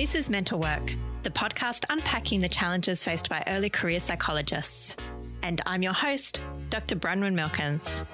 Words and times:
This 0.00 0.14
is 0.14 0.30
Mental 0.30 0.58
Work, 0.58 0.94
the 1.24 1.30
podcast 1.30 1.84
unpacking 1.90 2.40
the 2.40 2.48
challenges 2.48 3.04
faced 3.04 3.28
by 3.28 3.44
early 3.46 3.68
career 3.68 4.00
psychologists. 4.00 4.96
And 5.42 5.60
I'm 5.66 5.82
your 5.82 5.92
host, 5.92 6.40
Dr. 6.70 6.96
Bronwyn 6.96 7.34
Milkins. 7.34 8.06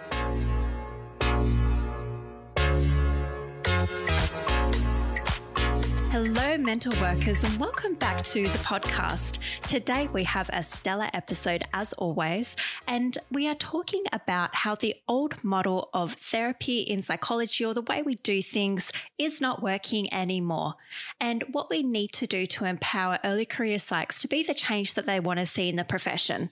Hello, 6.18 6.56
mental 6.56 6.98
workers, 6.98 7.44
and 7.44 7.60
welcome 7.60 7.92
back 7.92 8.22
to 8.22 8.44
the 8.44 8.58
podcast. 8.60 9.38
Today, 9.66 10.08
we 10.14 10.24
have 10.24 10.48
a 10.50 10.62
stellar 10.62 11.10
episode 11.12 11.64
as 11.74 11.92
always, 11.92 12.56
and 12.86 13.18
we 13.30 13.46
are 13.46 13.54
talking 13.54 14.02
about 14.14 14.54
how 14.54 14.74
the 14.74 14.94
old 15.08 15.44
model 15.44 15.90
of 15.92 16.14
therapy 16.14 16.80
in 16.80 17.02
psychology 17.02 17.66
or 17.66 17.74
the 17.74 17.82
way 17.82 18.00
we 18.00 18.14
do 18.14 18.40
things 18.40 18.92
is 19.18 19.42
not 19.42 19.62
working 19.62 20.10
anymore, 20.10 20.76
and 21.20 21.44
what 21.52 21.68
we 21.68 21.82
need 21.82 22.12
to 22.12 22.26
do 22.26 22.46
to 22.46 22.64
empower 22.64 23.18
early 23.22 23.44
career 23.44 23.76
psychs 23.76 24.18
to 24.22 24.26
be 24.26 24.42
the 24.42 24.54
change 24.54 24.94
that 24.94 25.04
they 25.04 25.20
want 25.20 25.38
to 25.38 25.44
see 25.44 25.68
in 25.68 25.76
the 25.76 25.84
profession. 25.84 26.48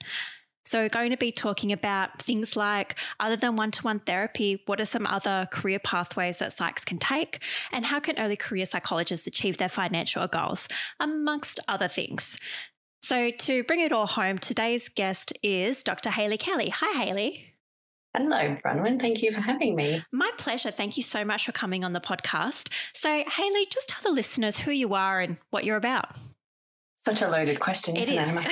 So, 0.65 0.81
we're 0.81 0.89
going 0.89 1.11
to 1.11 1.17
be 1.17 1.31
talking 1.31 1.71
about 1.71 2.21
things 2.21 2.55
like 2.55 2.95
other 3.19 3.35
than 3.35 3.55
one 3.55 3.71
to 3.71 3.83
one 3.83 3.99
therapy, 3.99 4.63
what 4.65 4.81
are 4.81 4.85
some 4.85 5.05
other 5.05 5.47
career 5.51 5.79
pathways 5.79 6.39
that 6.39 6.55
psychs 6.55 6.85
can 6.85 6.97
take? 6.97 7.39
And 7.71 7.85
how 7.85 7.99
can 7.99 8.17
early 8.17 8.35
career 8.35 8.65
psychologists 8.65 9.27
achieve 9.27 9.57
their 9.57 9.69
financial 9.69 10.27
goals, 10.27 10.67
amongst 10.99 11.59
other 11.67 11.87
things? 11.87 12.39
So, 13.03 13.29
to 13.29 13.63
bring 13.65 13.81
it 13.81 13.91
all 13.91 14.07
home, 14.07 14.39
today's 14.39 14.89
guest 14.89 15.31
is 15.43 15.83
Dr. 15.83 16.09
Hayley 16.09 16.39
Kelly. 16.39 16.69
Hi, 16.69 17.03
Hayley. 17.03 17.53
Hello, 18.17 18.57
Bronwyn. 18.65 18.99
Thank 18.99 19.21
you 19.21 19.33
for 19.33 19.41
having 19.41 19.75
me. 19.75 20.01
My 20.11 20.31
pleasure. 20.37 20.71
Thank 20.71 20.97
you 20.97 21.03
so 21.03 21.25
much 21.25 21.45
for 21.45 21.51
coming 21.51 21.83
on 21.83 21.91
the 21.91 21.99
podcast. 21.99 22.71
So, 22.93 23.09
Hayley, 23.09 23.67
just 23.69 23.89
tell 23.89 24.01
the 24.01 24.15
listeners 24.15 24.57
who 24.57 24.71
you 24.71 24.95
are 24.95 25.19
and 25.19 25.37
what 25.51 25.65
you're 25.65 25.77
about. 25.77 26.15
Such 27.05 27.21
a 27.21 27.29
loaded 27.29 27.59
question, 27.59 27.95
isn't 27.97 28.17
it? 28.17 28.33
My 28.33 28.51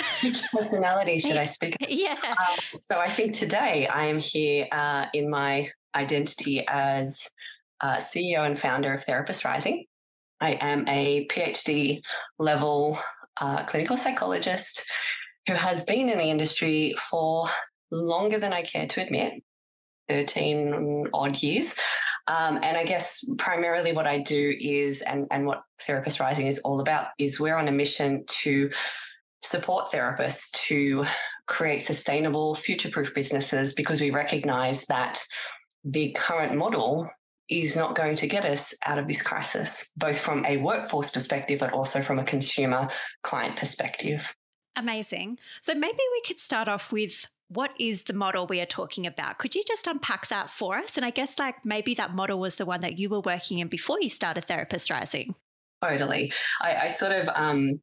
personality, 0.53 1.17
should 1.17 1.37
I 1.37 1.45
speak? 1.45 1.75
Yeah. 1.89 2.15
Um, 2.23 2.79
so 2.81 2.99
I 2.99 3.09
think 3.09 3.33
today 3.33 3.87
I 3.87 4.05
am 4.05 4.19
here 4.19 4.67
uh, 4.71 5.07
in 5.11 5.27
my 5.27 5.71
identity 5.95 6.63
as 6.67 7.27
uh, 7.81 7.95
CEO 7.95 8.45
and 8.45 8.57
founder 8.57 8.93
of 8.93 9.03
Therapists 9.03 9.43
Rising. 9.43 9.85
I 10.39 10.51
am 10.61 10.87
a 10.87 11.25
PhD 11.31 12.01
level 12.37 12.99
uh, 13.41 13.65
clinical 13.65 13.97
psychologist 13.97 14.83
who 15.47 15.53
has 15.53 15.83
been 15.83 16.09
in 16.09 16.19
the 16.19 16.25
industry 16.25 16.93
for 17.09 17.47
longer 17.91 18.37
than 18.37 18.53
I 18.53 18.61
care 18.61 18.85
to 18.85 19.01
admit 19.01 19.41
13 20.09 21.07
odd 21.11 21.41
years. 21.41 21.75
Um, 22.27 22.59
and 22.63 22.77
I 22.77 22.85
guess 22.85 23.23
primarily 23.37 23.91
what 23.91 24.07
I 24.07 24.19
do 24.19 24.55
is, 24.59 25.01
and, 25.01 25.27
and 25.31 25.45
what 25.45 25.63
Therapists 25.81 26.19
Rising 26.19 26.47
is 26.47 26.59
all 26.59 26.79
about, 26.79 27.07
is 27.17 27.39
we're 27.39 27.57
on 27.57 27.67
a 27.67 27.71
mission 27.71 28.23
to 28.27 28.71
support 29.41 29.91
therapists 29.91 30.51
to 30.51 31.05
create 31.47 31.83
sustainable, 31.83 32.55
future 32.55 32.89
proof 32.89 33.13
businesses 33.13 33.73
because 33.73 33.99
we 33.99 34.09
recognize 34.09 34.85
that 34.85 35.21
the 35.83 36.15
current 36.17 36.55
model 36.55 37.09
is 37.49 37.75
not 37.75 37.95
going 37.95 38.15
to 38.15 38.27
get 38.27 38.45
us 38.45 38.73
out 38.85 38.97
of 38.97 39.07
this 39.07 39.21
crisis, 39.21 39.91
both 39.97 40.17
from 40.17 40.45
a 40.45 40.57
workforce 40.57 41.09
perspective, 41.09 41.59
but 41.59 41.73
also 41.73 42.01
from 42.01 42.19
a 42.19 42.23
consumer 42.23 42.87
client 43.21 43.57
perspective. 43.57 44.33
Amazing. 44.75 45.37
So 45.61 45.75
maybe 45.75 45.99
we 46.13 46.21
could 46.25 46.39
start 46.39 46.67
off 46.67 46.91
with 46.91 47.27
what 47.49 47.71
is 47.79 48.03
the 48.03 48.13
model 48.13 48.47
we 48.47 48.61
are 48.61 48.65
talking 48.65 49.05
about? 49.05 49.37
Could 49.37 49.55
you 49.55 49.63
just 49.67 49.87
unpack 49.87 50.27
that 50.29 50.49
for 50.49 50.77
us? 50.77 50.97
And 50.97 51.05
I 51.05 51.09
guess 51.09 51.37
like 51.37 51.65
maybe 51.65 51.93
that 51.95 52.13
model 52.13 52.39
was 52.39 52.55
the 52.55 52.65
one 52.65 52.81
that 52.81 52.97
you 52.97 53.09
were 53.09 53.19
working 53.19 53.59
in 53.59 53.67
before 53.67 53.99
you 54.01 54.09
started 54.09 54.47
Therapists 54.47 54.89
Rising. 54.89 55.35
Totally. 55.83 56.31
I, 56.61 56.75
I 56.75 56.87
sort 56.87 57.11
of 57.11 57.29
um 57.35 57.81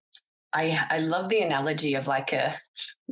I 0.52 0.80
I 0.90 0.98
love 0.98 1.28
the 1.28 1.42
analogy 1.42 1.94
of 1.94 2.08
like 2.08 2.32
a 2.32 2.56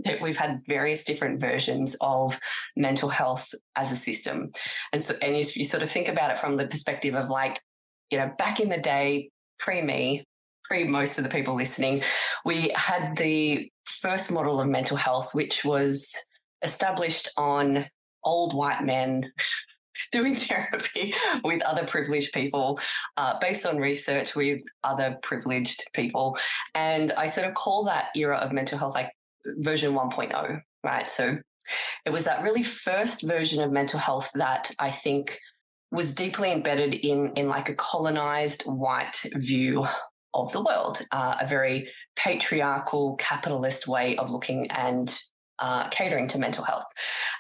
that 0.05 0.21
we've 0.23 0.37
had 0.37 0.63
various 0.67 1.05
different 1.05 1.41
versions 1.41 1.97
of 2.01 2.39
mental 2.77 3.09
health 3.09 3.55
as 3.77 3.93
a 3.93 3.97
system. 3.97 4.51
And 4.93 5.03
so 5.03 5.15
and 5.23 5.37
you, 5.37 5.45
you 5.55 5.65
sort 5.65 5.83
of 5.83 5.91
think 5.91 6.09
about 6.09 6.31
it 6.31 6.39
from 6.39 6.57
the 6.57 6.67
perspective 6.67 7.15
of 7.15 7.31
like, 7.31 7.61
you 8.11 8.19
know, 8.19 8.33
back 8.39 8.61
in 8.61 8.69
the 8.69 8.79
day, 8.79 9.31
pre 9.59 9.83
me, 9.83 10.25
pre 10.65 10.85
most 10.85 11.19
of 11.19 11.25
the 11.25 11.31
people 11.31 11.55
listening, 11.55 12.03
we 12.45 12.73
had 12.75 13.17
the 13.17 13.71
first 13.85 14.31
model 14.31 14.61
of 14.61 14.69
mental 14.69 14.97
health, 14.97 15.35
which 15.35 15.65
was 15.65 16.15
established 16.63 17.29
on 17.37 17.87
old 18.25 18.55
white 18.55 18.85
men 18.85 19.33
doing 20.13 20.35
therapy 20.37 21.15
with 21.45 21.63
other 21.63 21.85
privileged 21.85 22.33
people 22.33 22.79
uh, 23.17 23.39
based 23.41 23.67
on 23.67 23.79
research 23.79 24.35
with 24.35 24.61
other 24.85 25.19
privileged 25.23 25.85
people. 25.93 26.39
And 26.75 27.13
I 27.13 27.27
sort 27.27 27.49
of 27.49 27.55
call 27.55 27.85
that 27.85 28.07
era 28.15 28.37
of 28.37 28.53
mental 28.53 28.79
health 28.79 28.95
like 28.95 29.11
version 29.45 29.95
1.0, 29.95 30.61
right? 30.85 31.11
So 31.11 31.39
it 32.05 32.11
was 32.11 32.25
that 32.25 32.43
really 32.43 32.63
first 32.63 33.23
version 33.23 33.63
of 33.63 33.73
mental 33.73 33.99
health 33.99 34.31
that 34.35 34.71
I 34.79 34.91
think 34.91 35.39
was 35.91 36.15
deeply 36.15 36.53
embedded 36.53 36.95
in, 36.95 37.33
in 37.35 37.49
like 37.49 37.69
a 37.69 37.75
colonized 37.75 38.63
white 38.65 39.17
view 39.35 39.87
of 40.35 40.53
the 40.53 40.63
world, 40.63 41.05
uh, 41.13 41.37
a 41.41 41.47
very 41.47 41.89
patriarchal 42.15 43.17
capitalist 43.17 43.89
way 43.89 44.17
of 44.17 44.31
looking 44.31 44.71
and 44.71 45.19
uh, 45.59 45.89
catering 45.89 46.29
to 46.29 46.39
mental 46.39 46.65
health. 46.65 46.87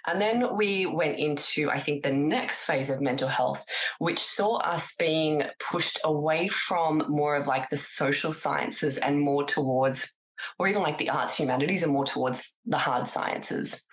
And 0.06 0.20
then 0.20 0.56
we 0.56 0.86
went 0.86 1.18
into, 1.18 1.70
I 1.70 1.78
think, 1.78 2.02
the 2.02 2.12
next 2.12 2.64
phase 2.64 2.90
of 2.90 3.00
mental 3.00 3.28
health, 3.28 3.64
which 3.98 4.18
saw 4.18 4.56
us 4.58 4.94
being 4.96 5.42
pushed 5.58 5.98
away 6.04 6.48
from 6.48 7.04
more 7.08 7.36
of 7.36 7.46
like 7.46 7.70
the 7.70 7.76
social 7.76 8.32
sciences 8.32 8.98
and 8.98 9.20
more 9.20 9.44
towards 9.44 10.14
or 10.58 10.68
even 10.68 10.82
like 10.82 10.98
the 10.98 11.10
arts 11.10 11.36
humanities 11.36 11.82
and 11.82 11.92
more 11.92 12.04
towards 12.04 12.54
the 12.66 12.78
hard 12.78 13.08
sciences. 13.08 13.84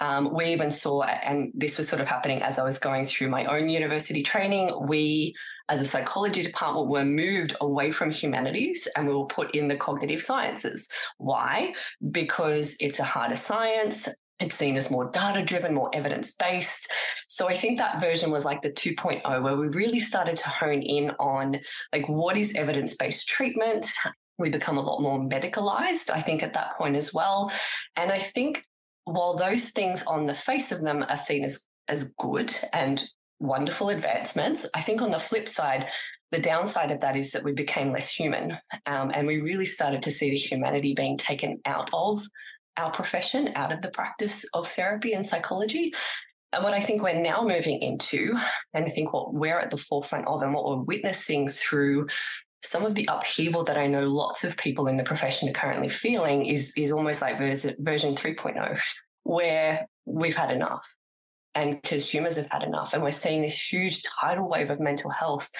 Um, 0.00 0.32
we 0.32 0.46
even 0.46 0.70
saw, 0.70 1.02
and 1.02 1.50
this 1.54 1.76
was 1.76 1.88
sort 1.88 2.00
of 2.00 2.06
happening 2.06 2.42
as 2.42 2.58
I 2.58 2.64
was 2.64 2.78
going 2.78 3.04
through 3.04 3.30
my 3.30 3.44
own 3.46 3.68
university 3.68 4.22
training, 4.22 4.70
we 4.86 5.34
as 5.68 5.80
a 5.80 5.84
psychology 5.84 6.42
department 6.42 6.88
were 6.88 7.04
moved 7.04 7.54
away 7.60 7.90
from 7.90 8.10
humanities 8.10 8.88
and 8.96 9.06
we 9.06 9.14
were 9.14 9.26
put 9.26 9.54
in 9.54 9.68
the 9.68 9.76
cognitive 9.76 10.22
sciences. 10.22 10.88
Why? 11.18 11.74
Because 12.10 12.76
it's 12.80 12.98
a 12.98 13.04
harder 13.04 13.36
science. 13.36 14.08
It's 14.40 14.54
seen 14.54 14.76
as 14.76 14.90
more 14.90 15.10
data 15.10 15.42
driven, 15.42 15.74
more 15.74 15.90
evidence 15.92 16.34
based. 16.34 16.90
So 17.26 17.48
I 17.48 17.54
think 17.54 17.78
that 17.78 18.00
version 18.00 18.30
was 18.30 18.44
like 18.44 18.62
the 18.62 18.70
2.0 18.70 19.42
where 19.42 19.56
we 19.56 19.66
really 19.68 20.00
started 20.00 20.36
to 20.36 20.48
hone 20.48 20.82
in 20.82 21.10
on 21.18 21.58
like 21.92 22.08
what 22.08 22.36
is 22.36 22.54
evidence 22.54 22.94
based 22.94 23.28
treatment? 23.28 23.90
We 24.38 24.50
become 24.50 24.78
a 24.78 24.82
lot 24.82 25.02
more 25.02 25.18
medicalized, 25.18 26.10
I 26.10 26.20
think, 26.20 26.44
at 26.44 26.54
that 26.54 26.78
point 26.78 26.94
as 26.94 27.12
well. 27.12 27.50
And 27.96 28.12
I 28.12 28.18
think 28.18 28.64
while 29.04 29.34
those 29.34 29.70
things 29.70 30.04
on 30.04 30.26
the 30.26 30.34
face 30.34 30.70
of 30.70 30.82
them 30.82 31.04
are 31.08 31.16
seen 31.16 31.44
as 31.44 31.68
as 31.88 32.12
good 32.18 32.54
and 32.72 33.02
wonderful 33.40 33.90
advancements. 33.90 34.66
I 34.74 34.82
think 34.82 35.02
on 35.02 35.10
the 35.10 35.18
flip 35.18 35.48
side, 35.48 35.86
the 36.30 36.40
downside 36.40 36.90
of 36.90 37.00
that 37.00 37.16
is 37.16 37.30
that 37.32 37.44
we 37.44 37.52
became 37.52 37.92
less 37.92 38.10
human 38.10 38.52
um, 38.86 39.10
and 39.14 39.26
we 39.26 39.40
really 39.40 39.66
started 39.66 40.02
to 40.02 40.10
see 40.10 40.30
the 40.30 40.36
humanity 40.36 40.92
being 40.94 41.16
taken 41.16 41.60
out 41.64 41.88
of 41.92 42.22
our 42.76 42.90
profession, 42.90 43.50
out 43.54 43.72
of 43.72 43.82
the 43.82 43.90
practice 43.90 44.44
of 44.54 44.68
therapy 44.68 45.12
and 45.12 45.26
psychology. 45.26 45.92
And 46.52 46.64
what 46.64 46.74
I 46.74 46.80
think 46.80 47.02
we're 47.02 47.20
now 47.20 47.42
moving 47.42 47.80
into, 47.80 48.34
and 48.72 48.84
I 48.84 48.88
think 48.88 49.12
what 49.12 49.34
we're 49.34 49.58
at 49.58 49.70
the 49.70 49.76
forefront 49.76 50.26
of 50.26 50.42
and 50.42 50.54
what 50.54 50.64
we're 50.64 50.82
witnessing 50.82 51.48
through 51.48 52.06
some 52.62 52.84
of 52.84 52.94
the 52.94 53.08
upheaval 53.10 53.64
that 53.64 53.76
I 53.76 53.86
know 53.86 54.02
lots 54.02 54.44
of 54.44 54.56
people 54.56 54.86
in 54.86 54.96
the 54.96 55.04
profession 55.04 55.48
are 55.48 55.52
currently 55.52 55.88
feeling 55.88 56.46
is, 56.46 56.72
is 56.76 56.90
almost 56.90 57.22
like 57.22 57.38
version 57.38 58.16
3.0, 58.16 58.80
where 59.24 59.86
we've 60.06 60.36
had 60.36 60.50
enough 60.50 60.86
and 61.54 61.82
consumers 61.82 62.36
have 62.36 62.48
had 62.50 62.62
enough. 62.62 62.92
And 62.92 63.02
we're 63.02 63.10
seeing 63.10 63.42
this 63.42 63.72
huge 63.72 64.02
tidal 64.02 64.48
wave 64.48 64.70
of 64.70 64.80
mental 64.80 65.10
health, 65.10 65.50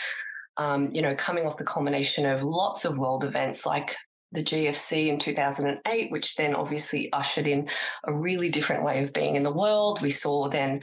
um, 0.57 0.91
you 0.93 1.03
know, 1.03 1.15
coming 1.15 1.47
off 1.47 1.57
the 1.57 1.65
culmination 1.65 2.27
of 2.27 2.43
lots 2.43 2.85
of 2.85 2.99
world 2.99 3.25
events 3.25 3.67
like 3.67 3.97
the 4.33 4.43
GFC 4.43 5.09
in 5.09 5.19
2008, 5.19 6.11
which 6.11 6.35
then 6.37 6.55
obviously 6.55 7.11
ushered 7.12 7.47
in 7.47 7.69
a 8.05 8.12
really 8.12 8.51
different 8.51 8.85
way 8.85 9.03
of 9.03 9.12
being 9.12 9.37
in 9.37 9.43
the 9.43 9.53
world. 9.53 10.03
We 10.03 10.11
saw 10.11 10.49
then 10.49 10.83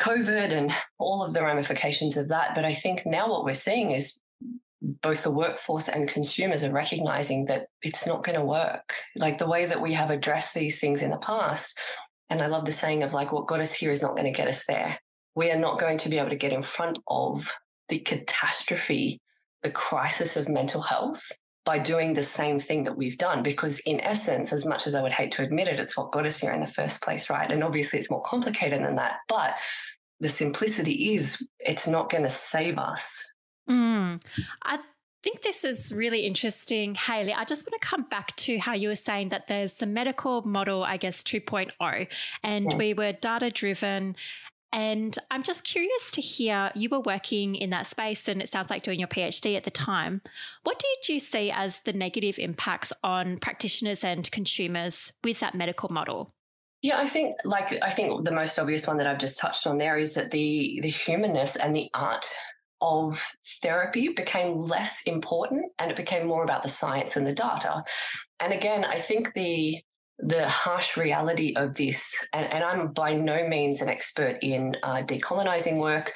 COVID 0.00 0.52
and 0.52 0.72
all 0.98 1.22
of 1.22 1.34
the 1.34 1.42
ramifications 1.42 2.16
of 2.16 2.28
that. 2.30 2.54
But 2.54 2.64
I 2.64 2.74
think 2.74 3.04
now 3.04 3.28
what 3.28 3.44
we're 3.44 3.54
seeing 3.54 3.90
is 3.90 4.20
both 5.02 5.22
the 5.22 5.30
workforce 5.30 5.88
and 5.88 6.08
consumers 6.08 6.62
are 6.62 6.72
recognizing 6.72 7.46
that 7.46 7.66
it's 7.82 8.06
not 8.06 8.24
going 8.24 8.38
to 8.38 8.44
work. 8.44 8.94
Like 9.16 9.38
the 9.38 9.48
way 9.48 9.66
that 9.66 9.80
we 9.80 9.92
have 9.92 10.10
addressed 10.10 10.54
these 10.54 10.78
things 10.78 11.02
in 11.02 11.10
the 11.10 11.18
past 11.18 11.78
and 12.30 12.40
I 12.42 12.46
love 12.46 12.64
the 12.64 12.72
saying 12.72 13.02
of 13.02 13.12
like, 13.12 13.32
what 13.32 13.46
got 13.46 13.60
us 13.60 13.72
here 13.72 13.92
is 13.92 14.02
not 14.02 14.16
going 14.16 14.32
to 14.32 14.36
get 14.36 14.48
us 14.48 14.64
there. 14.66 14.98
We 15.34 15.50
are 15.50 15.58
not 15.58 15.78
going 15.78 15.98
to 15.98 16.08
be 16.08 16.18
able 16.18 16.30
to 16.30 16.36
get 16.36 16.52
in 16.52 16.62
front 16.62 16.98
of 17.08 17.52
the 17.88 17.98
catastrophe, 17.98 19.20
the 19.62 19.70
crisis 19.70 20.36
of 20.36 20.48
mental 20.48 20.80
health 20.80 21.30
by 21.64 21.78
doing 21.78 22.12
the 22.12 22.22
same 22.22 22.58
thing 22.58 22.84
that 22.84 22.96
we've 22.96 23.18
done. 23.18 23.42
Because 23.42 23.78
in 23.80 24.00
essence, 24.00 24.52
as 24.52 24.66
much 24.66 24.86
as 24.86 24.94
I 24.94 25.02
would 25.02 25.12
hate 25.12 25.32
to 25.32 25.42
admit 25.42 25.68
it, 25.68 25.80
it's 25.80 25.96
what 25.96 26.12
got 26.12 26.26
us 26.26 26.38
here 26.38 26.52
in 26.52 26.60
the 26.60 26.66
first 26.66 27.02
place, 27.02 27.30
right? 27.30 27.50
And 27.50 27.64
obviously 27.64 27.98
it's 27.98 28.10
more 28.10 28.22
complicated 28.22 28.84
than 28.84 28.96
that. 28.96 29.18
But 29.28 29.56
the 30.20 30.28
simplicity 30.28 31.14
is 31.14 31.48
it's 31.58 31.88
not 31.88 32.10
going 32.10 32.22
to 32.22 32.30
save 32.30 32.78
us. 32.78 33.24
Mm. 33.68 34.22
I 34.62 34.78
think 35.24 35.40
this 35.40 35.64
is 35.64 35.90
really 35.90 36.20
interesting, 36.20 36.94
Hayley. 36.94 37.32
I 37.32 37.44
just 37.44 37.66
want 37.66 37.80
to 37.80 37.88
come 37.88 38.02
back 38.02 38.36
to 38.36 38.58
how 38.58 38.74
you 38.74 38.88
were 38.88 38.94
saying 38.94 39.30
that 39.30 39.48
there's 39.48 39.74
the 39.74 39.86
medical 39.86 40.42
model, 40.42 40.84
I 40.84 40.98
guess, 40.98 41.22
2.0, 41.22 42.12
and 42.42 42.70
yeah. 42.70 42.76
we 42.76 42.92
were 42.92 43.12
data 43.12 43.50
driven. 43.50 44.16
And 44.70 45.16
I'm 45.30 45.42
just 45.42 45.64
curious 45.64 46.10
to 46.12 46.20
hear 46.20 46.70
you 46.74 46.88
were 46.90 47.00
working 47.00 47.54
in 47.54 47.70
that 47.70 47.86
space, 47.86 48.28
and 48.28 48.42
it 48.42 48.50
sounds 48.50 48.68
like 48.68 48.82
doing 48.82 48.98
your 48.98 49.08
PhD 49.08 49.56
at 49.56 49.64
the 49.64 49.70
time. 49.70 50.20
What 50.64 50.78
did 50.78 51.08
you 51.08 51.18
see 51.18 51.50
as 51.50 51.78
the 51.80 51.94
negative 51.94 52.38
impacts 52.38 52.92
on 53.02 53.38
practitioners 53.38 54.04
and 54.04 54.30
consumers 54.30 55.12
with 55.22 55.40
that 55.40 55.54
medical 55.54 55.88
model? 55.88 56.34
Yeah, 56.82 56.98
I 56.98 57.06
think 57.06 57.36
like 57.44 57.82
I 57.82 57.88
think 57.88 58.26
the 58.26 58.30
most 58.30 58.58
obvious 58.58 58.86
one 58.86 58.98
that 58.98 59.06
I've 59.06 59.18
just 59.18 59.38
touched 59.38 59.66
on 59.66 59.78
there 59.78 59.96
is 59.96 60.14
that 60.16 60.32
the 60.32 60.80
the 60.82 60.90
humanness 60.90 61.56
and 61.56 61.74
the 61.74 61.88
art 61.94 62.26
of 62.84 63.20
therapy 63.62 64.08
became 64.08 64.58
less 64.58 65.02
important 65.06 65.72
and 65.78 65.90
it 65.90 65.96
became 65.96 66.26
more 66.26 66.44
about 66.44 66.62
the 66.62 66.68
science 66.68 67.16
and 67.16 67.26
the 67.26 67.32
data. 67.32 67.82
And 68.40 68.52
again, 68.52 68.84
I 68.84 69.00
think 69.00 69.32
the 69.32 69.80
the 70.20 70.48
harsh 70.48 70.96
reality 70.96 71.54
of 71.56 71.74
this, 71.74 72.14
and, 72.32 72.46
and 72.52 72.62
I'm 72.62 72.92
by 72.92 73.14
no 73.14 73.48
means 73.48 73.80
an 73.80 73.88
expert 73.88 74.38
in 74.42 74.76
uh, 74.84 75.02
decolonizing 75.02 75.80
work 75.80 76.12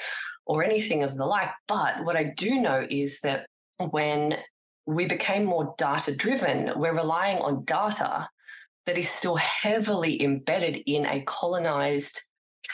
or 0.46 0.62
anything 0.62 1.02
of 1.02 1.16
the 1.16 1.26
like, 1.26 1.50
but 1.66 2.04
what 2.04 2.14
I 2.14 2.32
do 2.36 2.60
know 2.60 2.86
is 2.88 3.20
that 3.22 3.46
when 3.90 4.36
we 4.86 5.06
became 5.06 5.44
more 5.44 5.74
data 5.78 6.14
driven, 6.14 6.72
we're 6.76 6.94
relying 6.94 7.38
on 7.38 7.64
data 7.64 8.28
that 8.86 8.96
is 8.96 9.08
still 9.08 9.36
heavily 9.36 10.22
embedded 10.22 10.80
in 10.86 11.04
a 11.04 11.20
colonized 11.22 12.22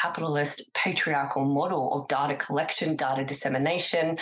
capitalist 0.05 0.63
patriarchal 0.75 1.45
model 1.47 1.95
of 1.95 2.07
data 2.09 2.35
collection, 2.35 2.95
data 2.95 3.25
dissemination. 3.25 4.19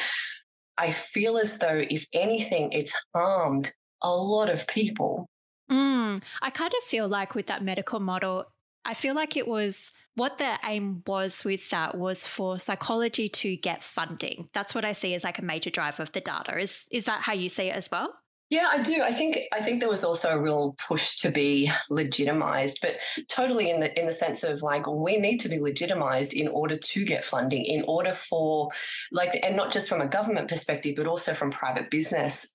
I 0.79 0.93
feel 0.93 1.39
as 1.39 1.59
though, 1.59 1.85
if 1.91 2.07
anything, 2.13 2.73
it's 2.73 2.95
harmed 3.15 3.73
a 4.01 4.11
lot 4.11 4.49
of 4.49 4.67
people. 4.69 5.27
Mm, 5.71 6.23
I 6.41 6.51
kind 6.51 6.73
of 6.73 6.85
feel 6.85 7.09
like 7.09 7.35
with 7.35 7.47
that 7.47 7.65
medical 7.65 7.99
model, 7.99 8.47
I 8.85 8.95
feel 8.95 9.15
like 9.15 9.37
it 9.37 9.47
was 9.47 9.91
what 10.15 10.39
the 10.39 10.59
aim 10.65 11.03
was 11.07 11.45
with 11.45 11.69
that 11.71 11.97
was 11.97 12.27
for 12.27 12.59
psychology 12.59 13.29
to 13.29 13.57
get 13.57 13.83
funding. 13.83 14.49
That's 14.53 14.75
what 14.75 14.85
I 14.85 14.93
see 14.93 15.15
as 15.15 15.25
like 15.25 15.39
a 15.39 15.45
major 15.45 15.71
driver 15.71 16.03
of 16.03 16.13
the 16.13 16.21
data. 16.21 16.59
Is 16.59 16.85
is 16.91 17.07
that 17.07 17.23
how 17.23 17.33
you 17.33 17.49
see 17.49 17.69
it 17.71 17.77
as 17.77 17.89
well? 17.91 18.15
Yeah, 18.53 18.69
I 18.71 18.83
do. 18.83 19.01
I 19.03 19.13
think 19.13 19.39
I 19.51 19.63
think 19.63 19.81
there 19.81 19.89
was 19.89 20.05
also 20.05 20.29
a 20.29 20.39
real 20.39 20.75
push 20.77 21.17
to 21.21 21.31
be 21.31 21.73
legitimized, 21.89 22.81
but 22.83 22.97
totally 23.27 23.71
in 23.71 23.81
the 23.81 23.99
in 23.99 24.05
the 24.05 24.13
sense 24.13 24.43
of 24.43 24.61
like 24.61 24.87
we 24.87 25.17
need 25.17 25.39
to 25.39 25.49
be 25.49 25.59
legitimized 25.59 26.35
in 26.35 26.49
order 26.49 26.77
to 26.77 27.05
get 27.07 27.25
funding, 27.25 27.65
in 27.65 27.83
order 27.89 28.13
for 28.13 28.69
like 29.11 29.41
and 29.43 29.57
not 29.57 29.73
just 29.73 29.89
from 29.89 30.03
a 30.03 30.07
government 30.07 30.49
perspective, 30.49 30.97
but 30.99 31.07
also 31.07 31.33
from 31.33 31.51
private 31.51 31.89
business. 31.91 32.55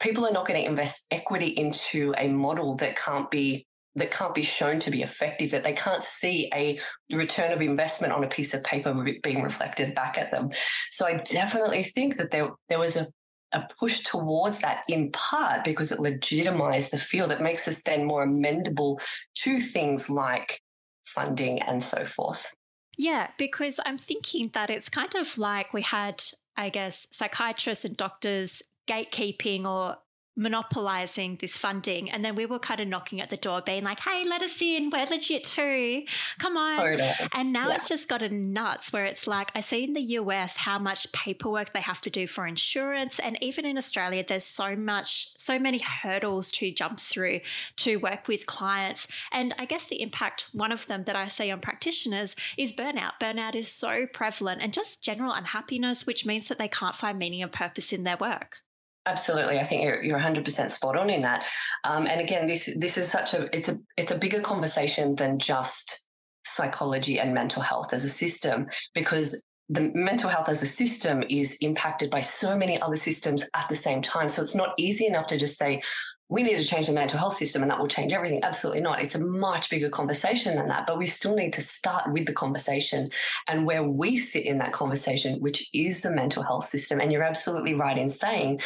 People 0.00 0.24
are 0.24 0.32
not 0.32 0.46
going 0.46 0.58
to 0.58 0.66
invest 0.66 1.04
equity 1.10 1.48
into 1.48 2.14
a 2.16 2.28
model 2.28 2.74
that 2.76 2.96
can't 2.96 3.30
be 3.30 3.66
that 3.96 4.10
can't 4.10 4.34
be 4.34 4.42
shown 4.42 4.78
to 4.78 4.90
be 4.90 5.02
effective, 5.02 5.50
that 5.50 5.64
they 5.64 5.72
can't 5.74 6.02
see 6.02 6.50
a 6.54 6.78
return 7.12 7.52
of 7.52 7.60
investment 7.60 8.12
on 8.12 8.24
a 8.24 8.28
piece 8.28 8.54
of 8.54 8.64
paper 8.64 8.94
being 9.22 9.42
reflected 9.42 9.94
back 9.94 10.16
at 10.16 10.30
them. 10.30 10.50
So 10.90 11.06
I 11.06 11.14
definitely 11.30 11.82
think 11.82 12.16
that 12.16 12.30
there 12.30 12.48
there 12.70 12.78
was 12.78 12.96
a 12.96 13.06
a 13.52 13.62
push 13.78 14.00
towards 14.00 14.60
that 14.60 14.82
in 14.88 15.10
part 15.12 15.64
because 15.64 15.92
it 15.92 16.00
legitimized 16.00 16.90
the 16.90 16.98
field. 16.98 17.30
It 17.30 17.40
makes 17.40 17.66
us 17.68 17.82
then 17.82 18.04
more 18.04 18.26
amendable 18.26 19.00
to 19.36 19.60
things 19.60 20.10
like 20.10 20.60
funding 21.04 21.62
and 21.62 21.82
so 21.82 22.04
forth. 22.04 22.54
Yeah, 22.98 23.28
because 23.38 23.78
I'm 23.84 23.98
thinking 23.98 24.50
that 24.54 24.70
it's 24.70 24.88
kind 24.88 25.14
of 25.14 25.36
like 25.38 25.72
we 25.72 25.82
had, 25.82 26.24
I 26.56 26.70
guess, 26.70 27.06
psychiatrists 27.10 27.84
and 27.84 27.96
doctors 27.96 28.62
gatekeeping 28.88 29.64
or 29.64 29.98
monopolizing 30.36 31.38
this 31.40 31.56
funding. 31.56 32.10
And 32.10 32.24
then 32.24 32.36
we 32.36 32.46
were 32.46 32.58
kind 32.58 32.80
of 32.80 32.88
knocking 32.88 33.20
at 33.20 33.30
the 33.30 33.36
door, 33.36 33.62
being 33.64 33.84
like, 33.84 34.00
hey, 34.00 34.24
let 34.28 34.42
us 34.42 34.60
in. 34.60 34.90
We're 34.90 35.06
legit 35.06 35.44
too. 35.44 36.04
Come 36.38 36.56
on. 36.56 37.00
And 37.32 37.52
now 37.52 37.68
yeah. 37.68 37.74
it's 37.74 37.88
just 37.88 38.08
gotten 38.08 38.52
nuts 38.52 38.92
where 38.92 39.06
it's 39.06 39.26
like, 39.26 39.50
I 39.54 39.60
see 39.60 39.84
in 39.84 39.94
the 39.94 40.02
US 40.02 40.56
how 40.56 40.78
much 40.78 41.10
paperwork 41.12 41.72
they 41.72 41.80
have 41.80 42.00
to 42.02 42.10
do 42.10 42.26
for 42.26 42.46
insurance. 42.46 43.18
And 43.18 43.42
even 43.42 43.64
in 43.64 43.78
Australia, 43.78 44.24
there's 44.26 44.44
so 44.44 44.76
much, 44.76 45.30
so 45.38 45.58
many 45.58 45.78
hurdles 45.78 46.52
to 46.52 46.70
jump 46.70 47.00
through 47.00 47.40
to 47.76 47.96
work 47.96 48.28
with 48.28 48.46
clients. 48.46 49.08
And 49.32 49.54
I 49.58 49.64
guess 49.64 49.86
the 49.86 50.02
impact, 50.02 50.48
one 50.52 50.72
of 50.72 50.86
them 50.86 51.04
that 51.04 51.16
I 51.16 51.28
see 51.28 51.50
on 51.50 51.60
practitioners 51.60 52.36
is 52.58 52.72
burnout. 52.72 53.12
Burnout 53.20 53.54
is 53.54 53.68
so 53.68 54.06
prevalent 54.12 54.60
and 54.62 54.72
just 54.72 55.02
general 55.02 55.32
unhappiness, 55.32 56.06
which 56.06 56.26
means 56.26 56.48
that 56.48 56.58
they 56.58 56.68
can't 56.68 56.94
find 56.94 57.18
meaning 57.18 57.42
and 57.42 57.52
purpose 57.52 57.92
in 57.92 58.04
their 58.04 58.18
work. 58.18 58.62
Absolutely, 59.06 59.60
I 59.60 59.64
think 59.64 59.84
you're 59.84 60.02
you're 60.02 60.18
100% 60.18 60.70
spot 60.70 60.96
on 60.96 61.10
in 61.10 61.22
that. 61.22 61.46
Um, 61.84 62.06
and 62.08 62.20
again, 62.20 62.48
this 62.48 62.68
this 62.76 62.98
is 62.98 63.10
such 63.10 63.34
a 63.34 63.48
it's 63.56 63.68
a 63.68 63.78
it's 63.96 64.10
a 64.10 64.18
bigger 64.18 64.40
conversation 64.40 65.14
than 65.14 65.38
just 65.38 66.06
psychology 66.44 67.18
and 67.20 67.32
mental 67.32 67.62
health 67.62 67.92
as 67.92 68.04
a 68.04 68.08
system 68.08 68.66
because 68.94 69.40
the 69.68 69.90
mental 69.94 70.30
health 70.30 70.48
as 70.48 70.62
a 70.62 70.66
system 70.66 71.24
is 71.28 71.56
impacted 71.60 72.10
by 72.10 72.20
so 72.20 72.56
many 72.56 72.80
other 72.80 72.96
systems 72.96 73.42
at 73.54 73.68
the 73.68 73.74
same 73.74 74.00
time. 74.02 74.28
So 74.28 74.42
it's 74.42 74.54
not 74.54 74.74
easy 74.76 75.06
enough 75.06 75.26
to 75.28 75.38
just 75.38 75.58
say, 75.58 75.82
we 76.28 76.42
need 76.42 76.56
to 76.56 76.64
change 76.64 76.88
the 76.88 76.92
mental 76.92 77.18
health 77.18 77.36
system 77.36 77.62
and 77.62 77.70
that 77.70 77.78
will 77.78 77.86
change 77.86 78.12
everything. 78.12 78.42
Absolutely 78.42 78.82
not. 78.82 79.00
It's 79.00 79.14
a 79.14 79.24
much 79.24 79.70
bigger 79.70 79.88
conversation 79.88 80.56
than 80.56 80.68
that, 80.68 80.86
but 80.86 80.98
we 80.98 81.06
still 81.06 81.36
need 81.36 81.52
to 81.52 81.60
start 81.60 82.12
with 82.12 82.26
the 82.26 82.32
conversation 82.32 83.10
and 83.46 83.64
where 83.64 83.84
we 83.84 84.16
sit 84.16 84.44
in 84.44 84.58
that 84.58 84.72
conversation, 84.72 85.40
which 85.40 85.68
is 85.72 86.02
the 86.02 86.10
mental 86.10 86.42
health 86.42 86.64
system. 86.64 87.00
And 87.00 87.12
you're 87.12 87.22
absolutely 87.22 87.74
right 87.74 87.96
in 87.96 88.10
saying 88.10 88.60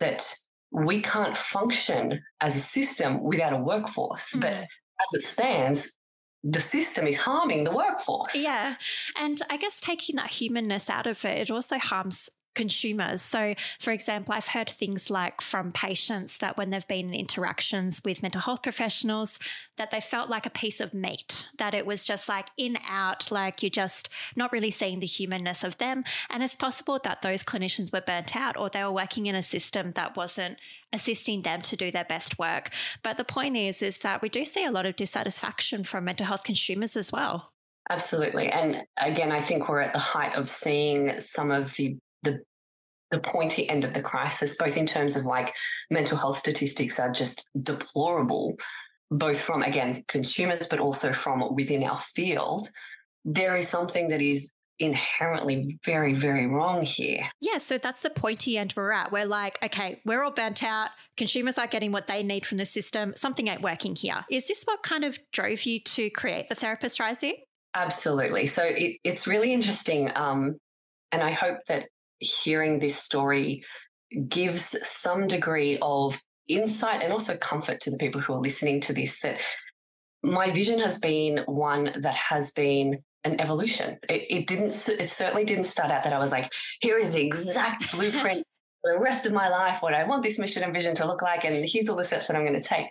that 0.00 0.28
we 0.72 1.02
can't 1.02 1.36
function 1.36 2.20
as 2.40 2.56
a 2.56 2.60
system 2.60 3.22
without 3.22 3.52
a 3.52 3.58
workforce. 3.58 4.32
Mm. 4.32 4.40
But 4.40 4.52
as 4.54 5.12
it 5.12 5.22
stands, 5.22 5.96
the 6.42 6.60
system 6.60 7.06
is 7.06 7.16
harming 7.16 7.62
the 7.62 7.70
workforce. 7.70 8.34
Yeah. 8.34 8.74
And 9.16 9.40
I 9.48 9.56
guess 9.56 9.80
taking 9.80 10.16
that 10.16 10.30
humanness 10.30 10.90
out 10.90 11.06
of 11.06 11.24
it, 11.24 11.38
it 11.38 11.50
also 11.50 11.78
harms 11.78 12.28
consumers. 12.54 13.22
So, 13.22 13.54
for 13.80 13.90
example, 13.92 14.34
I've 14.34 14.48
heard 14.48 14.68
things 14.68 15.10
like 15.10 15.40
from 15.40 15.72
patients 15.72 16.38
that 16.38 16.56
when 16.56 16.70
they've 16.70 16.86
been 16.86 17.08
in 17.08 17.14
interactions 17.14 18.00
with 18.04 18.22
mental 18.22 18.40
health 18.40 18.62
professionals, 18.62 19.38
that 19.76 19.90
they 19.90 20.00
felt 20.00 20.30
like 20.30 20.46
a 20.46 20.50
piece 20.50 20.80
of 20.80 20.94
meat, 20.94 21.46
that 21.58 21.74
it 21.74 21.86
was 21.86 22.04
just 22.04 22.28
like 22.28 22.46
in, 22.56 22.78
out, 22.88 23.30
like 23.30 23.62
you're 23.62 23.70
just 23.70 24.08
not 24.36 24.52
really 24.52 24.70
seeing 24.70 25.00
the 25.00 25.06
humanness 25.06 25.64
of 25.64 25.78
them. 25.78 26.04
And 26.30 26.42
it's 26.42 26.56
possible 26.56 27.00
that 27.04 27.22
those 27.22 27.42
clinicians 27.42 27.92
were 27.92 28.00
burnt 28.00 28.36
out 28.36 28.56
or 28.56 28.68
they 28.68 28.84
were 28.84 28.92
working 28.92 29.26
in 29.26 29.34
a 29.34 29.42
system 29.42 29.92
that 29.96 30.16
wasn't 30.16 30.58
assisting 30.92 31.42
them 31.42 31.62
to 31.62 31.76
do 31.76 31.90
their 31.90 32.04
best 32.04 32.38
work. 32.38 32.70
But 33.02 33.16
the 33.16 33.24
point 33.24 33.56
is, 33.56 33.82
is 33.82 33.98
that 33.98 34.22
we 34.22 34.28
do 34.28 34.44
see 34.44 34.64
a 34.64 34.70
lot 34.70 34.86
of 34.86 34.96
dissatisfaction 34.96 35.84
from 35.84 36.04
mental 36.04 36.26
health 36.26 36.44
consumers 36.44 36.96
as 36.96 37.10
well. 37.10 37.50
Absolutely. 37.90 38.48
And 38.48 38.84
again, 38.96 39.30
I 39.30 39.40
think 39.40 39.68
we're 39.68 39.80
at 39.80 39.92
the 39.92 39.98
height 39.98 40.34
of 40.34 40.48
seeing 40.48 41.20
some 41.20 41.50
of 41.50 41.74
the 41.74 41.96
the 42.24 42.40
the 43.10 43.20
pointy 43.20 43.68
end 43.68 43.84
of 43.84 43.94
the 43.94 44.02
crisis, 44.02 44.56
both 44.56 44.76
in 44.76 44.86
terms 44.86 45.14
of 45.14 45.24
like 45.24 45.54
mental 45.90 46.18
health 46.18 46.36
statistics 46.36 46.98
are 46.98 47.12
just 47.12 47.48
deplorable, 47.62 48.56
both 49.10 49.40
from 49.40 49.62
again 49.62 50.04
consumers, 50.08 50.66
but 50.66 50.80
also 50.80 51.12
from 51.12 51.54
within 51.54 51.84
our 51.84 52.00
field. 52.00 52.68
There 53.24 53.56
is 53.56 53.68
something 53.68 54.08
that 54.08 54.20
is 54.20 54.52
inherently 54.80 55.78
very, 55.84 56.14
very 56.14 56.46
wrong 56.46 56.84
here. 56.84 57.22
Yeah, 57.40 57.58
so 57.58 57.78
that's 57.78 58.00
the 58.00 58.10
pointy 58.10 58.58
end 58.58 58.74
we're 58.76 58.90
at. 58.90 59.12
We're 59.12 59.26
like, 59.26 59.58
okay, 59.62 60.00
we're 60.04 60.22
all 60.22 60.32
burnt 60.32 60.64
out. 60.64 60.90
Consumers 61.16 61.56
aren't 61.56 61.70
getting 61.70 61.92
what 61.92 62.06
they 62.06 62.22
need 62.22 62.44
from 62.44 62.58
the 62.58 62.64
system. 62.64 63.14
Something 63.16 63.48
ain't 63.48 63.62
working 63.62 63.94
here. 63.94 64.24
Is 64.30 64.48
this 64.48 64.64
what 64.64 64.82
kind 64.82 65.04
of 65.04 65.18
drove 65.32 65.62
you 65.62 65.80
to 65.80 66.10
create 66.10 66.48
the 66.48 66.56
Therapists 66.56 66.98
Rising? 66.98 67.36
Absolutely. 67.74 68.46
So 68.46 68.64
it, 68.64 68.98
it's 69.04 69.26
really 69.26 69.52
interesting. 69.52 70.10
Um, 70.14 70.56
and 71.12 71.22
I 71.22 71.30
hope 71.30 71.58
that 71.68 71.88
hearing 72.18 72.78
this 72.78 72.96
story 72.96 73.64
gives 74.28 74.76
some 74.86 75.26
degree 75.26 75.78
of 75.82 76.20
insight 76.48 77.02
and 77.02 77.12
also 77.12 77.36
comfort 77.36 77.80
to 77.80 77.90
the 77.90 77.96
people 77.96 78.20
who 78.20 78.34
are 78.34 78.40
listening 78.40 78.80
to 78.80 78.92
this 78.92 79.20
that 79.20 79.40
my 80.22 80.50
vision 80.50 80.78
has 80.78 80.98
been 80.98 81.38
one 81.46 81.92
that 82.00 82.14
has 82.14 82.50
been 82.52 83.02
an 83.24 83.40
evolution. 83.40 83.98
It, 84.08 84.26
it, 84.30 84.46
didn't, 84.46 84.88
it 84.88 85.10
certainly 85.10 85.44
didn't 85.44 85.64
start 85.64 85.90
out 85.90 86.04
that 86.04 86.12
I 86.12 86.18
was 86.18 86.30
like, 86.30 86.52
here 86.80 86.98
is 86.98 87.14
the 87.14 87.24
exact 87.24 87.92
blueprint 87.96 88.44
for 88.82 88.92
the 88.92 89.00
rest 89.00 89.26
of 89.26 89.32
my 89.32 89.48
life, 89.48 89.80
what 89.80 89.94
I 89.94 90.04
want 90.04 90.22
this 90.22 90.38
mission 90.38 90.62
and 90.62 90.72
vision 90.72 90.94
to 90.96 91.06
look 91.06 91.22
like, 91.22 91.44
and 91.44 91.66
here's 91.68 91.88
all 91.88 91.96
the 91.96 92.04
steps 92.04 92.26
that 92.26 92.36
I'm 92.36 92.44
going 92.44 92.58
to 92.58 92.68
take. 92.68 92.86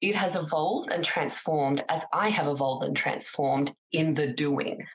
It 0.00 0.14
has 0.14 0.36
evolved 0.36 0.92
and 0.92 1.04
transformed 1.04 1.84
as 1.88 2.04
I 2.12 2.28
have 2.28 2.46
evolved 2.46 2.84
and 2.84 2.96
transformed 2.96 3.72
in 3.92 4.14
the 4.14 4.28
doing. 4.28 4.86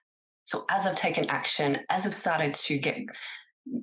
So 0.50 0.66
as 0.68 0.88
I've 0.88 0.96
taken 0.96 1.30
action, 1.30 1.78
as 1.90 2.08
I've 2.08 2.16
started 2.16 2.56
to 2.56 2.80
get, 2.80 2.98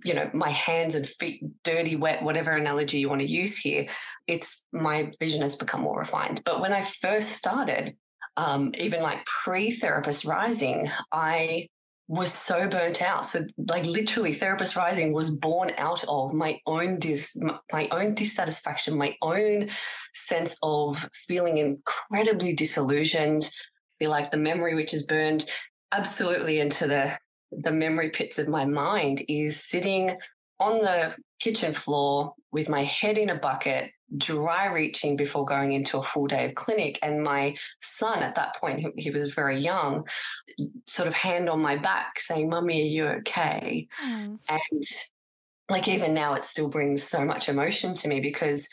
you 0.05 0.15
know, 0.15 0.29
my 0.35 0.49
hands 0.49 0.97
and 0.97 1.09
feet 1.09 1.41
dirty, 1.63 1.95
wet, 1.95 2.25
whatever 2.25 2.51
analogy 2.51 2.99
you 2.99 3.09
want 3.09 3.21
to 3.21 3.31
use 3.31 3.57
here, 3.57 3.87
it's 4.27 4.65
my 4.73 5.13
vision 5.21 5.43
has 5.43 5.55
become 5.55 5.83
more 5.83 5.97
refined. 5.97 6.43
But 6.45 6.61
when 6.61 6.73
I 6.73 6.83
first 6.83 7.31
started, 7.31 7.95
um, 8.37 8.73
even 8.79 9.01
like 9.01 9.25
pre-therapists 9.27 10.27
rising, 10.27 10.91
I 11.13 11.69
was 12.09 12.33
so 12.33 12.69
burnt 12.69 13.01
out. 13.01 13.27
So, 13.27 13.45
like 13.69 13.85
literally, 13.85 14.35
Therapists 14.35 14.77
Rising 14.77 15.13
was 15.13 15.31
born 15.31 15.73
out 15.79 16.05
of 16.09 16.35
my 16.35 16.61
own 16.67 16.99
dis- 16.99 17.37
my 17.73 17.89
own 17.91 18.15
dissatisfaction, 18.15 18.99
my 18.99 19.17
own 19.23 19.71
sense 20.15 20.57
of 20.63 21.09
feeling 21.13 21.59
incredibly 21.59 22.55
disillusioned. 22.55 23.51
Feel 23.99 24.11
like 24.11 24.31
the 24.31 24.37
memory 24.37 24.75
which 24.75 24.95
is 24.95 25.05
burned 25.05 25.47
absolutely 25.97 26.61
into 26.61 26.87
the 26.87 27.19
the 27.53 27.73
memory 27.73 28.11
pits 28.11 28.39
of 28.39 28.49
my 28.49 28.65
mind 28.65 29.23
is 29.29 29.63
sitting 29.63 30.17
on 30.59 30.79
the 30.79 31.15
kitchen 31.39 31.73
floor 31.73 32.35
with 32.51 32.69
my 32.69 32.83
head 32.83 33.19
in 33.19 33.31
a 33.31 33.35
bucket, 33.35 33.91
dry 34.17 34.67
reaching 34.67 35.17
before 35.17 35.45
going 35.45 35.73
into 35.73 35.99
a 35.99 36.03
full 36.03 36.27
day 36.27 36.47
of 36.47 36.55
clinic. 36.55 36.99
And 37.03 37.23
my 37.23 37.57
son, 37.81 38.23
at 38.23 38.35
that 38.35 38.57
point, 38.57 38.85
he, 38.97 39.11
was 39.11 39.35
very 39.35 39.59
young, 39.59 40.07
sort 40.87 41.09
of 41.09 41.15
hand 41.15 41.49
on 41.49 41.61
my 41.61 41.77
back 41.77 42.19
saying, 42.19 42.49
Mummy, 42.49 42.83
are 42.83 42.87
you 42.87 43.07
okay? 43.19 43.87
Mm. 44.05 44.39
And 44.49 44.83
like 45.69 45.89
even 45.89 46.15
now, 46.15 46.35
it 46.35 46.45
still 46.45 46.69
brings 46.69 47.03
so 47.03 47.25
much 47.25 47.49
emotion 47.49 47.95
to 47.95 48.09
me 48.09 48.21
because 48.21 48.69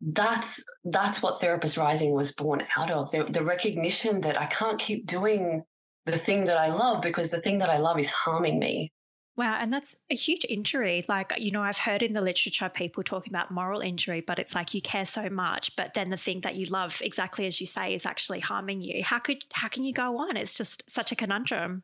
that's 0.00 0.62
that's 0.84 1.22
what 1.22 1.40
therapists 1.40 1.78
rising 1.78 2.12
was 2.12 2.32
born 2.32 2.62
out 2.76 2.90
of 2.90 3.10
the, 3.10 3.24
the 3.24 3.42
recognition 3.42 4.20
that 4.20 4.38
i 4.38 4.44
can't 4.46 4.78
keep 4.78 5.06
doing 5.06 5.62
the 6.06 6.18
thing 6.18 6.44
that 6.44 6.58
i 6.58 6.68
love 6.68 7.02
because 7.02 7.30
the 7.30 7.40
thing 7.40 7.58
that 7.58 7.70
i 7.70 7.78
love 7.78 7.98
is 7.98 8.10
harming 8.10 8.58
me 8.58 8.92
Wow. 9.36 9.58
And 9.60 9.72
that's 9.72 9.96
a 10.10 10.14
huge 10.14 10.46
injury. 10.48 11.04
Like, 11.08 11.32
you 11.38 11.50
know, 11.50 11.62
I've 11.62 11.78
heard 11.78 12.02
in 12.02 12.12
the 12.12 12.20
literature 12.20 12.68
people 12.68 13.02
talking 13.02 13.32
about 13.32 13.50
moral 13.50 13.80
injury, 13.80 14.20
but 14.20 14.38
it's 14.38 14.54
like 14.54 14.74
you 14.74 14.80
care 14.80 15.04
so 15.04 15.28
much, 15.28 15.74
but 15.74 15.94
then 15.94 16.10
the 16.10 16.16
thing 16.16 16.40
that 16.42 16.54
you 16.54 16.66
love, 16.66 17.00
exactly 17.02 17.46
as 17.46 17.60
you 17.60 17.66
say, 17.66 17.94
is 17.94 18.06
actually 18.06 18.38
harming 18.40 18.80
you. 18.80 19.02
How 19.02 19.18
could, 19.18 19.44
how 19.52 19.66
can 19.66 19.82
you 19.82 19.92
go 19.92 20.18
on? 20.18 20.36
It's 20.36 20.56
just 20.56 20.88
such 20.88 21.10
a 21.10 21.16
conundrum. 21.16 21.82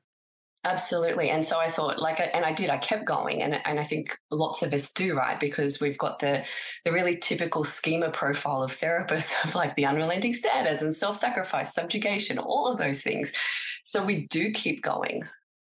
Absolutely. 0.65 1.31
And 1.31 1.45
so 1.45 1.59
I 1.59 1.71
thought 1.71 1.99
like, 1.99 2.21
and 2.21 2.45
I 2.45 2.53
did, 2.53 2.69
I 2.69 2.77
kept 2.77 3.07
going. 3.07 3.43
And, 3.43 3.61
and 3.67 3.81
I 3.81 3.85
think 3.85 4.19
lots 4.31 4.63
of 4.63 4.75
us 4.75 4.93
do, 4.93 5.17
right? 5.17 5.41
Because 5.41 5.81
we've 5.81 5.97
got 5.97 6.19
the, 6.19 6.45
the 6.85 6.93
really 6.93 7.17
typical 7.17 7.65
schema 7.65 8.11
profile 8.11 8.63
of 8.63 8.71
therapists 8.71 9.33
of 9.45 9.55
like 9.55 9.75
the 9.77 9.87
unrelenting 9.87 10.35
standards 10.35 10.83
and 10.83 10.95
self-sacrifice, 10.95 11.73
subjugation, 11.75 12.39
all 12.39 12.71
of 12.71 12.79
those 12.79 13.01
things. 13.01 13.33
So 13.85 14.05
we 14.05 14.27
do 14.27 14.51
keep 14.51 14.83
going. 14.83 15.23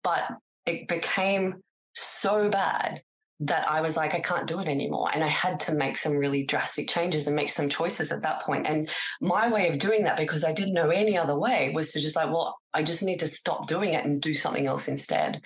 But 0.03 0.27
it 0.67 0.89
became 0.89 1.63
so 1.95 2.49
bad 2.49 3.03
that 3.45 3.69
I 3.69 3.81
was 3.81 3.97
like, 3.97 4.15
I 4.15 4.21
can't 4.21 4.47
do 4.47 4.61
it 4.61 4.69
anymore. 4.69 5.11
And 5.13 5.25
I 5.25 5.29
had 5.29 5.59
to 5.61 5.75
make 5.75 5.99
some 5.99 6.17
really 6.17 6.45
drastic 6.45 6.89
changes 6.89 7.27
and 7.27 7.35
make 7.35 7.51
some 7.51 7.69
choices 7.69 8.13
at 8.13 8.23
that 8.23 8.43
point. 8.43 8.67
And 8.67 8.89
my 9.21 9.51
way 9.51 9.69
of 9.69 9.79
doing 9.79 10.05
that, 10.05 10.17
because 10.17 10.45
I 10.45 10.53
didn't 10.53 10.75
know 10.75 10.91
any 10.91 11.19
other 11.19 11.37
way, 11.37 11.73
was 11.75 11.93
to 11.93 12.01
just 12.01 12.15
like, 12.15 12.29
well, 12.29 12.57
I 12.73 12.85
just 12.85 13.03
need 13.03 13.19
to 13.21 13.27
stop 13.27 13.67
doing 13.67 13.95
it 13.95 14.05
and 14.05 14.23
do 14.23 14.33
something 14.33 14.67
else 14.67 14.87
instead. 14.87 15.41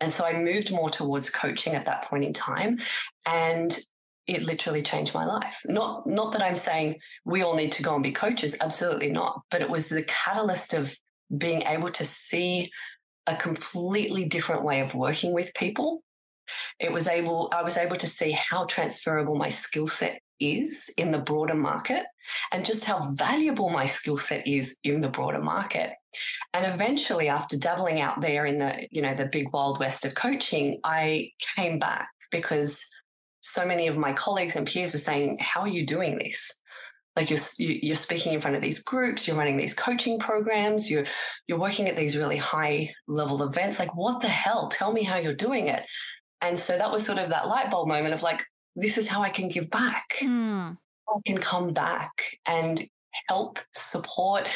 And 0.00 0.10
so 0.10 0.24
I 0.24 0.40
moved 0.40 0.72
more 0.72 0.88
towards 0.88 1.28
coaching 1.28 1.74
at 1.74 1.84
that 1.84 2.04
point 2.06 2.24
in 2.24 2.32
time. 2.32 2.78
And 3.26 3.78
it 4.26 4.44
literally 4.44 4.82
changed 4.82 5.12
my 5.12 5.26
life. 5.26 5.60
Not 5.66 6.06
not 6.06 6.32
that 6.32 6.42
I'm 6.42 6.56
saying 6.56 7.00
we 7.24 7.42
all 7.42 7.56
need 7.56 7.72
to 7.72 7.82
go 7.82 7.94
and 7.94 8.02
be 8.02 8.12
coaches, 8.12 8.56
absolutely 8.60 9.10
not. 9.10 9.42
But 9.50 9.60
it 9.60 9.68
was 9.68 9.88
the 9.88 10.04
catalyst 10.04 10.74
of 10.74 10.96
being 11.36 11.62
able 11.62 11.90
to 11.90 12.04
see 12.04 12.70
a 13.26 13.36
completely 13.36 14.24
different 14.26 14.64
way 14.64 14.80
of 14.80 14.94
working 14.94 15.34
with 15.34 15.52
people. 15.54 16.02
It 16.78 16.92
was 16.92 17.08
able, 17.08 17.50
I 17.52 17.62
was 17.62 17.76
able 17.76 17.96
to 17.96 18.06
see 18.06 18.32
how 18.32 18.64
transferable 18.66 19.34
my 19.34 19.48
skill 19.48 19.88
set 19.88 20.20
is 20.40 20.90
in 20.96 21.12
the 21.12 21.18
broader 21.18 21.54
market 21.54 22.04
and 22.50 22.64
just 22.64 22.84
how 22.84 23.10
valuable 23.12 23.70
my 23.70 23.86
skill 23.86 24.16
set 24.16 24.46
is 24.46 24.76
in 24.82 25.00
the 25.00 25.08
broader 25.08 25.40
market. 25.40 25.92
And 26.52 26.66
eventually 26.66 27.28
after 27.28 27.56
dabbling 27.56 28.00
out 28.00 28.20
there 28.20 28.46
in 28.46 28.58
the, 28.58 28.86
you 28.90 29.02
know, 29.02 29.14
the 29.14 29.26
big 29.26 29.52
wild 29.52 29.78
west 29.78 30.04
of 30.04 30.14
coaching, 30.14 30.80
I 30.84 31.30
came 31.56 31.78
back 31.78 32.08
because 32.30 32.84
so 33.40 33.66
many 33.66 33.86
of 33.86 33.96
my 33.96 34.12
colleagues 34.12 34.56
and 34.56 34.66
peers 34.66 34.92
were 34.92 34.98
saying, 34.98 35.38
how 35.40 35.62
are 35.62 35.68
you 35.68 35.86
doing 35.86 36.18
this? 36.18 36.52
like 37.16 37.30
you're 37.30 37.38
you're 37.58 37.96
speaking 37.96 38.32
in 38.32 38.40
front 38.40 38.56
of 38.56 38.62
these 38.62 38.82
groups 38.82 39.26
you're 39.26 39.36
running 39.36 39.56
these 39.56 39.74
coaching 39.74 40.18
programs 40.18 40.90
you're 40.90 41.04
you're 41.46 41.60
working 41.60 41.88
at 41.88 41.96
these 41.96 42.16
really 42.16 42.36
high 42.36 42.92
level 43.06 43.42
events 43.42 43.78
like 43.78 43.94
what 43.94 44.20
the 44.20 44.28
hell 44.28 44.68
tell 44.68 44.92
me 44.92 45.02
how 45.02 45.16
you're 45.16 45.34
doing 45.34 45.68
it 45.68 45.82
and 46.42 46.58
so 46.58 46.76
that 46.76 46.90
was 46.90 47.04
sort 47.04 47.18
of 47.18 47.30
that 47.30 47.48
light 47.48 47.70
bulb 47.70 47.88
moment 47.88 48.12
of 48.12 48.22
like 48.22 48.44
this 48.76 48.98
is 48.98 49.08
how 49.08 49.22
i 49.22 49.30
can 49.30 49.48
give 49.48 49.70
back 49.70 50.16
mm. 50.20 50.76
i 51.08 51.18
can 51.24 51.38
come 51.38 51.72
back 51.72 52.38
and 52.46 52.86
help 53.28 53.58
support 53.74 54.46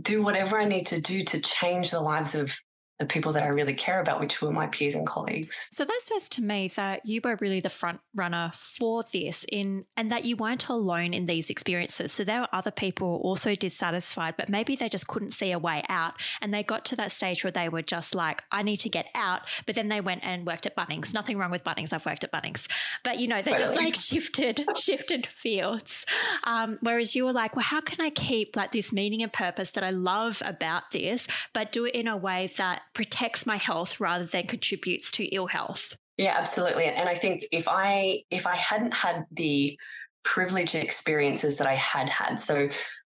do 0.00 0.22
whatever 0.22 0.58
i 0.58 0.64
need 0.64 0.86
to 0.86 1.00
do 1.00 1.24
to 1.24 1.40
change 1.40 1.90
the 1.90 2.00
lives 2.00 2.34
of 2.34 2.56
the 2.98 3.06
people 3.06 3.32
that 3.32 3.42
I 3.42 3.48
really 3.48 3.74
care 3.74 4.00
about, 4.00 4.20
which 4.20 4.40
were 4.40 4.52
my 4.52 4.68
peers 4.68 4.94
and 4.94 5.04
colleagues. 5.04 5.66
So 5.72 5.84
that 5.84 6.00
says 6.02 6.28
to 6.30 6.42
me 6.42 6.68
that 6.76 7.04
you 7.04 7.20
were 7.24 7.36
really 7.40 7.58
the 7.58 7.68
front 7.68 8.00
runner 8.14 8.52
for 8.54 9.02
this 9.12 9.44
in 9.50 9.84
and 9.96 10.12
that 10.12 10.24
you 10.24 10.36
weren't 10.36 10.68
alone 10.68 11.12
in 11.12 11.26
these 11.26 11.50
experiences. 11.50 12.12
So 12.12 12.22
there 12.22 12.42
were 12.42 12.48
other 12.52 12.70
people 12.70 13.20
also 13.24 13.56
dissatisfied, 13.56 14.36
but 14.36 14.48
maybe 14.48 14.76
they 14.76 14.88
just 14.88 15.08
couldn't 15.08 15.32
see 15.32 15.50
a 15.50 15.58
way 15.58 15.82
out. 15.88 16.14
And 16.40 16.54
they 16.54 16.62
got 16.62 16.84
to 16.86 16.96
that 16.96 17.10
stage 17.10 17.42
where 17.42 17.50
they 17.50 17.68
were 17.68 17.82
just 17.82 18.14
like, 18.14 18.44
I 18.52 18.62
need 18.62 18.76
to 18.78 18.88
get 18.88 19.06
out. 19.16 19.40
But 19.66 19.74
then 19.74 19.88
they 19.88 20.00
went 20.00 20.24
and 20.24 20.46
worked 20.46 20.66
at 20.66 20.76
Bunnings. 20.76 21.12
Nothing 21.12 21.36
wrong 21.36 21.50
with 21.50 21.64
Bunnings. 21.64 21.92
I've 21.92 22.06
worked 22.06 22.22
at 22.22 22.30
Bunnings. 22.30 22.68
But 23.02 23.18
you 23.18 23.26
know, 23.26 23.42
they 23.42 23.52
totally. 23.52 23.58
just 23.58 23.76
like 23.76 23.96
shifted, 23.96 24.64
shifted 24.76 25.26
fields. 25.26 26.06
Um, 26.44 26.78
whereas 26.80 27.16
you 27.16 27.24
were 27.24 27.32
like, 27.32 27.56
well, 27.56 27.64
how 27.64 27.80
can 27.80 28.04
I 28.04 28.10
keep 28.10 28.54
like 28.54 28.70
this 28.70 28.92
meaning 28.92 29.20
and 29.20 29.32
purpose 29.32 29.72
that 29.72 29.82
I 29.82 29.90
love 29.90 30.40
about 30.44 30.92
this, 30.92 31.26
but 31.52 31.72
do 31.72 31.86
it 31.86 31.94
in 31.96 32.06
a 32.06 32.16
way 32.16 32.52
that 32.56 32.82
protects 32.94 33.44
my 33.44 33.56
health 33.56 34.00
rather 34.00 34.26
than 34.26 34.46
contributes 34.46 35.10
to 35.12 35.24
ill 35.24 35.46
health. 35.46 35.96
Yeah, 36.16 36.36
absolutely. 36.38 36.84
And 36.84 37.08
I 37.08 37.14
think 37.14 37.44
if 37.50 37.66
I 37.68 38.22
if 38.30 38.46
I 38.46 38.54
hadn't 38.54 38.94
had 38.94 39.24
the 39.32 39.78
privileged 40.22 40.74
experiences 40.74 41.56
that 41.56 41.66
I 41.66 41.74
had 41.74 42.08
had, 42.08 42.38
so 42.38 42.68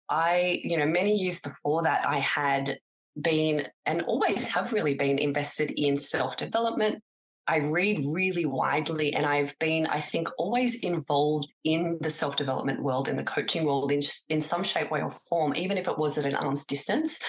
I, 0.10 0.62
you 0.63 0.77
know, 0.77 0.86
many 0.86 1.15
years 1.15 1.39
before 1.39 1.84
that, 1.84 2.08
I 2.08 2.20
had 2.20 2.80
been 3.20 3.68
and 3.86 4.01
always 4.04 4.48
have 4.48 4.74
really 4.74 4.96
been 4.96 5.20
invested 5.20 5.72
in 5.80 5.98
self 5.98 6.38
development. 6.38 7.01
I 7.48 7.58
read 7.58 8.01
really 8.08 8.46
widely 8.46 9.13
and 9.13 9.24
I've 9.24 9.58
been, 9.60 9.86
I 9.86 10.00
think, 10.00 10.30
always 10.39 10.75
involved 10.77 11.48
in 11.63 12.00
the 12.01 12.10
self 12.10 12.36
development 12.36 12.82
world, 12.82 13.08
in 13.08 13.18
the 13.18 13.24
coaching 13.24 13.65
world 13.65 13.92
in, 13.92 14.01
in 14.30 14.42
some 14.42 14.63
shape, 14.63 14.89
way, 14.89 15.01
or 15.01 15.12
form, 15.12 15.54
even 15.56 15.77
if 15.77 15.88
it 15.88 15.98
was 15.98 16.18
at 16.18 16.25
an 16.25 16.36
arm's 16.36 16.65
distance. 16.65 17.20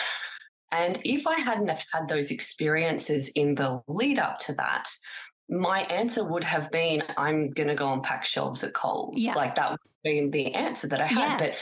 And 0.73 1.01
if 1.05 1.27
I 1.27 1.41
hadn't 1.41 1.69
have 1.69 1.83
had 1.93 2.09
those 2.09 2.31
experiences 2.31 3.29
in 3.35 3.55
the 3.55 3.81
lead 3.89 4.19
up 4.19 4.39
to 4.41 4.53
that, 4.55 4.89
my 5.49 5.83
answer 5.83 6.25
would 6.25 6.43
have 6.45 6.71
been, 6.71 7.03
I'm 7.17 7.51
going 7.51 7.69
to 7.69 7.75
go 7.75 7.93
and 7.93 8.03
pack 8.03 8.25
shelves 8.25 8.65
at 8.65 8.75
Coles. 8.75 9.15
Yeah. 9.17 9.35
Like 9.35 9.55
that 9.55 9.71
would 9.71 9.81
have 9.81 10.03
been 10.03 10.31
the 10.31 10.55
answer 10.55 10.89
that 10.89 11.01
I 11.01 11.07
had. 11.07 11.19
Yeah. 11.19 11.39
But 11.39 11.53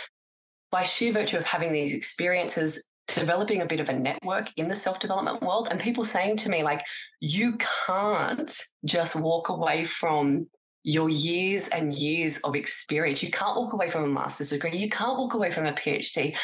by 0.70 0.84
sheer 0.84 1.12
virtue 1.12 1.36
of 1.36 1.44
having 1.44 1.72
these 1.72 1.94
experiences, 1.94 2.82
developing 3.08 3.60
a 3.60 3.66
bit 3.66 3.80
of 3.80 3.90
a 3.90 3.92
network 3.92 4.50
in 4.56 4.68
the 4.68 4.74
self 4.74 5.00
development 5.00 5.42
world, 5.42 5.68
and 5.70 5.78
people 5.78 6.04
saying 6.04 6.38
to 6.38 6.48
me, 6.48 6.62
like, 6.62 6.82
you 7.20 7.58
can't 7.86 8.58
just 8.86 9.14
walk 9.14 9.50
away 9.50 9.84
from 9.84 10.46
your 10.82 11.10
years 11.10 11.68
and 11.68 11.94
years 11.94 12.38
of 12.38 12.56
experience. 12.56 13.22
You 13.22 13.30
can't 13.30 13.56
walk 13.56 13.74
away 13.74 13.90
from 13.90 14.04
a 14.04 14.08
master's 14.08 14.50
degree. 14.50 14.76
You 14.76 14.88
can't 14.88 15.18
walk 15.18 15.34
away 15.34 15.50
from 15.50 15.66
a 15.66 15.72
PhD 15.72 16.36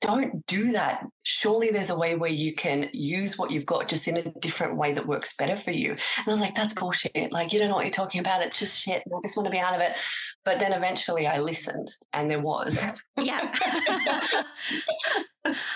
don't 0.00 0.46
do 0.46 0.72
that. 0.72 1.04
Surely 1.28 1.70
there's 1.70 1.90
a 1.90 1.98
way 1.98 2.14
where 2.14 2.30
you 2.30 2.54
can 2.54 2.88
use 2.92 3.36
what 3.36 3.50
you've 3.50 3.66
got 3.66 3.88
just 3.88 4.06
in 4.06 4.16
a 4.16 4.30
different 4.38 4.76
way 4.76 4.94
that 4.94 5.08
works 5.08 5.34
better 5.34 5.56
for 5.56 5.72
you. 5.72 5.90
And 5.90 6.28
I 6.28 6.30
was 6.30 6.40
like, 6.40 6.54
that's 6.54 6.72
bullshit. 6.72 7.32
Like, 7.32 7.52
you 7.52 7.58
don't 7.58 7.68
know 7.68 7.74
what 7.74 7.84
you're 7.84 7.90
talking 7.90 8.20
about. 8.20 8.42
It's 8.42 8.60
just 8.60 8.78
shit. 8.78 9.02
I 9.12 9.18
just 9.24 9.36
want 9.36 9.46
to 9.46 9.50
be 9.50 9.58
out 9.58 9.74
of 9.74 9.80
it. 9.80 9.96
But 10.44 10.60
then 10.60 10.72
eventually 10.72 11.26
I 11.26 11.40
listened 11.40 11.92
and 12.12 12.30
there 12.30 12.38
was. 12.38 12.78
Yeah. 13.20 13.52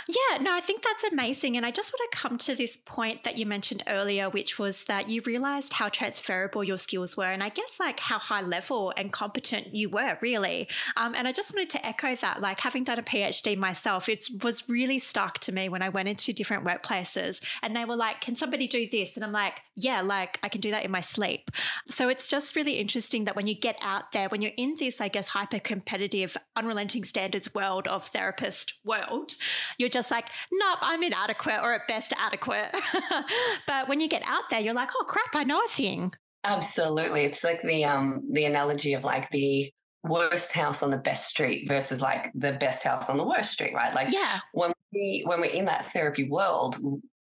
yeah, 0.08 0.38
no, 0.40 0.52
I 0.52 0.60
think 0.60 0.82
that's 0.82 1.04
amazing. 1.04 1.56
And 1.56 1.66
I 1.66 1.70
just 1.70 1.92
want 1.92 2.10
to 2.10 2.16
come 2.16 2.38
to 2.38 2.54
this 2.54 2.78
point 2.86 3.24
that 3.24 3.36
you 3.36 3.46
mentioned 3.46 3.82
earlier, 3.86 4.30
which 4.30 4.58
was 4.58 4.84
that 4.84 5.08
you 5.08 5.22
realized 5.22 5.72
how 5.72 5.88
transferable 5.88 6.62
your 6.62 6.78
skills 6.78 7.16
were. 7.16 7.24
And 7.24 7.42
I 7.42 7.48
guess 7.48 7.78
like 7.80 7.98
how 8.00 8.18
high 8.18 8.42
level 8.42 8.92
and 8.96 9.12
competent 9.12 9.74
you 9.74 9.88
were, 9.90 10.18
really. 10.20 10.68
Um, 10.96 11.14
and 11.14 11.26
I 11.26 11.32
just 11.32 11.52
wanted 11.52 11.70
to 11.70 11.86
echo 11.86 12.14
that, 12.16 12.40
like 12.40 12.60
having 12.60 12.84
done 12.84 12.98
a 12.98 13.02
PhD 13.02 13.56
myself, 13.56 14.08
it 14.08 14.24
was 14.42 14.68
really 14.68 14.98
stuck 14.98 15.39
to 15.42 15.52
me 15.52 15.68
when 15.68 15.82
I 15.82 15.88
went 15.88 16.08
into 16.08 16.32
different 16.32 16.64
workplaces 16.64 17.42
and 17.62 17.74
they 17.74 17.84
were 17.84 17.96
like, 17.96 18.20
can 18.20 18.34
somebody 18.34 18.66
do 18.66 18.88
this? 18.88 19.16
And 19.16 19.24
I'm 19.24 19.32
like, 19.32 19.60
yeah, 19.76 20.00
like 20.00 20.38
I 20.42 20.48
can 20.48 20.60
do 20.60 20.70
that 20.70 20.84
in 20.84 20.90
my 20.90 21.00
sleep. 21.00 21.50
So 21.86 22.08
it's 22.08 22.28
just 22.28 22.56
really 22.56 22.74
interesting 22.74 23.24
that 23.24 23.36
when 23.36 23.46
you 23.46 23.54
get 23.54 23.76
out 23.82 24.12
there, 24.12 24.28
when 24.28 24.42
you're 24.42 24.52
in 24.56 24.74
this, 24.78 25.00
I 25.00 25.08
guess, 25.08 25.28
hyper 25.28 25.58
competitive, 25.58 26.36
unrelenting 26.56 27.04
standards 27.04 27.54
world 27.54 27.88
of 27.88 28.06
therapist 28.06 28.74
world, 28.84 29.32
you're 29.78 29.88
just 29.88 30.10
like, 30.10 30.26
nope, 30.52 30.78
I'm 30.80 31.02
inadequate 31.02 31.60
or 31.62 31.72
at 31.72 31.88
best 31.88 32.12
adequate. 32.18 32.74
but 33.66 33.88
when 33.88 34.00
you 34.00 34.08
get 34.08 34.22
out 34.24 34.50
there, 34.50 34.60
you're 34.60 34.74
like, 34.74 34.90
oh 34.98 35.04
crap, 35.04 35.34
I 35.34 35.44
know 35.44 35.60
a 35.64 35.68
thing. 35.68 36.12
Absolutely. 36.44 37.24
It's 37.24 37.44
like 37.44 37.62
the 37.62 37.84
um 37.84 38.22
the 38.32 38.46
analogy 38.46 38.94
of 38.94 39.04
like 39.04 39.30
the 39.30 39.72
worst 40.04 40.52
house 40.52 40.82
on 40.82 40.90
the 40.90 40.96
best 40.96 41.26
street 41.26 41.68
versus 41.68 42.00
like 42.00 42.30
the 42.34 42.52
best 42.52 42.82
house 42.82 43.10
on 43.10 43.16
the 43.16 43.26
worst 43.26 43.52
street, 43.52 43.74
right? 43.74 43.94
Like 43.94 44.12
yeah. 44.12 44.40
when 44.52 44.72
we 44.92 45.22
when 45.26 45.40
we're 45.40 45.50
in 45.50 45.66
that 45.66 45.86
therapy 45.86 46.28
world, 46.28 46.76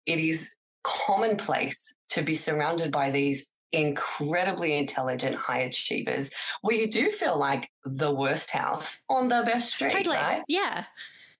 it 0.05 0.19
is 0.19 0.53
commonplace 0.83 1.95
to 2.09 2.21
be 2.21 2.35
surrounded 2.35 2.91
by 2.91 3.11
these 3.11 3.51
incredibly 3.71 4.77
intelligent 4.77 5.35
high 5.35 5.59
achievers 5.59 6.31
where 6.61 6.75
you 6.75 6.89
do 6.89 7.11
feel 7.11 7.37
like 7.37 7.69
the 7.85 8.13
worst 8.13 8.49
house 8.49 8.99
on 9.09 9.27
the 9.27 9.43
best 9.45 9.73
street. 9.73 9.91
Totally. 9.91 10.15
Right? 10.15 10.43
Yeah. 10.47 10.85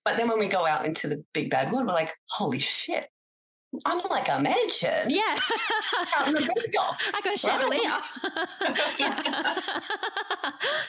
But 0.05 0.17
then 0.17 0.27
when 0.27 0.39
we 0.39 0.47
go 0.47 0.65
out 0.65 0.85
into 0.85 1.07
the 1.07 1.23
big 1.33 1.49
bad 1.49 1.71
world, 1.71 1.87
we're 1.87 1.93
like, 1.93 2.13
holy 2.29 2.59
shit. 2.59 3.09
I'm 3.85 4.01
like 4.09 4.29
a 4.29 4.39
mansion. 4.39 5.09
Yeah. 5.09 5.37
out 6.17 6.27
in 6.29 6.37
I 6.37 6.65
got 6.73 7.33
a 7.33 7.37
chandelier. 7.37 7.97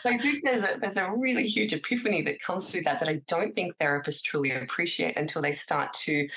I 0.05 0.19
think 0.19 0.43
there's 0.45 0.65
a, 0.65 0.79
there's 0.81 0.97
a 0.97 1.13
really 1.15 1.47
huge 1.47 1.73
epiphany 1.73 2.23
that 2.23 2.41
comes 2.41 2.71
through 2.71 2.83
that 2.83 3.01
that 3.01 3.09
I 3.09 3.21
don't 3.27 3.55
think 3.55 3.77
therapists 3.79 4.23
truly 4.23 4.53
appreciate 4.53 5.17
until 5.19 5.43
they 5.43 5.53
start 5.53 5.93
to 6.05 6.29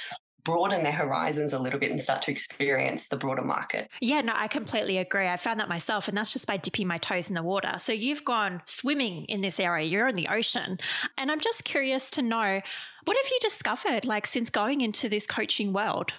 broaden 0.43 0.83
their 0.83 0.91
horizons 0.91 1.53
a 1.53 1.59
little 1.59 1.79
bit 1.79 1.89
and 1.89 2.01
start 2.01 2.21
to 2.23 2.31
experience 2.31 3.07
the 3.07 3.15
broader 3.15 3.43
market. 3.43 3.89
Yeah, 4.01 4.21
no, 4.21 4.33
I 4.35 4.47
completely 4.47 4.97
agree. 4.97 5.27
I 5.27 5.38
found 5.38 5.59
that 5.59 5.69
myself, 5.69 6.07
and 6.07 6.17
that's 6.17 6.33
just 6.33 6.47
by 6.47 6.57
dipping 6.57 6.88
my 6.88 6.97
toes 6.97 7.29
in 7.29 7.35
the 7.35 7.43
water. 7.43 7.75
So 7.77 7.93
you've 7.93 8.25
gone 8.25 8.62
swimming 8.65 9.23
in 9.25 9.41
this 9.41 9.59
area, 9.59 9.88
you're 9.88 10.07
in 10.07 10.15
the 10.15 10.27
ocean. 10.27 10.79
And 11.17 11.31
I'm 11.31 11.39
just 11.39 11.63
curious 11.63 12.12
to 12.12 12.21
know 12.21 12.62
what 13.05 13.17
have 13.17 13.31
you 13.31 13.39
discovered 13.41 14.05
like 14.05 14.25
since 14.25 14.50
going 14.50 14.81
into 14.81 15.09
this 15.09 15.27
coaching 15.27 15.73
world? 15.73 16.13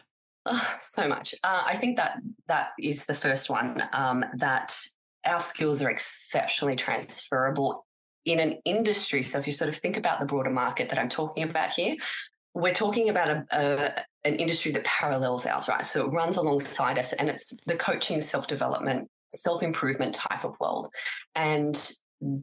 Oh, 0.47 0.75
so 0.79 1.09
much. 1.09 1.35
Uh, 1.43 1.63
I 1.67 1.77
think 1.77 1.97
that 1.97 2.19
that 2.47 2.71
is 2.79 3.07
the 3.07 3.15
first 3.15 3.51
one 3.51 3.83
um, 3.93 4.25
that 4.37 4.77
our 5.25 5.41
skills 5.41 5.83
are 5.83 5.91
exceptionally 5.91 6.77
transferable 6.77 7.87
in 8.25 8.41
an 8.41 8.59
industry. 8.65 9.23
So 9.23 9.39
if 9.39 9.47
you 9.47 9.53
sort 9.53 9.69
of 9.69 9.77
think 9.77 9.97
about 9.97 10.21
the 10.21 10.27
broader 10.27 10.51
market 10.51 10.89
that 10.89 10.99
I'm 10.99 11.09
talking 11.09 11.43
about 11.43 11.71
here, 11.71 11.97
we're 12.55 12.75
talking 12.75 13.09
about 13.09 13.29
a, 13.29 13.47
a, 13.53 14.29
an 14.29 14.37
industry 14.37 14.71
that 14.73 14.85
parallels 14.85 15.45
ours, 15.45 15.69
right? 15.69 15.85
So 15.85 16.07
it 16.07 16.11
runs 16.11 16.37
alongside 16.37 16.99
us 16.99 17.13
and 17.13 17.29
it's 17.29 17.55
the 17.67 17.77
coaching, 17.77 18.21
self 18.21 18.47
development, 18.47 19.11
self 19.35 19.63
improvement 19.63 20.15
type 20.15 20.45
of 20.45 20.59
world. 20.61 20.89
And 21.35 21.77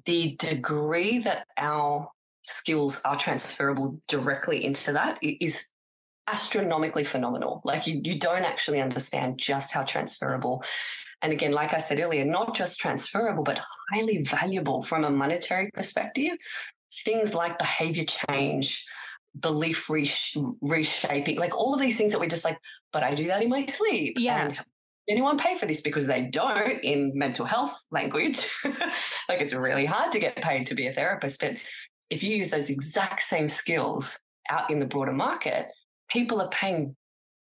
the 0.06 0.36
degree 0.38 1.20
that 1.20 1.48
our 1.58 2.10
skills 2.44 3.02
are 3.06 3.16
transferable 3.16 4.00
directly 4.08 4.66
into 4.66 4.94
that 4.94 5.18
is 5.22 5.71
astronomically 6.32 7.04
phenomenal. 7.04 7.62
Like 7.64 7.88
you, 7.88 8.02
you 8.04 8.18
don't 8.18 8.44
actually 8.44 8.82
understand 8.82 9.38
just 9.38 9.72
how 9.72 9.84
transferable. 9.84 10.64
And 11.22 11.32
again, 11.32 11.52
like 11.52 11.74
I 11.74 11.78
said 11.78 12.00
earlier, 12.00 12.26
not 12.26 12.56
just 12.56 12.80
transferable, 12.80 13.44
but 13.44 13.60
highly 13.92 14.24
valuable 14.24 14.84
from 14.84 15.04
a 15.04 15.10
monetary 15.10 15.70
perspective. 15.72 16.34
Things 17.06 17.34
like 17.34 17.60
behavior 17.60 18.06
change, 18.06 18.86
belief 19.40 19.90
reshaping, 19.90 21.38
like 21.38 21.56
all 21.56 21.74
of 21.74 21.80
these 21.80 21.98
things 21.98 22.12
that 22.12 22.20
we're 22.20 22.28
just 22.28 22.46
like, 22.46 22.58
but 22.92 23.04
I 23.04 23.16
do 23.16 23.28
that 23.28 23.44
in 23.44 23.50
my 23.50 23.66
sleep. 23.66 24.16
Yeah. 24.18 24.46
And 24.46 24.60
anyone 25.08 25.38
pay 25.38 25.56
for 25.56 25.66
this 25.66 25.82
because 25.82 26.08
they 26.08 26.24
don't 26.24 26.84
in 26.84 27.12
mental 27.16 27.46
health 27.46 27.84
language. 27.92 28.50
like 29.30 29.42
it's 29.42 29.54
really 29.54 29.86
hard 29.86 30.12
to 30.14 30.20
get 30.20 30.36
paid 30.38 30.68
to 30.68 30.76
be 30.76 30.88
a 30.88 30.94
therapist. 30.94 31.42
But 31.42 31.58
if 32.10 32.24
you 32.24 32.36
use 32.36 32.50
those 32.50 32.70
exact 32.70 33.22
same 33.22 33.48
skills 33.48 34.20
out 34.50 34.70
in 34.70 34.80
the 34.80 34.86
broader 34.86 35.14
market, 35.14 35.72
people 36.12 36.42
are 36.42 36.50
paying 36.50 36.96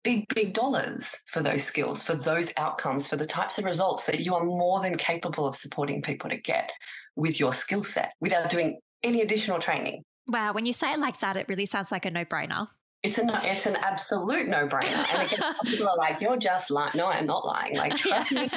big, 0.03 0.25
big 0.35 0.55
dollars 0.55 1.17
for 1.27 1.43
those 1.43 1.65
skills, 1.65 2.03
for 2.03 2.15
those 2.15 2.53
outcomes, 2.57 3.09
for 3.09 3.17
the 3.17 3.27
types 3.27 3.59
of 3.59 3.65
results 3.65 4.07
that 4.07 4.21
you 4.21 4.35
are 4.35 4.45
more 4.45 4.81
than 4.81 4.97
capable 4.97 5.47
of 5.47 5.55
supporting 5.55 6.03
people 6.03 6.31
to 6.31 6.37
get 6.37 6.71
with 7.17 7.39
your 7.39 7.53
skill 7.53 7.83
set 7.83 8.13
without 8.21 8.51
doing 8.51 8.79
any 9.03 9.23
additional 9.23 9.59
training. 9.59 10.03
Wow, 10.27 10.53
when 10.53 10.67
you 10.67 10.73
say 10.73 10.93
it 10.93 11.01
like 11.01 11.19
that, 11.21 11.37
it 11.37 11.47
really 11.49 11.67
sounds 11.67 11.91
like 11.91 12.07
a 12.07 12.11
no 12.11 12.25
brainer. 12.25 12.69
It's 13.03 13.17
an 13.17 13.31
it's 13.43 13.65
an 13.65 13.77
absolute 13.77 14.47
no 14.47 14.69
brainer. 14.69 15.07
And 15.13 15.33
again, 15.33 15.55
people 15.65 15.89
are 15.89 15.97
like, 15.97 16.21
"You're 16.21 16.37
just 16.37 16.71
lying." 16.71 16.93
No, 16.95 17.07
I'm 17.07 17.25
not 17.25 17.47
lying. 17.47 17.75
Like, 17.75 17.97
trust 17.97 18.31
me, 18.31 18.49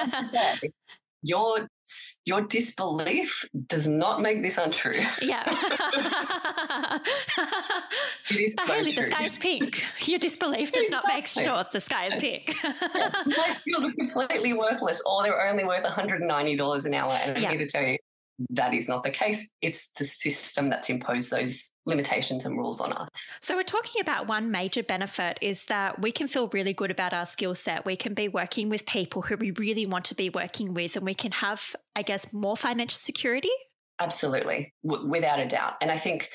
your 1.23 1.67
your 2.25 2.41
disbelief 2.41 3.45
does 3.67 3.87
not 3.87 4.21
make 4.21 4.41
this 4.41 4.57
untrue. 4.57 5.01
Yeah. 5.21 5.43
it 8.29 8.39
is 8.39 8.53
but 8.55 8.67
so 8.67 8.73
Hayley, 8.73 8.93
true. 8.93 9.03
the 9.03 9.07
sky 9.09 9.25
is 9.25 9.35
pink. 9.35 9.83
Your 10.05 10.19
disbelief 10.19 10.71
does 10.71 10.89
not 10.89 11.05
make 11.07 11.27
sure 11.27 11.65
the 11.71 11.79
sky 11.79 12.07
is 12.07 12.15
pink. 12.15 12.55
yes, 12.63 13.25
my 13.25 13.55
skills 13.59 13.83
are 13.85 13.93
completely 13.93 14.53
worthless, 14.53 15.01
or 15.05 15.23
they're 15.23 15.47
only 15.49 15.65
worth 15.65 15.83
$190 15.83 16.85
an 16.85 16.93
hour. 16.93 17.13
And 17.13 17.37
I'm 17.37 17.43
Yeah. 17.43 17.49
here 17.51 17.59
to 17.59 17.67
tell 17.67 17.83
you 17.83 17.97
that 18.49 18.73
is 18.73 18.87
not 18.87 19.03
the 19.03 19.09
case. 19.09 19.49
It's 19.61 19.91
the 19.91 20.05
system 20.05 20.69
that's 20.69 20.89
imposed 20.89 21.31
those 21.31 21.63
limitations 21.85 22.45
and 22.45 22.57
rules 22.57 22.79
on 22.79 22.93
us. 22.93 23.29
So, 23.41 23.55
we're 23.55 23.63
talking 23.63 24.01
about 24.01 24.27
one 24.27 24.51
major 24.51 24.83
benefit 24.83 25.37
is 25.41 25.65
that 25.65 26.01
we 26.01 26.11
can 26.11 26.27
feel 26.27 26.47
really 26.49 26.73
good 26.73 26.91
about 26.91 27.13
our 27.13 27.25
skill 27.25 27.55
set. 27.55 27.85
We 27.85 27.95
can 27.95 28.13
be 28.13 28.27
working 28.27 28.69
with 28.69 28.85
people 28.85 29.21
who 29.21 29.37
we 29.37 29.51
really 29.51 29.85
want 29.85 30.05
to 30.05 30.15
be 30.15 30.29
working 30.29 30.73
with, 30.73 30.95
and 30.95 31.05
we 31.05 31.13
can 31.13 31.31
have, 31.33 31.75
I 31.95 32.01
guess, 32.01 32.31
more 32.33 32.57
financial 32.57 32.97
security. 32.97 33.51
Absolutely, 33.99 34.73
w- 34.85 35.07
without 35.07 35.39
a 35.39 35.47
doubt. 35.47 35.75
And 35.81 35.91
I 35.91 35.97
think 35.97 36.29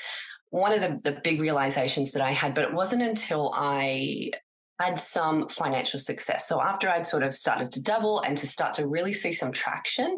one 0.49 0.71
of 0.71 0.81
the, 0.81 0.99
the 1.03 1.19
big 1.21 1.39
realizations 1.39 2.11
that 2.13 2.21
I 2.21 2.31
had, 2.31 2.53
but 2.53 2.63
it 2.63 2.73
wasn't 2.73 3.03
until 3.03 3.51
I 3.55 4.31
had 4.79 4.99
some 4.99 5.47
financial 5.49 5.99
success. 5.99 6.47
So 6.47 6.61
after 6.61 6.89
I'd 6.89 7.05
sort 7.05 7.23
of 7.23 7.35
started 7.35 7.69
to 7.71 7.83
double 7.83 8.21
and 8.21 8.37
to 8.37 8.47
start 8.47 8.73
to 8.75 8.87
really 8.87 9.13
see 9.13 9.33
some 9.33 9.51
traction, 9.51 10.17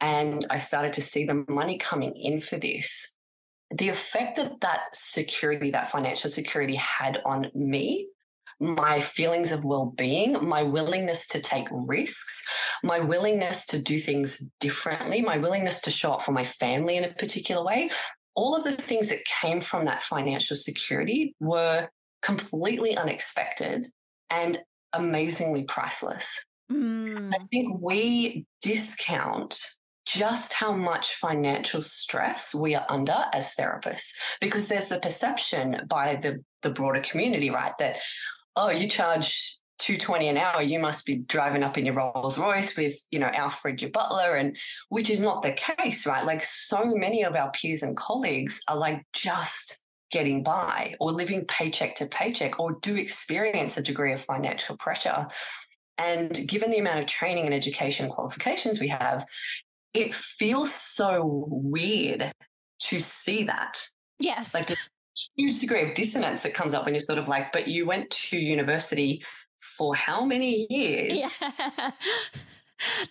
and 0.00 0.46
I 0.50 0.58
started 0.58 0.92
to 0.94 1.02
see 1.02 1.24
the 1.24 1.44
money 1.48 1.78
coming 1.78 2.16
in 2.16 2.40
for 2.40 2.56
this, 2.56 3.14
the 3.76 3.88
effect 3.88 4.36
that 4.36 4.60
that 4.60 4.94
security, 4.94 5.70
that 5.70 5.90
financial 5.90 6.30
security 6.30 6.76
had 6.76 7.20
on 7.24 7.50
me, 7.54 8.08
my 8.58 9.00
feelings 9.00 9.52
of 9.52 9.64
well 9.64 9.86
being, 9.96 10.46
my 10.46 10.62
willingness 10.62 11.26
to 11.28 11.40
take 11.40 11.66
risks, 11.70 12.42
my 12.82 13.00
willingness 13.00 13.66
to 13.66 13.78
do 13.80 13.98
things 13.98 14.42
differently, 14.58 15.22
my 15.22 15.38
willingness 15.38 15.80
to 15.82 15.90
show 15.90 16.12
up 16.12 16.22
for 16.22 16.32
my 16.32 16.44
family 16.44 16.96
in 16.96 17.04
a 17.04 17.12
particular 17.14 17.64
way, 17.64 17.90
all 18.34 18.54
of 18.54 18.64
the 18.64 18.72
things 18.72 19.08
that 19.08 19.24
came 19.24 19.60
from 19.60 19.84
that 19.84 20.02
financial 20.02 20.56
security 20.56 21.34
were 21.40 21.88
completely 22.22 22.96
unexpected 22.96 23.86
and 24.28 24.58
amazingly 24.92 25.64
priceless. 25.64 26.44
Mm. 26.70 27.34
I 27.34 27.38
think 27.50 27.80
we 27.80 28.46
discount 28.62 29.58
just 30.12 30.52
how 30.52 30.72
much 30.72 31.14
financial 31.14 31.80
stress 31.80 32.54
we 32.54 32.74
are 32.74 32.86
under 32.88 33.24
as 33.32 33.54
therapists 33.54 34.10
because 34.40 34.66
there's 34.66 34.88
the 34.88 34.98
perception 34.98 35.80
by 35.88 36.16
the 36.16 36.42
the 36.62 36.70
broader 36.70 37.00
community 37.00 37.50
right 37.50 37.72
that 37.78 37.98
oh 38.56 38.70
you 38.70 38.88
charge 38.88 39.56
220 39.78 40.28
an 40.28 40.36
hour 40.36 40.60
you 40.60 40.78
must 40.78 41.06
be 41.06 41.16
driving 41.16 41.62
up 41.62 41.78
in 41.78 41.86
your 41.86 41.94
Rolls 41.94 42.38
Royce 42.38 42.76
with 42.76 42.94
you 43.10 43.18
know 43.18 43.30
Alfred 43.32 43.80
your 43.80 43.90
butler 43.90 44.34
and 44.34 44.56
which 44.88 45.08
is 45.08 45.20
not 45.20 45.42
the 45.42 45.52
case 45.52 46.04
right? 46.06 46.24
Like 46.24 46.42
so 46.44 46.94
many 46.94 47.24
of 47.24 47.34
our 47.34 47.50
peers 47.52 47.82
and 47.82 47.96
colleagues 47.96 48.60
are 48.68 48.76
like 48.76 49.02
just 49.12 49.82
getting 50.10 50.42
by 50.42 50.96
or 51.00 51.12
living 51.12 51.44
paycheck 51.46 51.94
to 51.94 52.06
paycheck 52.06 52.58
or 52.58 52.78
do 52.82 52.96
experience 52.96 53.76
a 53.76 53.82
degree 53.82 54.12
of 54.12 54.20
financial 54.20 54.76
pressure. 54.76 55.28
And 55.96 56.48
given 56.48 56.70
the 56.70 56.78
amount 56.78 56.98
of 56.98 57.06
training 57.06 57.46
and 57.46 57.54
education 57.54 58.08
qualifications 58.10 58.80
we 58.80 58.88
have 58.88 59.24
it 59.94 60.14
feels 60.14 60.72
so 60.72 61.44
weird 61.48 62.32
to 62.80 63.00
see 63.00 63.44
that. 63.44 63.82
Yes. 64.18 64.54
Like 64.54 64.70
a 64.70 64.76
huge 65.36 65.60
degree 65.60 65.88
of 65.88 65.94
dissonance 65.94 66.42
that 66.42 66.54
comes 66.54 66.74
up 66.74 66.84
when 66.84 66.94
you're 66.94 67.00
sort 67.00 67.18
of 67.18 67.28
like, 67.28 67.52
but 67.52 67.68
you 67.68 67.86
went 67.86 68.10
to 68.10 68.38
university 68.38 69.24
for 69.60 69.94
how 69.94 70.24
many 70.24 70.66
years? 70.70 71.36
yeah. 71.40 71.90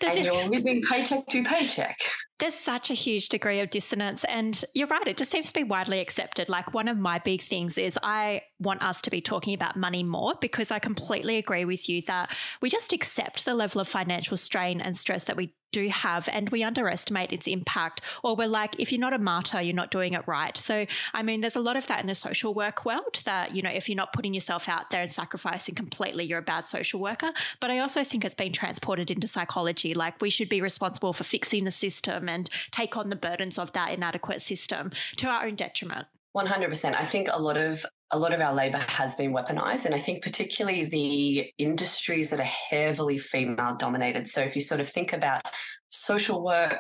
And 0.02 0.18
a- 0.18 0.24
you're 0.24 0.48
living 0.48 0.82
paycheck 0.90 1.28
to 1.28 1.44
paycheck. 1.44 2.00
There's 2.40 2.56
such 2.56 2.90
a 2.90 2.94
huge 2.94 3.30
degree 3.30 3.60
of 3.60 3.70
dissonance. 3.70 4.24
And 4.24 4.64
you're 4.74 4.88
right, 4.88 5.08
it 5.08 5.18
just 5.18 5.32
seems 5.32 5.48
to 5.50 5.54
be 5.54 5.64
widely 5.64 6.00
accepted. 6.00 6.50
Like, 6.50 6.74
one 6.74 6.88
of 6.88 6.98
my 6.98 7.20
big 7.20 7.42
things 7.42 7.78
is 7.78 8.00
I 8.02 8.44
want 8.60 8.82
us 8.82 9.02
to 9.02 9.10
be 9.10 9.22
talking 9.22 9.54
about 9.54 9.76
money 9.76 10.04
more 10.04 10.36
because 10.40 10.72
I 10.72 10.80
completely 10.80 11.38
agree 11.38 11.66
with 11.66 11.88
you 11.88 12.02
that 12.04 12.36
we 12.62 12.70
just 12.70 12.94
accept 12.94 13.46
the 13.46 13.54
level 13.54 13.82
of 13.82 13.88
financial 13.88 14.38
strain 14.38 14.82
and 14.82 14.98
stress 14.98 15.26
that 15.26 15.38
we 15.38 15.54
do 15.72 15.88
have 15.90 16.28
and 16.32 16.50
we 16.50 16.64
underestimate 16.64 17.32
its 17.32 17.48
impact. 17.48 18.02
Or 18.24 18.36
we're 18.36 18.48
like, 18.48 18.80
if 18.80 18.92
you're 18.92 19.00
not 19.00 19.14
a 19.14 19.20
martyr, 19.20 19.62
you're 19.62 19.76
not 19.76 19.92
doing 19.92 20.14
it 20.14 20.24
right. 20.28 20.56
So, 20.58 20.86
I 21.14 21.24
mean, 21.24 21.42
there's 21.42 21.56
a 21.56 21.62
lot 21.62 21.76
of 21.76 21.88
that 21.88 22.02
in 22.02 22.08
the 22.08 22.16
social 22.16 22.54
work 22.54 22.86
world 22.86 23.22
that, 23.26 23.54
you 23.54 23.62
know, 23.62 23.70
if 23.70 23.88
you're 23.88 23.96
not 23.96 24.14
putting 24.14 24.34
yourself 24.34 24.68
out 24.68 24.90
there 24.90 25.02
and 25.02 25.12
sacrificing 25.12 25.76
completely, 25.76 26.26
you're 26.26 26.40
a 26.40 26.44
bad 26.44 26.66
social 26.66 27.00
worker. 27.00 27.32
But 27.60 27.72
I 27.72 27.80
also 27.80 28.04
think 28.04 28.26
it's 28.26 28.36
been 28.36 28.54
transported 28.54 29.12
into 29.12 29.28
psychology. 29.28 29.94
Like, 29.94 30.22
we 30.22 30.30
should 30.30 30.50
be 30.50 30.62
responsible 30.62 31.14
for 31.14 31.24
fixing 31.24 31.66
the 31.66 31.72
system 31.72 32.29
and 32.30 32.50
take 32.72 32.96
on 32.96 33.10
the 33.10 33.16
burdens 33.16 33.58
of 33.58 33.74
that 33.74 33.94
inadequate 33.94 34.42
system 34.42 34.92
to 35.18 35.28
our 35.28 35.46
own 35.46 35.56
detriment. 35.56 36.08
100%. 36.36 36.96
I 36.96 37.06
think 37.06 37.30
a 37.32 37.42
lot 37.42 37.58
of 37.58 37.86
a 38.12 38.18
lot 38.18 38.34
of 38.34 38.42
our 38.42 38.54
labor 38.56 38.78
has 38.78 39.16
been 39.16 39.32
weaponized 39.32 39.86
and 39.86 39.94
I 39.94 40.00
think 40.00 40.24
particularly 40.24 40.86
the 40.86 41.52
industries 41.60 42.32
that 42.32 42.40
are 42.40 42.44
heavily 42.44 43.20
female 43.20 43.76
dominated. 43.78 44.28
So 44.28 44.42
if 44.42 44.56
you 44.56 44.62
sort 44.62 44.82
of 44.82 44.90
think 44.90 45.14
about 45.14 45.44
social 45.90 46.44
work, 46.44 46.80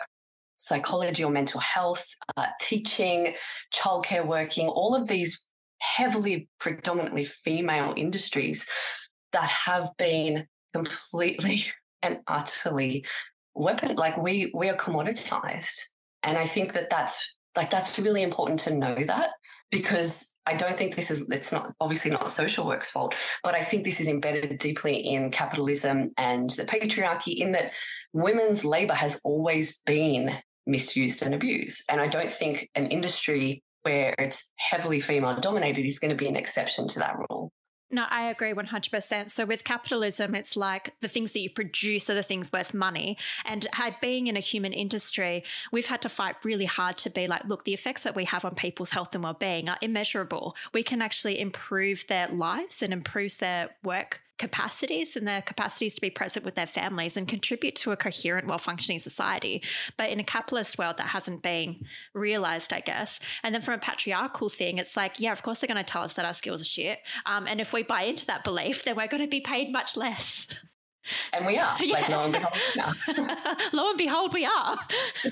psychology 0.56 1.24
or 1.24 1.32
mental 1.32 1.60
health, 1.60 2.04
uh, 2.36 2.48
teaching, 2.60 3.36
childcare 3.72 4.26
working, 4.26 4.68
all 4.68 4.96
of 4.96 5.08
these 5.08 5.46
heavily 5.80 6.50
predominantly 6.60 7.26
female 7.26 7.94
industries 7.96 8.68
that 9.32 9.50
have 9.50 9.90
been 9.98 10.48
completely 10.74 11.64
and 12.02 12.20
utterly 12.28 13.06
weapon 13.56 13.96
like 13.96 14.18
we 14.18 14.52
we 14.54 14.70
are 14.70 14.76
commoditized 14.76 15.80
and 16.24 16.38
i 16.38 16.46
think 16.46 16.74
that 16.74 16.90
that's 16.90 17.38
like 17.56 17.70
that's 17.70 18.00
really 18.00 18.22
important 18.22 18.60
to 18.60 18.76
know 18.76 18.96
that 19.06 19.32
because 19.72 20.36
I 20.46 20.56
don't 20.56 20.78
think 20.78 20.96
this 20.96 21.12
is 21.12 21.30
it's 21.30 21.52
not 21.52 21.72
obviously 21.80 22.10
not 22.10 22.32
social 22.32 22.66
work's 22.66 22.90
fault, 22.90 23.14
but 23.44 23.54
I 23.54 23.62
think 23.62 23.84
this 23.84 24.02
is 24.02 24.08
embedded 24.08 24.58
deeply 24.58 24.96
in 24.96 25.30
capitalism 25.30 26.12
and 26.18 26.50
the 26.50 26.64
patriarchy 26.64 27.38
in 27.38 27.52
that 27.52 27.72
women's 28.14 28.66
labor 28.66 28.96
has 28.96 29.22
always 29.24 29.82
been 29.86 30.36
misused 30.66 31.22
and 31.24 31.36
abused. 31.36 31.84
And 31.90 32.02
I 32.02 32.08
don't 32.08 32.32
think 32.32 32.70
an 32.76 32.88
industry 32.88 33.64
where 33.84 34.16
it's 34.18 34.52
heavily 34.58 35.00
female 35.02 35.40
dominated 35.40 35.86
is 35.86 36.00
going 36.00 36.16
to 36.16 36.18
be 36.18 36.28
an 36.28 36.36
exception 36.36 36.88
to 36.90 37.00
that 37.00 37.16
rule. 37.30 37.52
No, 37.91 38.06
I 38.08 38.25
agree 38.25 38.54
100%. 38.54 39.32
So 39.32 39.45
with 39.45 39.63
capitalism, 39.63 40.36
it's 40.36 40.56
like 40.56 40.93
the 41.02 41.08
things 41.08 41.32
that 41.32 41.39
you 41.39 41.49
produce 41.49 42.08
are 42.10 42.13
the 42.13 42.21
things 42.21 42.52
worth 42.52 42.71
money. 42.71 43.17
And 43.45 43.67
being 43.99 44.28
in 44.28 44.38
a 44.38 44.41
human 44.41 44.73
industry, 44.73 45.43
we've 45.71 45.88
had 45.88 46.02
to 46.04 46.10
fight 46.10 46.36
really 46.45 46.65
hard 46.65 46.97
to 46.99 47.10
be 47.10 47.28
like, 47.28 47.45
look, 47.45 47.63
the 47.63 47.73
effects 47.73 48.04
that 48.04 48.15
we 48.15 48.25
have 48.25 48.45
on 48.45 48.54
people's 48.54 48.91
health 48.91 49.15
and 49.15 49.23
well-being 49.23 49.69
are 49.69 49.80
immeasurable. 49.82 50.56
We 50.71 50.84
can 50.84 51.02
actually 51.02 51.39
improve 51.39 52.06
their 52.08 52.28
lives 52.28 52.84
and 52.84 52.93
improve 52.93 53.39
their 53.39 53.71
work 53.84 54.21
capacities 54.39 55.15
and 55.15 55.28
their 55.28 55.41
capacities 55.41 55.93
to 55.95 56.02
be 56.02 56.10
present 56.10 56.43
with 56.43 56.56
their 56.56 56.65
families 56.65 57.15
and 57.15 57.28
contribute 57.28 57.75
to 57.75 57.91
a 57.91 57.97
coherent, 57.97 58.47
well 58.47 58.58
functioning 58.58 58.99
society. 58.99 59.62
But 59.97 60.10
in 60.10 60.19
a 60.19 60.23
capitalist 60.23 60.78
world, 60.78 60.97
that 60.97 61.08
hasn't 61.08 61.43
been 61.43 61.86
realized, 62.13 62.73
I 62.73 62.80
guess. 62.80 63.19
And 63.43 63.54
then 63.54 63.62
from 63.62 63.75
a 63.75 63.80
patriarchal 63.80 64.49
thing, 64.49 64.78
it's 64.78 64.97
like, 64.97 65.19
yeah, 65.19 65.32
of 65.32 65.43
course 65.43 65.60
they're 65.60 65.67
going 65.67 65.84
to 65.84 65.84
tell 65.84 66.04
us 66.04 66.13
that 66.13 66.25
our 66.25 66.34
skills 66.34 66.62
are 66.62 66.65
shit. 66.65 66.99
Um, 67.25 67.45
and 67.45 67.62
if 67.62 67.73
we 67.73 67.84
buy 67.84 68.04
into 68.04 68.25
that 68.28 68.43
belief, 68.43 68.84
then 68.84 68.95
we're 68.95 69.08
going 69.08 69.21
to 69.21 69.28
be 69.28 69.41
paid 69.41 69.71
much 69.71 69.95
less. 69.95 70.47
And 71.34 71.45
we 71.45 71.58
are. 71.58 71.78
Yeah. 71.89 71.93
Like 71.95 72.10
lo 72.10 72.24
and 72.24 72.34
behold, 72.34 73.74
lo 73.74 73.89
and 73.89 73.98
behold, 73.98 74.34
we 74.34 74.45
are. 74.45 74.78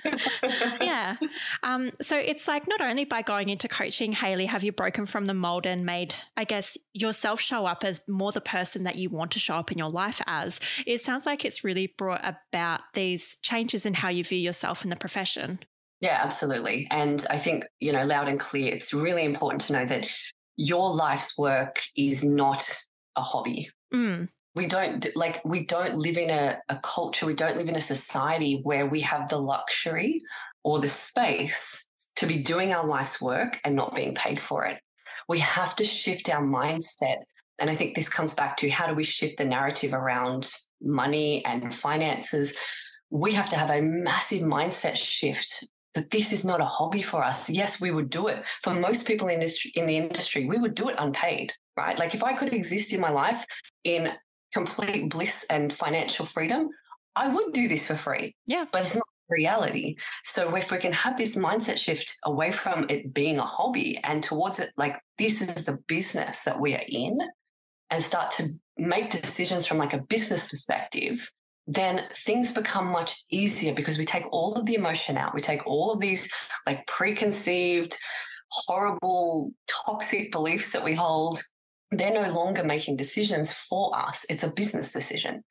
yeah. 0.82 1.18
Um, 1.62 1.92
so 2.02 2.18
it's 2.18 2.48
like 2.48 2.68
not 2.68 2.82
only 2.82 3.06
by 3.06 3.22
going 3.22 3.50
into 3.50 3.68
coaching, 3.68 4.12
haley 4.12 4.46
have 4.46 4.64
you 4.64 4.72
broken 4.72 5.06
from 5.06 5.26
the 5.26 5.34
mold 5.34 5.66
and 5.66 5.86
made, 5.86 6.16
I 6.36 6.46
guess, 6.46 6.78
yourself 6.94 7.40
show 7.40 7.66
up 7.66 7.84
as 7.84 8.02
more 8.08 8.32
the 8.32 8.42
person 8.42 8.84
that 8.84 8.96
you 8.96 9.10
want 9.10 9.32
to 9.32 9.40
show 9.40 9.56
up 9.56 9.72
in 9.72 9.78
your 9.78 9.90
life 9.90 10.22
as. 10.26 10.60
It 10.86 11.02
sounds 11.02 11.26
like 11.26 11.46
it's 11.46 11.64
really 11.64 11.94
brought 11.98 12.22
about 12.24 12.82
these 12.94 13.38
changes 13.42 13.86
in 13.86 13.94
how 13.94 14.10
you 14.10 14.24
view 14.24 14.40
yourself 14.40 14.84
in 14.84 14.90
the 14.90 14.96
profession. 14.96 15.60
Yeah, 16.00 16.20
absolutely. 16.24 16.88
And 16.92 17.26
I 17.30 17.38
think, 17.38 17.66
you 17.80 17.92
know, 17.92 18.06
loud 18.06 18.28
and 18.28 18.40
clear, 18.40 18.74
it's 18.74 18.94
really 18.94 19.26
important 19.26 19.62
to 19.64 19.74
know 19.74 19.86
that 19.86 20.10
your 20.56 20.94
life's 20.94 21.38
work 21.38 21.82
is 21.96 22.24
not 22.24 22.68
a 23.16 23.22
hobby. 23.22 23.70
Mm 23.94 24.30
we 24.58 24.66
don't 24.66 25.08
like 25.16 25.40
we 25.46 25.66
don't 25.66 25.98
live 25.98 26.18
in 26.18 26.32
a, 26.32 26.58
a 26.68 26.78
culture 26.78 27.28
we 27.28 27.36
don't 27.36 27.58
live 27.58 27.70
in 27.70 27.76
a 27.76 27.82
society 27.96 28.60
where 28.64 28.88
we 28.88 29.00
have 29.02 29.30
the 29.30 29.38
luxury 29.38 30.22
or 30.64 30.80
the 30.80 30.90
space 30.90 31.88
to 32.16 32.26
be 32.26 32.40
doing 32.40 32.74
our 32.74 32.86
life's 32.86 33.22
work 33.22 33.60
and 33.64 33.76
not 33.76 33.94
being 33.94 34.16
paid 34.16 34.40
for 34.40 34.66
it. 34.66 34.80
We 35.30 35.38
have 35.40 35.76
to 35.76 35.86
shift 35.86 36.30
our 36.30 36.42
mindset 36.42 37.20
and 37.60 37.70
i 37.70 37.76
think 37.76 37.94
this 37.94 38.10
comes 38.10 38.34
back 38.34 38.58
to 38.58 38.70
how 38.70 38.88
do 38.88 38.96
we 38.96 39.04
shift 39.04 39.38
the 39.38 39.46
narrative 39.46 39.94
around 39.94 40.52
money 40.82 41.46
and 41.46 41.74
finances. 41.74 42.56
We 43.12 43.34
have 43.34 43.50
to 43.50 43.56
have 43.56 43.70
a 43.70 43.82
massive 43.82 44.42
mindset 44.42 44.96
shift 44.96 45.66
that 45.94 46.12
this 46.12 46.34
is 46.34 46.44
not 46.44 46.62
a 46.62 46.66
hobby 46.66 47.04
for 47.04 47.24
us. 47.24 47.48
Yes 47.48 47.80
we 47.80 47.92
would 47.92 48.10
do 48.10 48.28
it. 48.28 48.44
For 48.64 48.74
most 48.74 49.08
people 49.08 49.28
in 49.28 49.40
this 49.40 49.56
in 49.76 49.86
the 49.86 49.98
industry 49.98 50.48
we 50.48 50.58
would 50.58 50.74
do 50.74 50.90
it 50.90 50.96
unpaid 50.98 51.54
right? 51.78 52.00
Like 52.00 52.16
if 52.16 52.24
i 52.24 52.34
could 52.34 52.54
exist 52.54 52.92
in 52.92 53.00
my 53.00 53.12
life 53.12 53.46
in 53.84 54.10
complete 54.54 55.10
bliss 55.10 55.46
and 55.50 55.74
financial 55.74 56.26
freedom, 56.26 56.70
I 57.16 57.30
would 57.30 57.54
do 57.54 57.68
this 57.68 57.88
for 57.88 57.96
free. 57.96 58.36
Yeah. 58.46 58.66
But 58.72 58.84
it's 58.84 58.96
not 58.96 59.04
reality. 59.30 59.98
So 60.24 60.56
if 60.56 60.72
we 60.72 60.78
can 60.78 60.94
have 60.94 61.18
this 61.18 61.36
mindset 61.36 61.78
shift 61.78 62.16
away 62.24 62.52
from 62.52 62.86
it 62.90 63.14
being 63.14 63.40
a 63.40 63.44
hobby 63.44 64.00
and 64.04 64.24
towards 64.24 64.60
it 64.60 64.72
like 64.78 64.98
this 65.18 65.42
is 65.42 65.66
the 65.66 65.78
business 65.88 66.44
that 66.44 66.60
we 66.60 66.74
are 66.76 66.84
in 66.88 67.18
and 67.90 68.04
start 68.04 68.32
to 68.32 68.48
make 68.78 69.10
decisions 69.10 69.66
from 69.66 69.78
like 69.78 69.94
a 69.94 70.02
business 70.02 70.48
perspective, 70.48 71.30
then 71.66 72.04
things 72.14 72.54
become 72.54 72.88
much 72.88 73.26
easier 73.30 73.74
because 73.74 73.98
we 73.98 74.06
take 74.06 74.26
all 74.32 74.54
of 74.56 74.66
the 74.66 74.76
emotion 74.76 75.18
out. 75.18 75.34
We 75.34 75.42
take 75.42 75.66
all 75.66 75.92
of 75.92 76.00
these 76.00 76.32
like 76.66 76.86
preconceived, 76.88 77.98
horrible, 78.52 79.52
toxic 79.68 80.32
beliefs 80.32 80.72
that 80.72 80.84
we 80.84 80.94
hold 80.94 81.42
they're 81.92 82.14
no 82.14 82.30
longer 82.32 82.64
making 82.64 82.98
decisions 82.98 83.52
for 83.52 83.98
us. 83.98 84.26
It's 84.30 84.44
a 84.44 84.50
business 84.50 84.92
decision. 84.92 85.44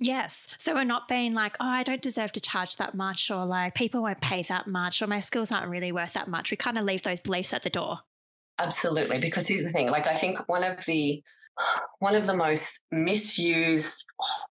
Yes. 0.00 0.46
So 0.58 0.74
we're 0.74 0.84
not 0.84 1.08
being 1.08 1.34
like, 1.34 1.56
oh, 1.58 1.66
I 1.66 1.82
don't 1.82 2.02
deserve 2.02 2.32
to 2.32 2.40
charge 2.40 2.76
that 2.76 2.94
much, 2.94 3.30
or 3.30 3.44
like 3.44 3.74
people 3.74 4.02
won't 4.02 4.20
pay 4.20 4.42
that 4.42 4.66
much, 4.66 5.02
or 5.02 5.06
my 5.06 5.20
skills 5.20 5.50
aren't 5.50 5.68
really 5.68 5.92
worth 5.92 6.12
that 6.12 6.28
much. 6.28 6.50
We 6.50 6.56
kind 6.56 6.78
of 6.78 6.84
leave 6.84 7.02
those 7.02 7.20
beliefs 7.20 7.52
at 7.52 7.62
the 7.62 7.70
door. 7.70 8.00
Absolutely. 8.58 9.18
Because 9.18 9.48
here's 9.48 9.64
the 9.64 9.70
thing 9.70 9.90
like, 9.90 10.06
I 10.06 10.14
think 10.14 10.48
one 10.48 10.64
of 10.64 10.84
the 10.84 11.22
one 11.98 12.14
of 12.14 12.26
the 12.26 12.36
most 12.36 12.80
misused, 12.92 14.04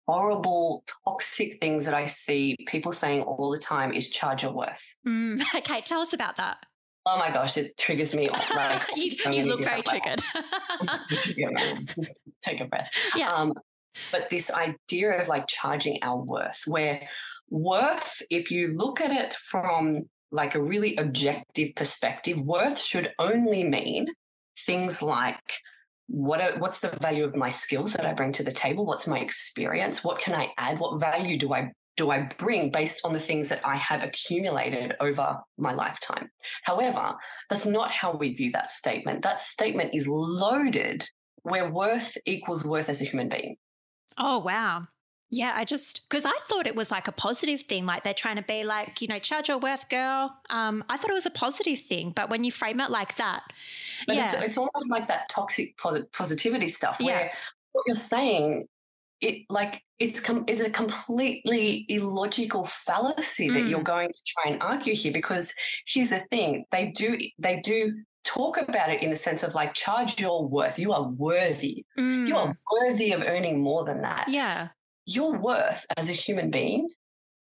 horrible, 0.08 0.84
toxic 1.06 1.58
things 1.62 1.86
that 1.86 1.94
I 1.94 2.06
see 2.06 2.58
people 2.68 2.92
saying 2.92 3.22
all 3.22 3.50
the 3.50 3.58
time 3.58 3.94
is 3.94 4.10
charge 4.10 4.44
your 4.44 4.52
worth. 4.52 4.96
Mm, 5.08 5.42
okay, 5.56 5.82
tell 5.82 6.02
us 6.02 6.14
about 6.14 6.36
that. 6.38 6.58
Oh 7.10 7.18
my 7.18 7.32
gosh, 7.32 7.56
it 7.56 7.78
triggers 7.78 8.14
me. 8.14 8.30
Like, 8.30 8.82
you, 8.94 9.12
you 9.32 9.46
look 9.46 9.64
very 9.64 9.82
triggered. 9.82 10.22
Take 12.44 12.60
a 12.60 12.66
breath. 12.70 12.92
Yeah. 13.16 13.34
Um, 13.34 13.54
but 14.12 14.30
this 14.30 14.52
idea 14.52 15.22
of 15.22 15.30
like 15.30 15.48
charging 15.48 16.00
our 16.02 16.18
worth, 16.18 16.64
where 16.68 17.08
worth, 17.50 18.22
if 18.30 18.52
you 18.52 18.76
look 18.76 19.00
at 19.00 19.12
it 19.12 19.34
from 19.34 20.10
like 20.32 20.54
a 20.54 20.62
really 20.62 20.98
objective 20.98 21.76
perspective, 21.76 22.38
worth 22.40 22.78
should 22.78 23.14
only 23.20 23.64
mean 23.64 24.08
things 24.66 25.02
like 25.02 25.40
what 26.08 26.42
are, 26.42 26.60
what's 26.60 26.82
the 26.82 26.90
value 26.90 27.24
of 27.24 27.38
my 27.38 27.50
skills 27.50 27.94
that 27.94 28.06
I 28.06 28.14
bring 28.14 28.34
to 28.34 28.44
the 28.44 28.52
table? 28.52 28.86
What's 28.86 29.08
my 29.08 29.20
experience? 29.20 30.04
What 30.04 30.20
can 30.20 30.36
I 30.36 30.50
add? 30.58 30.78
What 30.80 31.00
value 31.00 31.38
do 31.38 31.54
I 31.54 31.72
do 31.98 32.12
I 32.12 32.30
bring 32.38 32.70
based 32.70 33.02
on 33.04 33.12
the 33.12 33.20
things 33.20 33.50
that 33.50 33.62
I 33.66 33.76
have 33.76 34.04
accumulated 34.04 34.96
over 35.00 35.40
my 35.58 35.74
lifetime? 35.74 36.30
However, 36.64 37.16
that's 37.50 37.66
not 37.66 37.92
how 37.92 38.16
we 38.16 38.32
view 38.32 38.52
that 38.52 38.72
statement. 38.72 39.24
That 39.24 39.42
statement 39.42 39.94
is 39.94 40.08
loaded 40.08 41.10
where 41.42 41.70
worth 41.70 42.16
equals 42.26 42.64
worth 42.64 42.88
as 42.88 43.02
a 43.02 43.06
human 43.06 43.30
being. 43.30 43.58
Oh, 44.18 44.40
wow. 44.40 44.88
Yeah, 45.30 45.52
I 45.56 45.66
just 45.66 46.08
because 46.08 46.24
I 46.26 46.38
thought 46.46 46.68
it 46.68 46.76
was 46.76 46.90
like 46.90 47.10
a 47.10 47.12
positive 47.12 47.62
thing, 47.62 47.86
like 47.86 48.04
they're 48.04 48.14
trying 48.14 48.38
to 48.38 48.44
be 48.44 48.64
like, 48.64 49.02
you 49.02 49.10
know, 49.10 49.20
charge 49.20 49.50
your 49.50 49.58
worth, 49.58 49.90
girl. 49.90 50.34
Um, 50.50 50.86
I 50.88 50.96
thought 50.96 51.10
it 51.10 51.16
was 51.16 51.26
a 51.26 51.32
positive 51.32 51.82
thing, 51.82 52.14
but 52.16 52.30
when 52.30 52.46
you 52.46 52.52
frame 52.52 52.80
it 52.80 52.90
like 52.90 53.18
that, 53.18 53.44
but 54.08 54.16
yeah, 54.16 54.32
it's, 54.32 54.42
it's 54.42 54.58
almost 54.58 54.90
like 54.90 55.10
that 55.10 55.28
toxic 55.28 55.76
positivity 56.14 56.70
stuff 56.70 57.02
where 57.02 57.26
yeah. 57.26 57.34
what 57.74 57.84
you're 57.88 57.96
saying 57.96 58.70
it 59.22 59.46
like 59.50 59.82
it's 60.00 60.20
com- 60.20 60.46
it's 60.48 60.62
a 60.62 60.70
completely 60.70 61.86
illogical 61.90 62.66
fallacy 62.66 63.50
that 63.50 63.68
you're 63.68 63.80
mm. 63.80 63.86
going 63.86 64.10
to 64.10 64.20
try 64.28 64.52
and 64.52 64.62
argue 64.62 64.94
here 64.94 65.12
because 65.12 65.54
here's 65.88 66.10
the 66.10 66.20
thing 66.32 66.66
they 66.72 66.88
do 66.88 67.18
they 67.40 67.60
do 67.60 67.94
talk 68.24 68.58
about 68.58 68.90
it 68.90 69.02
in 69.02 69.10
the 69.10 69.16
sense 69.16 69.42
of 69.42 69.56
like 69.56 69.74
charge 69.74 70.20
your 70.20 70.46
worth 70.48 70.78
you 70.78 70.92
are 70.92 71.04
worthy 71.04 71.86
mm. 71.98 72.28
you 72.28 72.36
are 72.36 72.50
mm. 72.50 72.58
worthy 72.72 73.12
of 73.12 73.24
earning 73.24 73.62
more 73.62 73.86
than 73.86 74.02
that 74.02 74.28
yeah 74.28 74.68
your 75.06 75.38
worth 75.40 75.86
as 75.96 76.10
a 76.10 76.14
human 76.14 76.52
being 76.52 76.88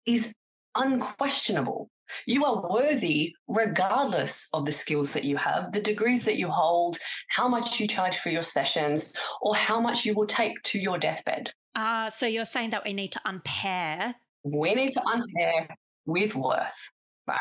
is 0.05 0.33
unquestionable 0.75 1.89
you 2.27 2.45
are 2.45 2.69
worthy 2.69 3.35
regardless 3.49 4.49
of 4.53 4.65
the 4.65 4.73
skills 4.73 5.13
that 5.13 5.25
you 5.25 5.37
have, 5.37 5.73
the 5.73 5.81
degrees 5.81 6.25
that 6.25 6.37
you 6.37 6.49
hold, 6.49 6.99
how 7.29 7.49
much 7.49 7.81
you 7.81 7.87
charge 7.87 8.19
for 8.19 8.31
your 8.31 8.43
sessions, 8.43 9.15
or 9.41 9.55
how 9.55 9.81
much 9.81 10.05
you 10.05 10.15
will 10.15 10.27
take 10.27 10.61
to 10.63 10.79
your 10.79 10.99
deathbed. 10.99 11.53
Ah, 11.77 12.07
uh, 12.07 12.11
so 12.11 12.27
you're 12.27 12.45
saying 12.45 12.71
that 12.71 12.85
we 12.85 12.93
need 12.93 13.13
to 13.13 13.21
unpair? 13.25 14.15
We 14.45 14.75
need 14.75 14.93
to 14.93 15.03
unpair 15.07 15.69
with 16.07 16.35
worth, 16.35 16.91
right? 17.27 17.39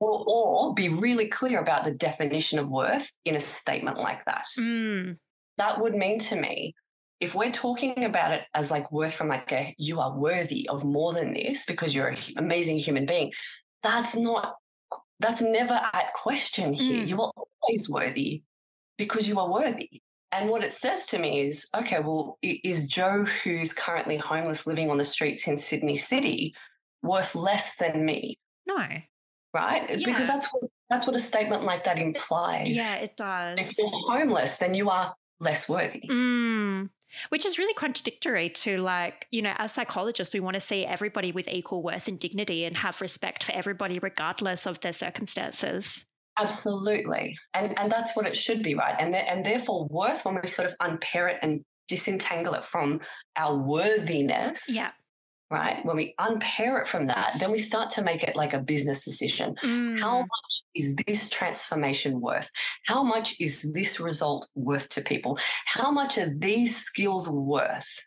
Or, 0.00 0.24
or 0.26 0.74
be 0.74 0.88
really 0.88 1.28
clear 1.28 1.60
about 1.60 1.84
the 1.84 1.90
definition 1.92 2.58
of 2.58 2.68
worth 2.68 3.10
in 3.24 3.36
a 3.36 3.40
statement 3.40 4.00
like 4.00 4.24
that. 4.26 4.46
Mm. 4.58 5.18
That 5.58 5.80
would 5.80 5.94
mean 5.94 6.18
to 6.20 6.36
me 6.36 6.74
if 7.20 7.34
we're 7.34 7.50
talking 7.50 8.04
about 8.04 8.32
it 8.32 8.42
as 8.54 8.70
like 8.70 8.90
worth 8.92 9.14
from 9.14 9.28
like 9.28 9.50
a 9.52 9.74
you 9.78 10.00
are 10.00 10.18
worthy 10.18 10.68
of 10.68 10.84
more 10.84 11.14
than 11.14 11.32
this 11.32 11.64
because 11.64 11.94
you're 11.94 12.08
an 12.08 12.18
amazing 12.36 12.76
human 12.76 13.06
being 13.06 13.30
that's 13.84 14.16
not 14.16 14.56
that's 15.20 15.42
never 15.42 15.74
at 15.74 16.12
question 16.14 16.72
here. 16.72 17.04
Mm. 17.04 17.08
You 17.08 17.22
are 17.22 17.32
always 17.62 17.88
worthy 17.88 18.42
because 18.98 19.28
you 19.28 19.38
are 19.38 19.50
worthy. 19.50 20.02
And 20.32 20.50
what 20.50 20.64
it 20.64 20.72
says 20.72 21.06
to 21.06 21.18
me 21.20 21.42
is, 21.42 21.68
okay, 21.76 22.00
well, 22.00 22.38
is 22.42 22.88
Joe, 22.88 23.24
who's 23.24 23.72
currently 23.72 24.16
homeless 24.16 24.66
living 24.66 24.90
on 24.90 24.98
the 24.98 25.04
streets 25.04 25.46
in 25.46 25.60
Sydney 25.60 25.94
City, 25.94 26.54
worth 27.04 27.36
less 27.36 27.76
than 27.76 28.04
me? 28.04 28.40
No. 28.66 28.84
Right? 29.54 29.88
Yeah. 29.88 29.96
Because 30.04 30.26
that's 30.26 30.48
what 30.52 30.64
that's 30.90 31.06
what 31.06 31.14
a 31.14 31.20
statement 31.20 31.62
like 31.62 31.84
that 31.84 31.98
implies. 31.98 32.68
Yeah, 32.68 32.96
it 32.96 33.16
does. 33.16 33.58
If 33.58 33.78
you're 33.78 33.90
homeless, 34.08 34.56
then 34.56 34.74
you 34.74 34.90
are 34.90 35.14
less 35.38 35.68
worthy. 35.68 36.02
Mm. 36.08 36.90
Which 37.28 37.44
is 37.44 37.58
really 37.58 37.74
contradictory 37.74 38.50
to, 38.50 38.78
like, 38.78 39.26
you 39.30 39.42
know, 39.42 39.54
as 39.56 39.72
psychologists, 39.72 40.32
we 40.32 40.40
want 40.40 40.54
to 40.54 40.60
see 40.60 40.84
everybody 40.84 41.32
with 41.32 41.48
equal 41.48 41.82
worth 41.82 42.08
and 42.08 42.18
dignity 42.18 42.64
and 42.64 42.76
have 42.76 43.00
respect 43.00 43.44
for 43.44 43.52
everybody, 43.52 43.98
regardless 43.98 44.66
of 44.66 44.80
their 44.80 44.92
circumstances. 44.92 46.04
Absolutely. 46.38 47.38
And 47.52 47.78
and 47.78 47.90
that's 47.90 48.16
what 48.16 48.26
it 48.26 48.36
should 48.36 48.62
be, 48.62 48.74
right? 48.74 48.96
And 48.98 49.12
th- 49.12 49.24
and 49.28 49.46
therefore 49.46 49.86
worth 49.88 50.24
when 50.24 50.40
we 50.40 50.48
sort 50.48 50.68
of 50.68 50.74
unpair 50.80 51.28
it 51.28 51.38
and 51.42 51.64
disentangle 51.88 52.54
it 52.54 52.64
from 52.64 53.00
our 53.36 53.56
worthiness. 53.56 54.64
Yeah. 54.68 54.90
Right. 55.50 55.84
When 55.84 55.96
we 55.96 56.14
unpair 56.18 56.78
it 56.78 56.88
from 56.88 57.06
that, 57.08 57.36
then 57.38 57.52
we 57.52 57.58
start 57.58 57.90
to 57.90 58.02
make 58.02 58.22
it 58.22 58.34
like 58.34 58.54
a 58.54 58.58
business 58.58 59.04
decision. 59.04 59.54
Mm. 59.62 60.00
How 60.00 60.20
much 60.20 60.62
is 60.74 60.96
this 61.06 61.28
transformation 61.28 62.20
worth? 62.20 62.50
How 62.86 63.02
much 63.02 63.40
is 63.40 63.72
this 63.72 64.00
result 64.00 64.48
worth 64.54 64.88
to 64.90 65.02
people? 65.02 65.38
How 65.66 65.90
much 65.90 66.16
are 66.18 66.32
these 66.34 66.76
skills 66.76 67.28
worth? 67.28 68.00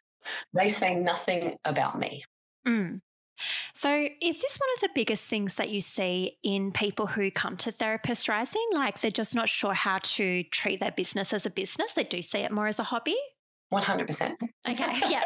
They 0.53 0.67
say 0.67 0.95
nothing 0.95 1.57
about 1.63 1.97
me. 1.97 2.25
Mm. 2.67 3.01
So, 3.73 3.91
is 4.21 4.41
this 4.41 4.57
one 4.57 4.69
of 4.75 4.81
the 4.81 4.89
biggest 4.95 5.27
things 5.27 5.53
that 5.53 5.69
you 5.69 5.79
see 5.79 6.37
in 6.43 6.71
people 6.71 7.05
who 7.05 7.29
come 7.29 7.55
to 7.57 7.71
Therapists 7.71 8.27
Rising? 8.27 8.67
Like 8.73 8.99
they're 8.99 9.11
just 9.11 9.35
not 9.35 9.47
sure 9.47 9.73
how 9.73 9.99
to 9.99 10.43
treat 10.45 10.79
their 10.79 10.91
business 10.91 11.33
as 11.33 11.45
a 11.45 11.51
business, 11.51 11.93
they 11.93 12.03
do 12.03 12.21
see 12.21 12.39
it 12.39 12.51
more 12.51 12.67
as 12.67 12.79
a 12.79 12.83
hobby? 12.83 13.15
100%. 13.71 14.35
Okay, 14.69 15.01
yeah. 15.09 15.23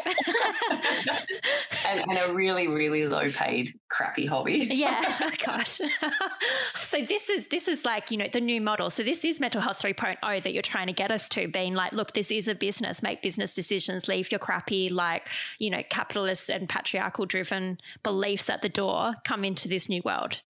and, 1.86 2.00
and, 2.10 2.18
a 2.18 2.32
really, 2.32 2.66
really 2.66 3.06
low 3.06 3.30
paid, 3.30 3.70
crappy 3.88 4.26
hobby. 4.26 4.68
yeah, 4.70 5.16
oh 5.20 5.30
gosh. 5.44 5.80
so 6.80 7.02
this 7.02 7.28
is 7.28 7.46
this 7.48 7.68
is 7.68 7.84
like, 7.84 8.10
you 8.10 8.16
know, 8.16 8.26
the 8.32 8.40
new 8.40 8.60
model. 8.60 8.90
So 8.90 9.04
this 9.04 9.24
is 9.24 9.38
mental 9.38 9.60
health 9.60 9.80
3.0 9.80 10.42
that 10.42 10.52
you're 10.52 10.62
trying 10.62 10.88
to 10.88 10.92
get 10.92 11.12
us 11.12 11.28
to, 11.30 11.46
being 11.46 11.74
like, 11.74 11.92
look, 11.92 12.14
this 12.14 12.32
is 12.32 12.48
a 12.48 12.54
business, 12.54 13.00
make 13.00 13.22
business 13.22 13.54
decisions, 13.54 14.08
leave 14.08 14.32
your 14.32 14.40
crappy, 14.40 14.88
like, 14.88 15.28
you 15.58 15.70
know, 15.70 15.82
capitalist 15.88 16.50
and 16.50 16.68
patriarchal 16.68 17.26
driven 17.26 17.78
beliefs 18.02 18.50
at 18.50 18.60
the 18.60 18.68
door, 18.68 19.14
come 19.24 19.44
into 19.44 19.68
this 19.68 19.88
new 19.88 20.02
world. 20.04 20.40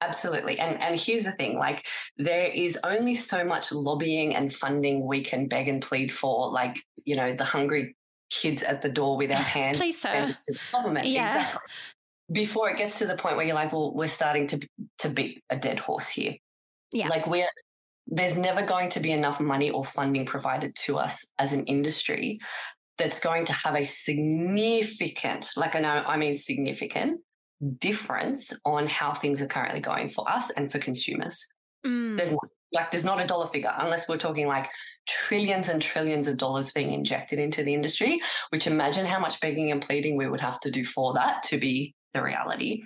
Absolutely. 0.00 0.58
And 0.58 0.80
and 0.80 0.98
here's 0.98 1.24
the 1.24 1.32
thing, 1.32 1.58
like 1.58 1.86
there 2.16 2.46
is 2.46 2.78
only 2.84 3.14
so 3.14 3.44
much 3.44 3.72
lobbying 3.72 4.34
and 4.34 4.54
funding 4.54 5.06
we 5.06 5.22
can 5.22 5.48
beg 5.48 5.68
and 5.68 5.80
plead 5.80 6.12
for, 6.12 6.50
like, 6.50 6.76
you 7.04 7.16
know, 7.16 7.34
the 7.34 7.44
hungry 7.44 7.96
kids 8.30 8.62
at 8.62 8.82
the 8.82 8.88
door 8.88 9.16
with 9.16 9.30
our 9.30 9.36
hands. 9.36 9.78
Please, 9.78 10.00
sir. 10.00 10.36
Government. 10.72 11.06
Yeah. 11.06 11.24
Exactly. 11.24 11.60
Before 12.32 12.68
it 12.68 12.76
gets 12.76 12.98
to 12.98 13.06
the 13.06 13.16
point 13.16 13.36
where 13.36 13.46
you're 13.46 13.54
like, 13.54 13.72
well, 13.72 13.94
we're 13.94 14.08
starting 14.08 14.46
to 14.48 14.68
to 14.98 15.08
beat 15.08 15.42
a 15.48 15.56
dead 15.56 15.78
horse 15.78 16.08
here. 16.08 16.34
Yeah. 16.92 17.08
Like 17.08 17.26
we're 17.26 17.48
there's 18.06 18.36
never 18.36 18.62
going 18.62 18.90
to 18.90 19.00
be 19.00 19.12
enough 19.12 19.40
money 19.40 19.70
or 19.70 19.84
funding 19.84 20.26
provided 20.26 20.74
to 20.76 20.98
us 20.98 21.26
as 21.38 21.52
an 21.52 21.64
industry 21.64 22.38
that's 22.98 23.20
going 23.20 23.44
to 23.44 23.52
have 23.52 23.74
a 23.74 23.84
significant, 23.84 25.50
like 25.56 25.74
I 25.74 25.80
know 25.80 26.02
I 26.06 26.16
mean 26.16 26.34
significant 26.34 27.20
difference 27.78 28.52
on 28.64 28.86
how 28.86 29.12
things 29.12 29.40
are 29.40 29.46
currently 29.46 29.80
going 29.80 30.08
for 30.08 30.28
us 30.30 30.50
and 30.50 30.70
for 30.70 30.78
consumers. 30.78 31.46
Mm. 31.84 32.16
There's 32.16 32.32
not, 32.32 32.48
like 32.72 32.90
there's 32.90 33.04
not 33.04 33.20
a 33.20 33.26
dollar 33.26 33.46
figure 33.46 33.72
unless 33.78 34.08
we're 34.08 34.16
talking 34.16 34.46
like 34.46 34.68
trillions 35.08 35.68
and 35.68 35.80
trillions 35.80 36.28
of 36.28 36.36
dollars 36.36 36.72
being 36.72 36.92
injected 36.92 37.38
into 37.38 37.62
the 37.62 37.72
industry, 37.72 38.20
which 38.50 38.66
imagine 38.66 39.06
how 39.06 39.20
much 39.20 39.40
begging 39.40 39.70
and 39.70 39.80
pleading 39.80 40.16
we 40.16 40.28
would 40.28 40.40
have 40.40 40.60
to 40.60 40.70
do 40.70 40.84
for 40.84 41.14
that 41.14 41.42
to 41.44 41.58
be 41.58 41.94
the 42.12 42.22
reality. 42.22 42.82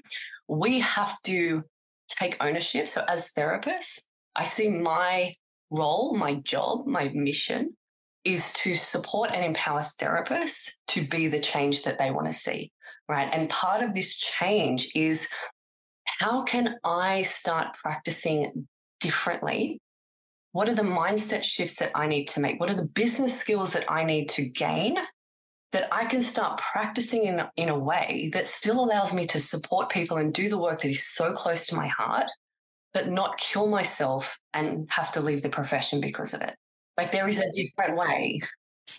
We 0.48 0.80
have 0.80 1.20
to 1.22 1.64
take 2.09 2.37
ownership. 2.40 2.88
So 2.88 3.04
as 3.09 3.33
therapists, 3.37 4.00
I 4.37 4.44
see 4.44 4.68
my 4.68 5.35
role, 5.70 6.14
my 6.14 6.35
job, 6.35 6.87
my 6.87 7.11
mission 7.14 7.76
is 8.24 8.52
to 8.52 8.74
support 8.74 9.30
and 9.33 9.44
empower 9.44 9.80
therapists 9.80 10.70
to 10.88 11.02
be 11.06 11.28
the 11.28 11.40
change 11.40 11.85
that 11.85 11.98
they 11.98 12.11
want 12.11 12.26
to 12.26 12.33
see 12.33 12.70
right? 13.11 13.29
And 13.33 13.51
part 13.51 13.83
of 13.83 13.92
this 13.92 14.14
change 14.14 14.92
is 14.94 15.29
how 16.05 16.42
can 16.42 16.77
I 16.85 17.23
start 17.23 17.75
practicing 17.75 18.68
differently? 19.01 19.81
What 20.53 20.68
are 20.68 20.75
the 20.75 20.83
mindset 20.83 21.42
shifts 21.42 21.77
that 21.81 21.90
I 21.94 22.07
need 22.07 22.27
to 22.29 22.40
make? 22.40 22.61
What 22.61 22.70
are 22.70 22.75
the 22.75 22.87
business 22.87 23.37
skills 23.37 23.73
that 23.73 23.90
I 23.90 24.05
need 24.05 24.29
to 24.31 24.49
gain 24.49 24.96
that 25.73 25.88
I 25.92 26.05
can 26.05 26.23
start 26.23 26.61
practicing 26.61 27.25
in, 27.25 27.42
in 27.57 27.68
a 27.68 27.79
way 27.79 28.31
that 28.33 28.46
still 28.46 28.83
allows 28.85 29.12
me 29.12 29.27
to 29.27 29.40
support 29.40 29.88
people 29.88 30.16
and 30.16 30.33
do 30.33 30.49
the 30.49 30.59
work 30.59 30.81
that 30.83 30.88
is 30.88 31.07
so 31.07 31.33
close 31.33 31.66
to 31.66 31.77
my 31.77 31.88
heart, 31.88 32.27
but 32.94 33.09
not 33.09 33.38
kill 33.38 33.68
myself 33.68 34.38
and 34.53 34.88
have 34.90 35.12
to 35.12 35.20
leave 35.20 35.42
the 35.42 35.49
profession 35.49 36.01
because 36.01 36.35
of 36.35 36.42
it? 36.42 36.55
Like 36.96 37.12
there 37.12 37.29
is 37.29 37.38
a 37.38 37.51
different 37.53 37.96
way. 37.96 38.40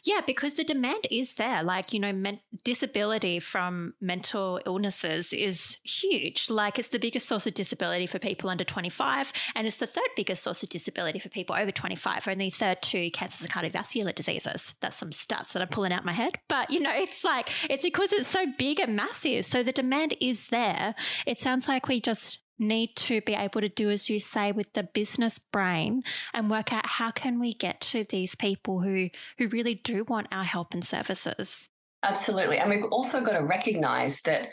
Yeah, 0.04 0.21
because 0.25 0.56
the 0.56 0.63
demand 0.63 1.08
is 1.10 1.36
there. 1.36 1.63
Like, 1.63 1.93
you 1.93 1.99
know, 1.99 2.13
men- 2.13 2.39
disability 2.63 3.39
from 3.39 3.93
mental 4.01 4.60
illnesses 4.65 5.34
is 5.34 5.77
huge. 5.84 6.49
Like, 6.49 6.80
it's 6.80 6.89
the 6.89 6.99
biggest 6.99 7.27
source 7.27 7.47
of 7.47 7.54
disability 7.54 8.08
for 8.08 8.19
people 8.19 8.49
under 8.49 8.63
25, 8.63 9.34
and 9.56 9.67
it's 9.67 9.77
the 9.77 9.88
third 9.88 10.10
biggest 10.15 10.43
source 10.43 10.63
of 10.63 10.69
disability 10.69 11.19
for 11.19 11.30
people 11.30 11.56
over 11.56 11.71
25, 11.71 12.27
only 12.27 12.49
third 12.49 12.82
to 12.84 13.10
cancers 13.12 13.41
and 13.41 13.51
cardiovascular 13.51 14.13
diseases. 14.13 14.75
That's 14.82 14.97
some 14.97 15.12
stats 15.12 15.54
that 15.54 15.62
I'm 15.62 15.67
pulling 15.67 15.93
out 15.93 16.06
my 16.06 16.12
head. 16.12 16.34
But, 16.47 16.69
you 16.69 16.80
know, 16.80 16.93
it's 16.93 17.23
like, 17.23 17.49
it's 17.69 17.84
because 17.84 18.13
it's 18.13 18.27
so 18.27 18.45
big 18.58 18.80
and 18.80 18.95
massive. 18.95 19.45
So 19.45 19.63
the 19.63 19.71
demand 19.71 20.15
is 20.19 20.47
there. 20.47 20.95
It 21.25 21.39
sounds 21.39 21.67
like 21.67 21.88
we 21.88 22.01
just 22.01 22.40
need 22.62 22.95
to 22.95 23.21
be 23.21 23.34
able 23.34 23.60
to 23.60 23.69
do 23.69 23.89
as 23.89 24.10
you 24.10 24.19
say 24.19 24.52
with 24.52 24.71
the 24.74 24.84
business 24.84 25.39
brain 25.39 26.04
and 26.34 26.50
work 26.50 26.71
out 26.71 26.86
how 26.86 27.12
can 27.12 27.39
we 27.39 27.54
get 27.54 27.82
to 27.82 28.04
these 28.06 28.36
people 28.36 28.80
who 28.80 29.10
who 29.38 29.47
really 29.47 29.76
do 29.76 30.04
want 30.04 30.28
our 30.32 30.43
help 30.43 30.74
and 30.74 30.86
services. 30.86 31.67
Absolutely. 32.04 32.58
And 32.58 32.69
we've 32.69 32.86
also 32.86 33.21
got 33.21 33.38
to 33.38 33.43
recognize 33.43 34.21
that 34.21 34.50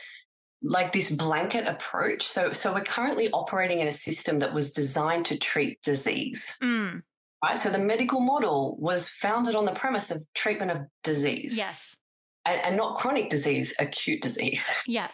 like 0.61 0.93
this 0.93 1.11
blanket 1.11 1.69
approach 1.69 2.23
so 2.23 2.53
so 2.53 2.75
we're 2.75 2.81
currently 2.81 3.31
operating 3.31 3.79
in 3.79 3.87
a 3.87 3.93
system 3.93 4.41
that 4.41 4.53
was 4.53 4.73
designed 4.73 5.25
to 5.25 5.39
treat 5.39 5.81
disease 5.83 6.57
mm. 6.61 7.01
right? 7.45 7.57
So 7.57 7.71
the 7.71 7.79
medical 7.79 8.19
model 8.19 8.77
was 8.81 9.09
founded 9.09 9.55
on 9.55 9.67
the 9.67 9.73
premise 9.73 10.11
of 10.11 10.27
treatment 10.35 10.73
of 10.73 10.79
disease 11.05 11.57
yes. 11.57 11.97
and, 12.45 12.61
and 12.63 12.77
not 12.77 12.97
chronic 12.97 13.31
disease 13.31 13.73
acute 13.79 14.21
disease. 14.21 14.69
Yeah 14.87 15.09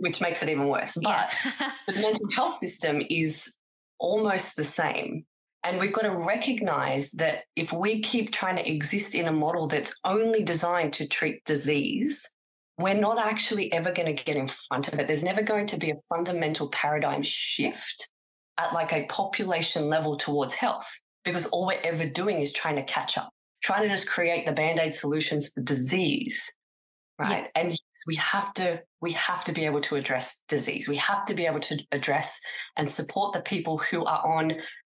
which 0.00 0.20
makes 0.20 0.42
it 0.42 0.48
even 0.48 0.68
worse. 0.68 0.96
But 1.02 1.32
yeah. 1.44 1.72
the 1.86 2.00
mental 2.00 2.28
health 2.34 2.58
system 2.58 3.02
is 3.10 3.56
almost 3.98 4.56
the 4.56 4.64
same. 4.64 5.24
And 5.64 5.78
we've 5.78 5.92
got 5.92 6.02
to 6.02 6.26
recognize 6.26 7.10
that 7.12 7.44
if 7.54 7.72
we 7.72 8.00
keep 8.00 8.32
trying 8.32 8.56
to 8.56 8.68
exist 8.68 9.14
in 9.14 9.28
a 9.28 9.32
model 9.32 9.68
that's 9.68 9.98
only 10.04 10.42
designed 10.42 10.92
to 10.94 11.06
treat 11.06 11.44
disease, 11.44 12.28
we're 12.78 12.94
not 12.94 13.18
actually 13.18 13.72
ever 13.72 13.92
going 13.92 14.14
to 14.14 14.24
get 14.24 14.34
in 14.34 14.48
front 14.48 14.88
of 14.88 14.98
it. 14.98 15.06
There's 15.06 15.22
never 15.22 15.42
going 15.42 15.66
to 15.68 15.76
be 15.76 15.90
a 15.90 15.96
fundamental 16.08 16.68
paradigm 16.70 17.22
shift 17.22 18.10
at 18.58 18.72
like 18.72 18.92
a 18.92 19.06
population 19.06 19.88
level 19.88 20.16
towards 20.16 20.54
health 20.54 20.90
because 21.24 21.46
all 21.46 21.66
we're 21.66 21.78
ever 21.84 22.06
doing 22.06 22.40
is 22.40 22.52
trying 22.52 22.76
to 22.76 22.82
catch 22.82 23.16
up, 23.16 23.30
trying 23.62 23.82
to 23.82 23.88
just 23.88 24.08
create 24.08 24.44
the 24.46 24.52
band 24.52 24.80
aid 24.80 24.94
solutions 24.94 25.48
for 25.52 25.60
disease 25.60 26.52
right 27.18 27.44
yeah. 27.44 27.60
and 27.60 27.70
yes, 27.70 28.02
we 28.06 28.14
have 28.16 28.52
to 28.54 28.82
we 29.02 29.12
have 29.12 29.44
to 29.44 29.52
be 29.52 29.66
able 29.66 29.80
to 29.82 29.96
address 29.96 30.40
disease. 30.48 30.88
We 30.88 30.96
have 30.96 31.24
to 31.26 31.34
be 31.34 31.44
able 31.44 31.60
to 31.60 31.78
address 31.90 32.40
and 32.76 32.88
support 32.88 33.34
the 33.34 33.40
people 33.40 33.76
who 33.76 34.04
are 34.06 34.24
on 34.24 34.54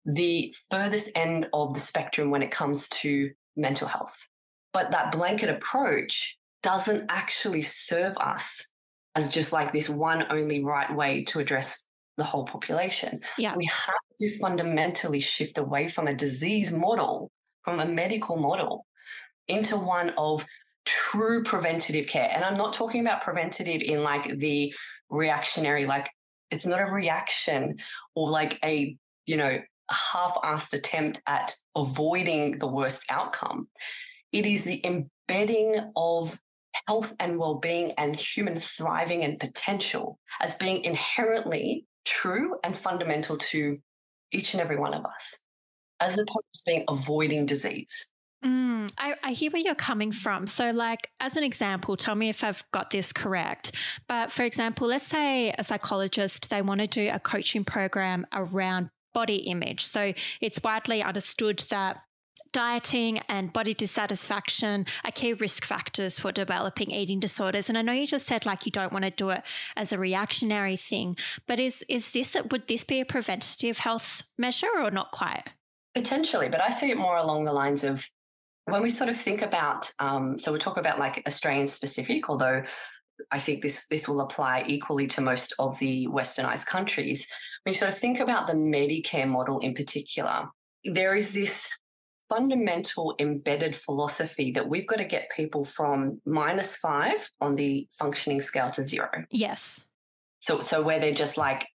the 0.05 0.53
furthest 0.69 1.09
end 1.15 1.47
of 1.53 1.73
the 1.73 1.79
spectrum 1.79 2.29
when 2.29 2.43
it 2.43 2.51
comes 2.51 2.89
to 2.89 3.31
mental 3.55 3.87
health. 3.87 4.27
But 4.73 4.91
that 4.91 5.13
blanket 5.13 5.49
approach 5.49 6.37
doesn't 6.61 7.05
actually 7.09 7.61
serve 7.61 8.17
us 8.17 8.67
as 9.15 9.29
just 9.29 9.53
like 9.53 9.71
this 9.71 9.89
one 9.89 10.25
only 10.29 10.63
right 10.63 10.93
way 10.93 11.23
to 11.25 11.39
address 11.39 11.87
the 12.17 12.23
whole 12.23 12.43
population. 12.43 13.21
Yeah. 13.37 13.55
We 13.55 13.65
have 13.65 13.95
to 14.19 14.39
fundamentally 14.39 15.21
shift 15.21 15.57
away 15.57 15.87
from 15.87 16.07
a 16.07 16.13
disease 16.13 16.73
model 16.73 17.31
from 17.63 17.79
a 17.79 17.85
medical 17.85 18.37
model 18.37 18.85
into 19.47 19.77
one 19.77 20.11
of 20.17 20.45
true 20.85 21.43
preventative 21.43 22.07
care. 22.07 22.29
And 22.33 22.43
I'm 22.43 22.57
not 22.57 22.73
talking 22.73 23.01
about 23.01 23.21
preventative 23.21 23.81
in 23.81 24.03
like 24.03 24.37
the 24.37 24.73
reactionary, 25.09 25.85
like 25.85 26.09
it's 26.51 26.65
not 26.65 26.81
a 26.81 26.91
reaction 26.91 27.77
or 28.15 28.29
like 28.29 28.59
a, 28.63 28.95
you 29.25 29.37
know, 29.37 29.59
half-assed 29.89 30.73
attempt 30.73 31.21
at 31.27 31.55
avoiding 31.75 32.59
the 32.59 32.67
worst 32.67 33.03
outcome. 33.09 33.67
It 34.31 34.45
is 34.45 34.63
the 34.63 34.81
embedding 34.85 35.91
of 35.95 36.39
health 36.87 37.13
and 37.19 37.37
well-being 37.37 37.91
and 37.97 38.19
human 38.19 38.59
thriving 38.59 39.23
and 39.23 39.39
potential 39.39 40.19
as 40.41 40.55
being 40.55 40.83
inherently 40.83 41.85
true 42.05 42.55
and 42.63 42.77
fundamental 42.77 43.37
to 43.37 43.77
each 44.31 44.53
and 44.53 44.61
every 44.61 44.77
one 44.77 44.93
of 44.93 45.05
us, 45.05 45.39
as 45.99 46.13
opposed 46.13 46.53
to 46.53 46.61
being 46.65 46.83
avoiding 46.87 47.45
disease. 47.45 48.11
Mm, 48.43 48.91
I, 48.97 49.15
I, 49.23 49.31
hear 49.31 49.51
where 49.51 49.61
you're 49.61 49.73
coming 49.73 50.11
from. 50.11 50.47
So, 50.47 50.71
like, 50.71 51.09
as 51.21 51.37
an 51.37 51.43
example, 51.43 51.95
tell 51.95 52.15
me 52.15 52.27
if 52.27 52.43
I've 52.43 52.63
got 52.71 52.89
this 52.89 53.13
correct. 53.13 53.71
But 54.07 54.31
for 54.31 54.43
example, 54.43 54.87
let's 54.87 55.07
say 55.07 55.53
a 55.57 55.63
psychologist, 55.63 56.49
they 56.49 56.61
want 56.61 56.81
to 56.81 56.87
do 56.87 57.09
a 57.11 57.19
coaching 57.19 57.63
program 57.63 58.27
around 58.33 58.89
body 59.13 59.37
image. 59.37 59.85
So, 59.85 60.13
it's 60.41 60.59
widely 60.61 61.01
understood 61.01 61.59
that 61.69 62.01
dieting 62.51 63.19
and 63.29 63.51
body 63.51 63.73
dissatisfaction 63.73 64.85
are 65.03 65.11
key 65.11 65.33
risk 65.33 65.65
factors 65.65 66.19
for 66.19 66.31
developing 66.31 66.91
eating 66.91 67.19
disorders. 67.19 67.69
And 67.69 67.77
I 67.77 67.81
know 67.81 67.93
you 67.93 68.05
just 68.05 68.27
said 68.27 68.45
like 68.45 68.65
you 68.65 68.71
don't 68.71 68.93
want 68.93 69.05
to 69.05 69.11
do 69.11 69.29
it 69.29 69.41
as 69.75 69.91
a 69.91 69.97
reactionary 69.97 70.75
thing, 70.75 71.17
but 71.47 71.59
is 71.59 71.83
is 71.89 72.11
this 72.11 72.37
would 72.51 72.67
this 72.67 72.83
be 72.83 73.01
a 73.01 73.05
preventative 73.05 73.79
health 73.79 74.23
measure 74.37 74.69
or 74.75 74.91
not 74.91 75.11
quite? 75.11 75.43
Potentially, 75.95 76.49
but 76.49 76.61
I 76.61 76.69
see 76.69 76.91
it 76.91 76.97
more 76.97 77.17
along 77.17 77.45
the 77.45 77.53
lines 77.53 77.83
of 77.83 78.09
when 78.65 78.81
we 78.81 78.89
sort 78.89 79.09
of 79.09 79.17
think 79.17 79.41
about. 79.41 79.91
Um, 79.99 80.37
so 80.37 80.51
we 80.51 80.59
talk 80.59 80.77
about 80.77 80.99
like 80.99 81.23
Australian 81.27 81.67
specific, 81.67 82.29
although 82.29 82.63
I 83.31 83.39
think 83.39 83.61
this 83.61 83.87
this 83.87 84.07
will 84.07 84.21
apply 84.21 84.65
equally 84.67 85.07
to 85.07 85.21
most 85.21 85.53
of 85.59 85.77
the 85.79 86.07
westernized 86.07 86.65
countries. 86.65 87.27
When 87.63 87.73
you 87.73 87.79
sort 87.79 87.91
of 87.91 87.97
think 87.97 88.19
about 88.19 88.47
the 88.47 88.53
Medicare 88.53 89.27
model 89.27 89.59
in 89.59 89.73
particular, 89.73 90.49
there 90.83 91.15
is 91.15 91.33
this 91.33 91.69
fundamental 92.29 93.15
embedded 93.19 93.75
philosophy 93.75 94.51
that 94.51 94.67
we've 94.67 94.87
got 94.87 94.97
to 94.97 95.05
get 95.05 95.29
people 95.35 95.63
from 95.63 96.19
minus 96.25 96.77
five 96.77 97.29
on 97.41 97.55
the 97.55 97.87
functioning 97.99 98.41
scale 98.41 98.71
to 98.71 98.83
zero. 98.83 99.25
Yes. 99.29 99.85
So 100.39 100.61
so 100.61 100.81
where 100.81 100.99
they're 100.99 101.13
just 101.13 101.37
like 101.37 101.67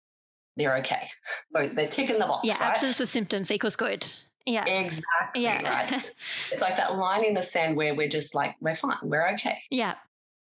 they're 0.56 0.76
okay. 0.78 1.08
So 1.54 1.68
they're 1.68 1.88
ticking 1.88 2.18
the 2.18 2.26
box. 2.26 2.46
Yeah, 2.46 2.58
right? 2.58 2.70
absence 2.70 3.00
of 3.00 3.08
symptoms 3.08 3.50
equals 3.50 3.76
good. 3.76 4.06
Yeah. 4.46 4.64
Exactly. 4.64 5.42
Yeah. 5.42 5.68
Right. 5.68 6.04
it's 6.52 6.62
like 6.62 6.76
that 6.76 6.96
line 6.96 7.24
in 7.24 7.34
the 7.34 7.42
sand 7.42 7.76
where 7.76 7.94
we're 7.94 8.08
just 8.08 8.34
like, 8.34 8.54
we're 8.60 8.76
fine, 8.76 8.96
we're 9.02 9.28
okay. 9.30 9.58
Yeah. 9.70 9.94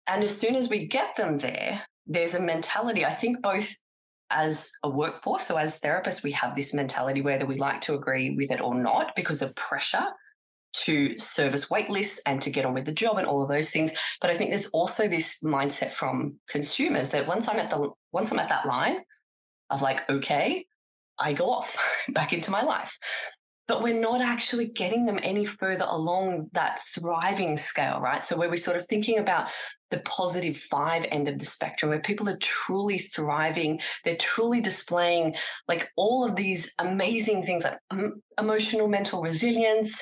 And 0.07 0.23
as 0.23 0.37
soon 0.37 0.55
as 0.55 0.69
we 0.69 0.85
get 0.85 1.15
them 1.15 1.37
there, 1.37 1.81
there's 2.05 2.35
a 2.35 2.41
mentality, 2.41 3.05
I 3.05 3.13
think, 3.13 3.41
both 3.41 3.73
as 4.29 4.71
a 4.83 4.89
workforce, 4.89 5.43
so 5.43 5.57
as 5.57 5.79
therapists, 5.79 6.23
we 6.23 6.31
have 6.31 6.55
this 6.55 6.73
mentality 6.73 7.21
whether 7.21 7.45
we 7.45 7.55
like 7.55 7.81
to 7.81 7.93
agree 7.93 8.31
with 8.31 8.51
it 8.51 8.61
or 8.61 8.75
not 8.75 9.15
because 9.15 9.41
of 9.41 9.55
pressure 9.55 10.05
to 10.73 11.17
service 11.19 11.69
wait 11.69 11.89
lists 11.89 12.19
and 12.25 12.41
to 12.41 12.49
get 12.49 12.65
on 12.65 12.73
with 12.73 12.85
the 12.85 12.91
job 12.91 13.17
and 13.17 13.27
all 13.27 13.43
of 13.43 13.49
those 13.49 13.69
things. 13.69 13.91
But 14.19 14.31
I 14.31 14.37
think 14.37 14.49
there's 14.49 14.67
also 14.67 15.07
this 15.07 15.37
mindset 15.43 15.91
from 15.91 16.39
consumers 16.49 17.11
that 17.11 17.27
once 17.27 17.47
I'm 17.47 17.59
at 17.59 17.69
the 17.69 17.91
once 18.11 18.31
I'm 18.31 18.39
at 18.39 18.49
that 18.49 18.65
line 18.65 19.01
of 19.69 19.81
like, 19.81 20.09
okay, 20.09 20.65
I 21.19 21.33
go 21.33 21.51
off 21.51 21.77
back 22.09 22.33
into 22.33 22.51
my 22.51 22.63
life 22.63 22.97
but 23.67 23.81
we're 23.81 23.99
not 23.99 24.21
actually 24.21 24.67
getting 24.67 25.05
them 25.05 25.19
any 25.23 25.45
further 25.45 25.85
along 25.87 26.49
that 26.53 26.81
thriving 26.93 27.55
scale, 27.57 27.99
right? 28.01 28.23
So, 28.23 28.37
where 28.37 28.49
we're 28.49 28.57
sort 28.57 28.77
of 28.77 28.85
thinking 28.87 29.19
about 29.19 29.47
the 29.89 29.99
positive 29.99 30.57
five 30.57 31.05
end 31.11 31.27
of 31.27 31.39
the 31.39 31.45
spectrum, 31.45 31.89
where 31.89 31.99
people 31.99 32.27
are 32.27 32.37
truly 32.37 32.97
thriving, 32.97 33.79
they're 34.03 34.15
truly 34.17 34.59
displaying 34.59 35.35
like 35.67 35.89
all 35.95 36.27
of 36.27 36.35
these 36.35 36.73
amazing 36.79 37.43
things 37.43 37.63
like 37.63 37.77
um, 37.91 38.21
emotional, 38.39 38.87
mental 38.87 39.21
resilience. 39.21 40.01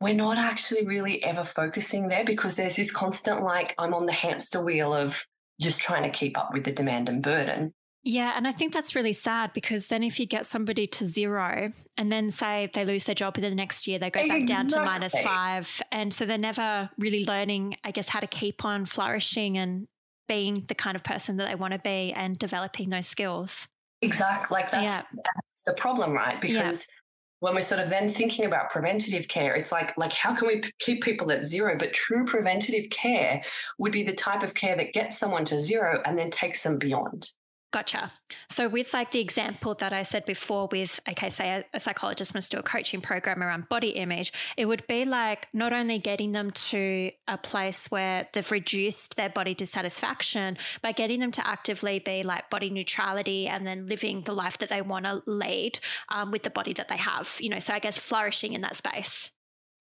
We're 0.00 0.14
not 0.14 0.36
actually 0.36 0.86
really 0.86 1.22
ever 1.24 1.44
focusing 1.44 2.08
there 2.08 2.24
because 2.24 2.56
there's 2.56 2.76
this 2.76 2.90
constant, 2.90 3.42
like, 3.42 3.74
I'm 3.78 3.94
on 3.94 4.06
the 4.06 4.12
hamster 4.12 4.62
wheel 4.62 4.92
of 4.92 5.24
just 5.60 5.80
trying 5.80 6.02
to 6.02 6.10
keep 6.10 6.36
up 6.36 6.52
with 6.52 6.64
the 6.64 6.72
demand 6.72 7.08
and 7.08 7.22
burden. 7.22 7.72
Yeah, 8.08 8.34
and 8.36 8.46
I 8.46 8.52
think 8.52 8.72
that's 8.72 8.94
really 8.94 9.12
sad 9.12 9.52
because 9.52 9.88
then 9.88 10.04
if 10.04 10.20
you 10.20 10.26
get 10.26 10.46
somebody 10.46 10.86
to 10.86 11.04
zero 11.04 11.72
and 11.96 12.12
then 12.12 12.30
say 12.30 12.70
they 12.72 12.84
lose 12.84 13.02
their 13.02 13.16
job 13.16 13.36
in 13.36 13.42
the 13.42 13.50
next 13.50 13.88
year, 13.88 13.98
they 13.98 14.10
go 14.10 14.28
back 14.28 14.46
down 14.46 14.68
to 14.68 14.84
minus 14.84 15.18
five. 15.18 15.82
And 15.90 16.14
so 16.14 16.24
they're 16.24 16.38
never 16.38 16.88
really 16.98 17.24
learning, 17.24 17.78
I 17.82 17.90
guess, 17.90 18.08
how 18.08 18.20
to 18.20 18.28
keep 18.28 18.64
on 18.64 18.86
flourishing 18.86 19.58
and 19.58 19.88
being 20.28 20.66
the 20.68 20.74
kind 20.76 20.94
of 20.94 21.02
person 21.02 21.36
that 21.38 21.48
they 21.48 21.56
want 21.56 21.72
to 21.72 21.80
be 21.80 22.12
and 22.12 22.38
developing 22.38 22.90
those 22.90 23.08
skills. 23.08 23.66
Exactly. 24.02 24.54
Like 24.54 24.70
that's, 24.70 24.84
yeah. 24.84 25.02
that's 25.12 25.62
the 25.66 25.72
problem, 25.72 26.12
right? 26.12 26.40
Because 26.40 26.86
yeah. 26.88 26.94
when 27.40 27.56
we're 27.56 27.60
sort 27.60 27.80
of 27.80 27.90
then 27.90 28.08
thinking 28.08 28.44
about 28.44 28.70
preventative 28.70 29.26
care, 29.26 29.56
it's 29.56 29.72
like 29.72 29.98
like 29.98 30.12
how 30.12 30.32
can 30.32 30.46
we 30.46 30.62
keep 30.78 31.02
people 31.02 31.32
at 31.32 31.42
zero? 31.42 31.76
But 31.76 31.92
true 31.92 32.24
preventative 32.24 32.88
care 32.88 33.42
would 33.78 33.90
be 33.90 34.04
the 34.04 34.14
type 34.14 34.44
of 34.44 34.54
care 34.54 34.76
that 34.76 34.92
gets 34.92 35.18
someone 35.18 35.44
to 35.46 35.58
zero 35.58 36.00
and 36.04 36.16
then 36.16 36.30
takes 36.30 36.62
them 36.62 36.78
beyond. 36.78 37.32
Gotcha. 37.72 38.12
So, 38.48 38.68
with 38.68 38.94
like 38.94 39.10
the 39.10 39.20
example 39.20 39.74
that 39.74 39.92
I 39.92 40.02
said 40.02 40.24
before, 40.24 40.68
with, 40.70 41.00
okay, 41.08 41.28
say 41.28 41.50
a, 41.50 41.64
a, 41.74 41.80
psychologist 41.80 42.32
wants 42.32 42.48
to 42.48 42.56
do 42.56 42.60
a 42.60 42.62
coaching 42.62 43.00
program 43.00 43.42
around 43.42 43.68
body 43.68 43.90
image, 43.90 44.32
it 44.56 44.66
would 44.66 44.86
be 44.86 45.04
like 45.04 45.48
not 45.52 45.72
only 45.72 45.98
getting 45.98 46.32
them 46.32 46.52
to 46.52 47.10
a 47.26 47.36
place 47.36 47.90
where 47.90 48.28
they've 48.32 48.50
reduced 48.50 49.16
their 49.16 49.28
body 49.28 49.52
dissatisfaction, 49.52 50.56
but 50.80 50.96
getting 50.96 51.18
them 51.18 51.32
to 51.32 51.46
actively 51.46 51.98
be 51.98 52.22
like 52.22 52.48
body 52.50 52.70
neutrality 52.70 53.48
and 53.48 53.66
then 53.66 53.86
living 53.88 54.22
the 54.22 54.32
life 54.32 54.58
that 54.58 54.68
they 54.68 54.80
want 54.80 55.04
to 55.04 55.22
lead 55.26 55.78
um, 56.08 56.30
with 56.30 56.44
the 56.44 56.50
body 56.50 56.72
that 56.72 56.88
they 56.88 56.96
have, 56.96 57.36
you 57.40 57.48
know, 57.48 57.58
so 57.58 57.74
I 57.74 57.80
guess 57.80 57.98
flourishing 57.98 58.52
in 58.52 58.60
that 58.60 58.76
space. 58.76 59.32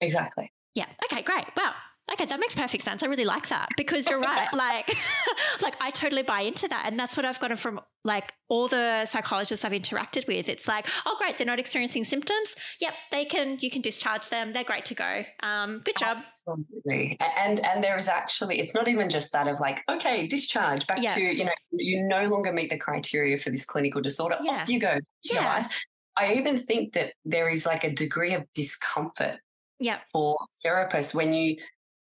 Exactly. 0.01 0.51
Yeah. 0.73 0.87
Okay, 1.05 1.21
great. 1.21 1.45
Wow. 1.55 1.73
Okay, 2.11 2.25
that 2.25 2.39
makes 2.39 2.53
perfect 2.53 2.83
sense. 2.83 3.01
I 3.01 3.07
really 3.07 3.25
like 3.25 3.49
that 3.49 3.69
because 3.75 4.07
you're 4.07 4.19
right. 4.19 4.47
like, 4.53 4.95
like 5.61 5.75
I 5.81 5.89
totally 5.89 6.21
buy 6.21 6.41
into 6.41 6.67
that, 6.67 6.83
and 6.85 6.99
that's 6.99 7.17
what 7.17 7.25
I've 7.25 7.39
gotten 7.39 7.57
from 7.57 7.79
like 8.03 8.31
all 8.47 8.67
the 8.67 9.05
psychologists 9.07 9.65
I've 9.65 9.71
interacted 9.71 10.27
with. 10.27 10.47
It's 10.47 10.67
like, 10.67 10.87
oh, 11.07 11.15
great, 11.17 11.37
they're 11.37 11.47
not 11.47 11.57
experiencing 11.57 12.03
symptoms. 12.03 12.55
Yep, 12.79 12.93
they 13.11 13.25
can. 13.25 13.57
You 13.59 13.71
can 13.71 13.81
discharge 13.81 14.29
them. 14.29 14.53
They're 14.53 14.63
great 14.63 14.85
to 14.85 14.93
go. 14.93 15.23
Um, 15.41 15.81
good 15.83 15.97
job. 15.97 16.17
Absolutely. 16.17 17.17
And 17.19 17.59
and 17.61 17.83
there 17.83 17.97
is 17.97 18.07
actually, 18.07 18.59
it's 18.59 18.75
not 18.75 18.87
even 18.87 19.09
just 19.09 19.31
that 19.33 19.47
of 19.47 19.59
like, 19.59 19.81
okay, 19.89 20.27
discharge 20.27 20.85
back 20.85 21.01
yeah. 21.01 21.15
to 21.15 21.21
you 21.21 21.45
know, 21.45 21.51
you 21.71 22.07
no 22.07 22.27
longer 22.27 22.53
meet 22.53 22.69
the 22.69 22.77
criteria 22.77 23.37
for 23.37 23.49
this 23.49 23.65
clinical 23.65 23.99
disorder. 23.99 24.37
Yeah. 24.43 24.61
Off 24.61 24.69
you 24.69 24.79
go. 24.79 24.99
yeah. 25.23 25.67
I 26.17 26.35
even 26.35 26.57
think 26.57 26.93
that 26.93 27.13
there 27.25 27.49
is 27.49 27.65
like 27.65 27.83
a 27.83 27.91
degree 27.91 28.33
of 28.33 28.45
discomfort 28.53 29.39
yeah. 29.79 29.99
for 30.11 30.37
therapists 30.65 31.13
when 31.13 31.33
you 31.33 31.57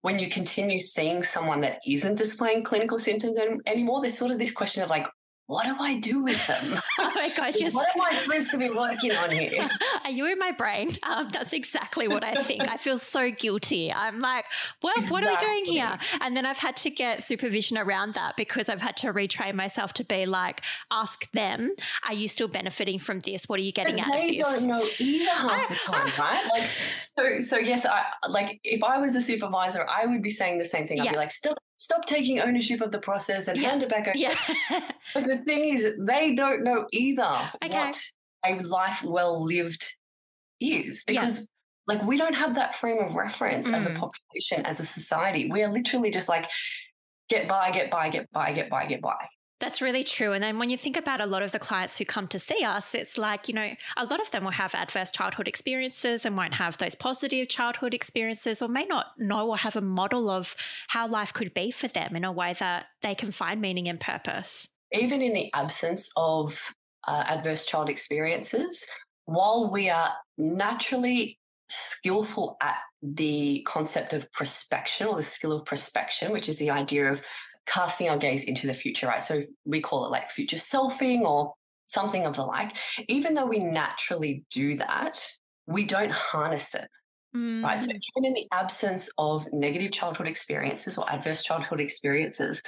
when 0.02 0.18
you 0.18 0.30
continue 0.30 0.80
seeing 0.80 1.22
someone 1.24 1.62
that 1.62 1.80
isn't 1.86 2.18
displaying 2.18 2.64
clinical 2.64 2.98
symptoms 2.98 3.38
anymore, 3.68 4.02
there's 4.02 4.18
sort 4.18 4.32
of 4.32 4.40
this 4.40 4.52
question 4.52 4.84
of 4.84 4.90
like, 4.90 5.08
what 5.52 5.66
do 5.66 5.76
I 5.78 6.00
do 6.00 6.24
with 6.24 6.48
them? 6.48 6.80
oh 7.00 7.12
my 7.14 7.28
gosh, 7.36 7.60
what 7.74 7.90
am 7.94 8.02
I 8.02 8.16
supposed 8.16 8.52
to 8.52 8.58
be 8.58 8.70
working 8.70 9.12
on 9.12 9.32
here? 9.32 9.68
Are 10.06 10.10
you 10.10 10.26
in 10.26 10.40
my 10.40 10.52
brain? 10.52 10.92
Um, 11.04 11.28
that's 11.28 11.52
exactly 11.52 12.08
what 12.08 12.24
I 12.24 12.42
think. 12.42 12.70
I 12.70 12.78
feel 12.78 12.98
so 12.98 13.30
guilty. 13.32 13.92
I'm 13.92 14.22
like, 14.22 14.46
well, 14.82 14.94
exactly. 14.94 15.12
what 15.12 15.24
are 15.26 15.30
we 15.30 15.36
doing 15.36 15.66
here? 15.66 16.00
And 16.22 16.38
then 16.38 16.46
I've 16.46 16.58
had 16.58 16.78
to 16.78 16.90
get 16.90 17.24
supervision 17.24 17.78
around 17.78 18.14
that 18.14 18.38
because 18.38 18.70
I've 18.70 18.80
had 18.80 18.96
to 18.98 19.12
retrain 19.12 19.56
myself 19.56 19.92
to 19.96 20.06
be 20.06 20.26
like, 20.26 20.62
ask 20.90 21.30
them, 21.34 21.76
are 22.08 22.14
you 22.14 22.30
still 22.30 22.48
benefiting 22.48 22.98
from 22.98 23.20
this? 23.20 23.50
What 23.50 23.60
are 23.60 23.64
you 23.64 23.74
getting 23.74 24.00
out 24.00 24.08
of 24.08 24.14
this? 24.14 24.30
They 24.30 24.38
don't 24.38 24.64
know 24.64 24.88
either 25.00 25.32
half 25.32 25.68
the 25.68 25.76
time, 25.92 26.12
right? 26.18 26.50
Like, 26.54 26.70
so, 27.02 27.42
so 27.42 27.58
yes, 27.58 27.86
I 27.86 28.06
like 28.30 28.62
if 28.64 28.84
I 28.86 29.00
was 29.00 29.18
a 29.18 29.22
supervisor, 29.22 29.86
I 29.86 30.06
would 30.06 30.24
be 30.24 30.30
saying 30.30 30.60
the 30.60 30.66
same 30.66 30.88
thing. 30.88 31.02
I'd 31.02 31.06
yeah. 31.06 31.12
be 31.12 31.18
like, 31.18 31.32
still 31.32 31.58
stop 31.82 32.06
taking 32.06 32.39
ownership 32.39 32.80
of 32.80 32.91
the 32.91 33.00
process 33.00 33.48
and 33.48 33.60
yeah. 33.60 33.70
hand 33.70 33.82
it 33.82 33.89
back 33.89 34.08
over. 34.08 34.15
Yeah. 34.15 34.36
but 35.15 35.26
the 35.26 35.39
thing 35.39 35.74
is, 35.74 35.96
they 36.00 36.36
don't 36.36 36.63
know 36.63 36.86
either 36.91 37.50
okay. 37.65 37.76
what 37.76 38.02
a 38.46 38.62
life 38.62 39.04
well 39.04 39.44
lived 39.44 39.84
is 40.60 41.04
because. 41.06 41.39
Yeah. 41.39 41.46
Like, 41.88 42.04
we 42.04 42.15
don't 42.15 42.36
have 42.36 42.56
that 42.56 42.76
frame 42.76 43.00
of 43.00 43.15
reference 43.15 43.67
mm. 43.67 43.74
as 43.74 43.88
a 43.88 43.89
mm. 43.89 43.96
population, 43.96 44.65
as 44.67 44.80
a 44.80 44.86
society. 44.86 45.50
We 45.52 45.63
are 45.63 45.74
literally 45.74 46.12
just 46.12 46.30
like, 46.30 46.48
get 47.28 47.48
by, 47.48 47.72
get 47.72 47.89
by, 47.89 48.10
get 48.10 48.32
by, 48.32 48.52
get 48.52 48.70
by, 48.70 48.86
get 48.86 49.02
by. 49.02 49.17
That's 49.62 49.80
really 49.80 50.04
true. 50.04 50.34
And 50.34 50.43
then 50.43 50.58
when 50.58 50.71
you 50.71 50.76
think 50.76 50.97
about 50.97 51.21
a 51.21 51.28
lot 51.28 51.43
of 51.43 51.52
the 51.52 51.60
clients 51.60 51.95
who 51.95 52.04
come 52.04 52.28
to 52.30 52.39
see 52.39 52.63
us, 52.63 52.95
it's 52.95 53.15
like, 53.15 53.47
you 53.47 53.54
know, 53.54 53.69
a 53.95 54.06
lot 54.06 54.19
of 54.19 54.32
them 54.32 54.43
will 54.43 54.52
have 54.52 54.74
adverse 54.74 55.12
childhood 55.12 55.47
experiences 55.47 56.26
and 56.26 56.36
won't 56.36 56.56
have 56.56 56.78
those 56.78 56.95
positive 56.95 57.47
childhood 57.47 57.93
experiences 57.93 58.63
or 58.63 58.67
may 58.67 58.86
not 58.86 59.12
know 59.19 59.50
or 59.50 59.58
have 59.58 59.76
a 59.76 59.82
model 59.82 60.32
of 60.32 60.56
how 60.88 61.08
life 61.08 61.32
could 61.32 61.54
be 61.54 61.69
for 61.69 61.88
them 61.88 62.15
in 62.15 62.24
a 62.24 62.32
way 62.32 62.56
that 62.58 62.88
they 63.04 63.13
can 63.13 63.32
find 63.32 63.62
meaning 63.62 63.88
and 63.88 64.00
purpose. 64.00 64.67
Even 64.93 65.21
in 65.21 65.34
the 65.34 65.54
absence 65.54 66.10
of 66.17 66.74
uh, 67.08 67.24
adverse 67.28 67.63
child 67.63 67.88
experiences, 67.88 68.84
while 69.26 69.69
we 69.71 69.91
are 69.91 70.12
naturally 70.39 71.38
skillful 71.69 72.58
at 72.62 72.78
the 73.03 73.62
concept 73.68 74.14
of 74.14 74.30
prospection 74.32 75.07
or 75.07 75.16
the 75.16 75.24
skill 75.24 75.51
of 75.51 75.66
prospection, 75.66 76.32
which 76.32 76.49
is 76.49 76.57
the 76.57 76.72
idea 76.72 77.12
of 77.12 77.22
casting 77.66 78.09
our 78.09 78.18
gaze 78.18 78.43
into 78.43 78.68
the 78.68 78.74
future, 78.74 79.07
right? 79.07 79.22
So 79.22 79.43
we 79.66 79.82
call 79.82 80.05
it 80.05 80.12
like 80.12 80.30
future 80.30 80.57
selfing 80.57 81.22
or 81.22 81.53
something 81.86 82.26
of 82.26 82.36
the 82.36 82.43
like. 82.43 82.76
Even 83.07 83.34
though 83.34 83.45
we 83.45 83.59
naturally 83.59 84.45
do 84.51 84.76
that, 84.78 85.24
we 85.68 85.86
don't 85.86 86.12
harness 86.12 86.76
it. 86.76 86.88
Mm. 87.36 87.64
Right. 87.64 87.80
So 87.80 87.91
mm. 87.91 87.99
even 88.18 88.26
in 88.26 88.34
the 88.34 88.47
absence 88.51 89.09
of 89.18 89.47
negative 89.53 89.91
childhood 89.91 90.28
experiences 90.28 90.97
or 90.97 91.09
adverse 91.09 91.43
childhood 91.43 91.80
experiences, 91.80 92.62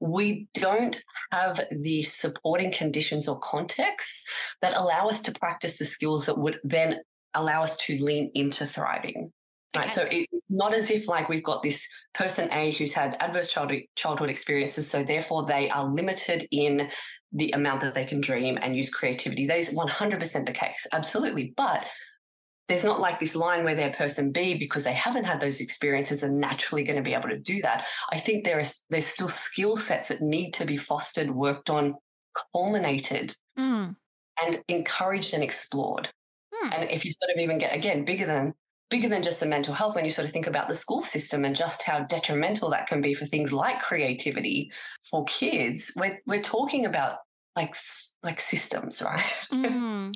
we 0.00 0.46
don't 0.54 1.02
have 1.32 1.64
the 1.70 2.02
supporting 2.02 2.70
conditions 2.70 3.28
or 3.28 3.38
contexts 3.38 4.22
that 4.60 4.76
allow 4.76 5.08
us 5.08 5.22
to 5.22 5.32
practice 5.32 5.78
the 5.78 5.84
skills 5.84 6.26
that 6.26 6.38
would 6.38 6.60
then 6.64 6.98
allow 7.34 7.62
us 7.62 7.76
to 7.78 8.02
lean 8.02 8.30
into 8.34 8.66
thriving. 8.66 9.32
Right. 9.74 9.84
Okay. 9.84 9.92
So 9.92 10.08
it's 10.10 10.50
not 10.50 10.74
as 10.74 10.90
if 10.90 11.06
like 11.06 11.28
we've 11.28 11.44
got 11.44 11.62
this 11.62 11.86
person 12.12 12.48
A 12.52 12.72
who's 12.72 12.92
had 12.92 13.16
adverse 13.20 13.52
childhood 13.52 13.82
childhood 13.94 14.28
experiences, 14.28 14.90
so 14.90 15.04
therefore 15.04 15.46
they 15.46 15.70
are 15.70 15.84
limited 15.84 16.48
in 16.50 16.88
the 17.32 17.52
amount 17.52 17.80
that 17.82 17.94
they 17.94 18.04
can 18.04 18.20
dream 18.20 18.58
and 18.60 18.76
use 18.76 18.90
creativity. 18.90 19.46
That 19.46 19.58
is 19.58 19.72
100% 19.72 20.46
the 20.46 20.52
case. 20.52 20.86
Absolutely. 20.92 21.54
But 21.56 21.86
there's 22.70 22.84
not 22.84 23.00
like 23.00 23.18
this 23.18 23.34
line 23.34 23.64
where 23.64 23.74
they're 23.74 23.90
person 23.90 24.32
B 24.32 24.54
because 24.54 24.84
they 24.84 24.92
haven't 24.92 25.24
had 25.24 25.40
those 25.40 25.60
experiences 25.60 26.22
and 26.22 26.40
naturally 26.40 26.84
going 26.84 26.96
to 26.96 27.02
be 27.02 27.14
able 27.14 27.28
to 27.28 27.38
do 27.38 27.60
that. 27.62 27.86
I 28.12 28.18
think 28.18 28.44
there 28.44 28.60
is 28.60 28.82
there's 28.90 29.06
still 29.06 29.28
skill 29.28 29.76
sets 29.76 30.08
that 30.08 30.22
need 30.22 30.52
to 30.54 30.64
be 30.64 30.76
fostered, 30.76 31.30
worked 31.30 31.68
on, 31.68 31.94
culminated, 32.52 33.34
mm. 33.58 33.94
and 34.42 34.62
encouraged 34.68 35.34
and 35.34 35.42
explored. 35.42 36.08
Mm. 36.54 36.74
And 36.74 36.90
if 36.90 37.04
you 37.04 37.12
sort 37.12 37.32
of 37.32 37.40
even 37.40 37.58
get 37.58 37.74
again 37.74 38.04
bigger 38.04 38.26
than 38.26 38.54
bigger 38.90 39.08
than 39.08 39.22
just 39.22 39.40
the 39.40 39.46
mental 39.46 39.72
health 39.72 39.94
when 39.94 40.04
you 40.04 40.10
sort 40.10 40.26
of 40.26 40.32
think 40.32 40.46
about 40.46 40.68
the 40.68 40.74
school 40.74 41.02
system 41.02 41.44
and 41.44 41.56
just 41.56 41.82
how 41.82 42.00
detrimental 42.00 42.70
that 42.70 42.86
can 42.86 43.00
be 43.00 43.14
for 43.14 43.24
things 43.24 43.52
like 43.52 43.80
creativity 43.80 44.70
for 45.02 45.24
kids, 45.24 45.92
we're 45.96 46.20
we're 46.26 46.42
talking 46.42 46.84
about 46.84 47.18
like 47.56 47.74
like 48.22 48.40
systems, 48.40 49.00
right? 49.00 49.24
mm. 49.52 50.12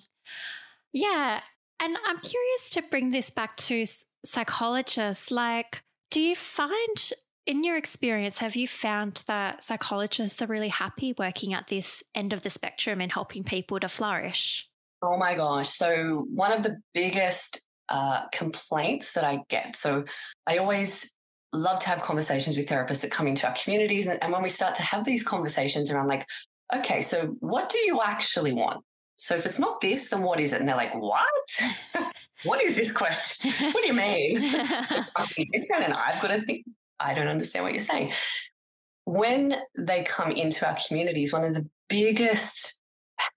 Yeah, 0.92 1.40
and 1.80 1.96
I'm 2.06 2.18
curious 2.18 2.70
to 2.70 2.82
bring 2.82 3.10
this 3.10 3.30
back 3.30 3.56
to 3.56 3.84
psychologists. 4.24 5.30
Like, 5.30 5.82
do 6.10 6.20
you 6.20 6.36
find, 6.36 7.12
in 7.46 7.64
your 7.64 7.76
experience, 7.76 8.38
have 8.38 8.56
you 8.56 8.68
found 8.68 9.24
that 9.26 9.62
psychologists 9.62 10.40
are 10.40 10.46
really 10.46 10.68
happy 10.68 11.14
working 11.18 11.52
at 11.52 11.66
this 11.66 12.02
end 12.14 12.32
of 12.32 12.42
the 12.42 12.50
spectrum 12.50 13.00
and 13.00 13.12
helping 13.12 13.44
people 13.44 13.80
to 13.80 13.88
flourish? 13.88 14.68
Oh 15.02 15.16
my 15.18 15.34
gosh. 15.34 15.70
So, 15.70 16.26
one 16.32 16.52
of 16.52 16.62
the 16.62 16.78
biggest 16.94 17.60
uh, 17.88 18.26
complaints 18.32 19.12
that 19.12 19.24
I 19.24 19.40
get, 19.48 19.76
so 19.76 20.04
I 20.46 20.58
always 20.58 21.10
love 21.54 21.78
to 21.78 21.88
have 21.88 22.02
conversations 22.02 22.56
with 22.56 22.66
therapists 22.66 23.02
that 23.02 23.10
come 23.10 23.26
into 23.26 23.46
our 23.46 23.54
communities. 23.54 24.06
And, 24.06 24.22
and 24.22 24.32
when 24.32 24.42
we 24.42 24.48
start 24.48 24.74
to 24.76 24.82
have 24.82 25.04
these 25.04 25.22
conversations 25.22 25.90
around, 25.90 26.08
like, 26.08 26.26
okay, 26.74 27.00
so 27.00 27.36
what 27.40 27.68
do 27.70 27.78
you 27.78 28.00
actually 28.02 28.52
want? 28.52 28.84
So 29.16 29.36
if 29.36 29.46
it's 29.46 29.60
not 29.60 29.80
this, 29.80 30.08
then 30.08 30.22
what 30.22 30.40
is 30.40 30.52
it? 30.52 30.60
And 30.60 30.68
they're 30.68 30.76
like, 30.76 30.94
what? 30.94 31.28
what 32.44 32.62
is 32.62 32.76
this 32.76 32.90
question? 32.90 33.52
What 33.72 33.82
do 33.82 33.86
you 33.86 33.94
mean? 33.94 34.36
and 34.44 35.94
I've 35.94 36.20
got 36.20 36.28
to 36.28 36.42
think, 36.42 36.66
I 36.98 37.14
don't 37.14 37.28
understand 37.28 37.64
what 37.64 37.72
you're 37.72 37.80
saying. 37.80 38.12
When 39.04 39.56
they 39.78 40.02
come 40.02 40.30
into 40.32 40.66
our 40.66 40.76
communities, 40.88 41.32
one 41.32 41.44
of 41.44 41.54
the 41.54 41.68
biggest 41.88 42.80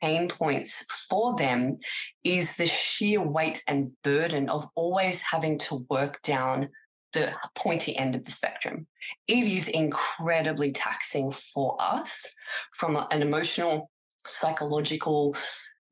pain 0.02 0.28
points 0.28 0.86
for 1.10 1.38
them 1.38 1.78
is 2.24 2.56
the 2.56 2.68
sheer 2.68 3.22
weight 3.22 3.64
and 3.68 3.92
burden 4.04 4.50
of 4.50 4.68
always 4.76 5.22
having 5.22 5.58
to 5.60 5.86
work 5.90 6.22
down 6.22 6.70
the 7.14 7.34
pointy 7.56 7.98
end 7.98 8.16
of 8.16 8.26
the 8.26 8.32
spectrum. 8.32 8.88
It 9.28 9.44
is 9.44 9.68
incredibly 9.68 10.72
taxing 10.72 11.32
for 11.32 11.78
us 11.80 12.30
from 12.76 12.98
an 13.12 13.22
emotional, 13.22 13.90
psychological, 14.26 15.36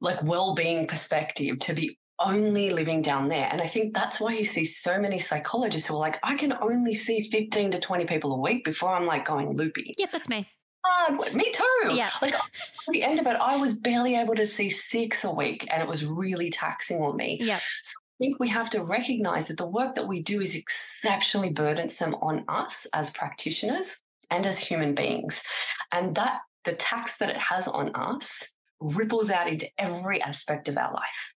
like 0.02 0.22
well-being 0.24 0.88
perspective 0.88 1.60
to 1.60 1.74
be 1.74 1.98
only 2.20 2.70
living 2.70 3.02
down 3.02 3.28
there. 3.28 3.48
And 3.52 3.62
I 3.62 3.68
think 3.68 3.94
that's 3.94 4.20
why 4.20 4.34
you 4.34 4.46
see 4.46 4.66
so 4.66 5.00
many 5.00 5.20
psychologists 5.20 5.88
who 5.88 5.96
are 5.96 6.00
like, 6.00 6.20
I 6.24 6.36
can 6.36 6.54
only 6.62 6.96
see 6.96 7.22
15 7.22 7.72
to 7.72 7.80
20 7.80 8.06
people 8.06 8.34
a 8.34 8.40
week 8.40 8.64
before 8.64 8.94
I'm 8.94 9.06
like 9.06 9.26
going 9.26 9.56
loopy. 9.58 9.96
Yep, 9.98 10.12
that's 10.12 10.30
me. 10.30 10.48
Uh, 10.86 11.16
me 11.34 11.52
too. 11.52 11.94
Yeah. 11.94 12.10
Like 12.22 12.36
at 12.36 12.42
the 12.90 13.04
end 13.04 13.20
of 13.20 13.28
it, 13.28 13.38
I 13.42 13.58
was 13.58 13.76
barely 13.80 14.16
able 14.16 14.36
to 14.36 14.46
see 14.46 14.70
six 14.70 15.24
a 15.24 15.32
week 15.32 15.68
and 15.72 15.82
it 15.82 15.88
was 15.88 16.06
really 16.06 16.50
taxing 16.50 17.02
on 17.02 17.16
me. 17.16 17.40
Yeah. 17.42 17.60
So 17.82 17.94
I 17.98 18.18
think 18.20 18.40
we 18.40 18.50
have 18.50 18.70
to 18.72 18.84
recognize 18.84 19.48
that 19.48 19.58
the 19.58 19.68
work 19.68 19.96
that 19.96 20.08
we 20.08 20.22
do 20.22 20.42
is 20.42 20.56
exceptionally 20.56 21.52
burdensome 21.52 22.16
on 22.16 22.46
us 22.48 22.88
as 22.94 23.10
practitioners 23.10 24.02
and 24.30 24.46
as 24.46 24.58
human 24.58 24.96
beings. 24.96 25.44
And 25.92 26.16
that 26.16 26.42
the 26.64 26.74
tax 26.74 27.18
that 27.18 27.30
it 27.30 27.38
has 27.38 27.68
on 27.68 27.92
us 27.96 28.48
ripples 28.80 29.30
out 29.30 29.48
into 29.48 29.68
every 29.78 30.22
aspect 30.22 30.68
of 30.68 30.78
our 30.78 30.94
life. 30.94 31.34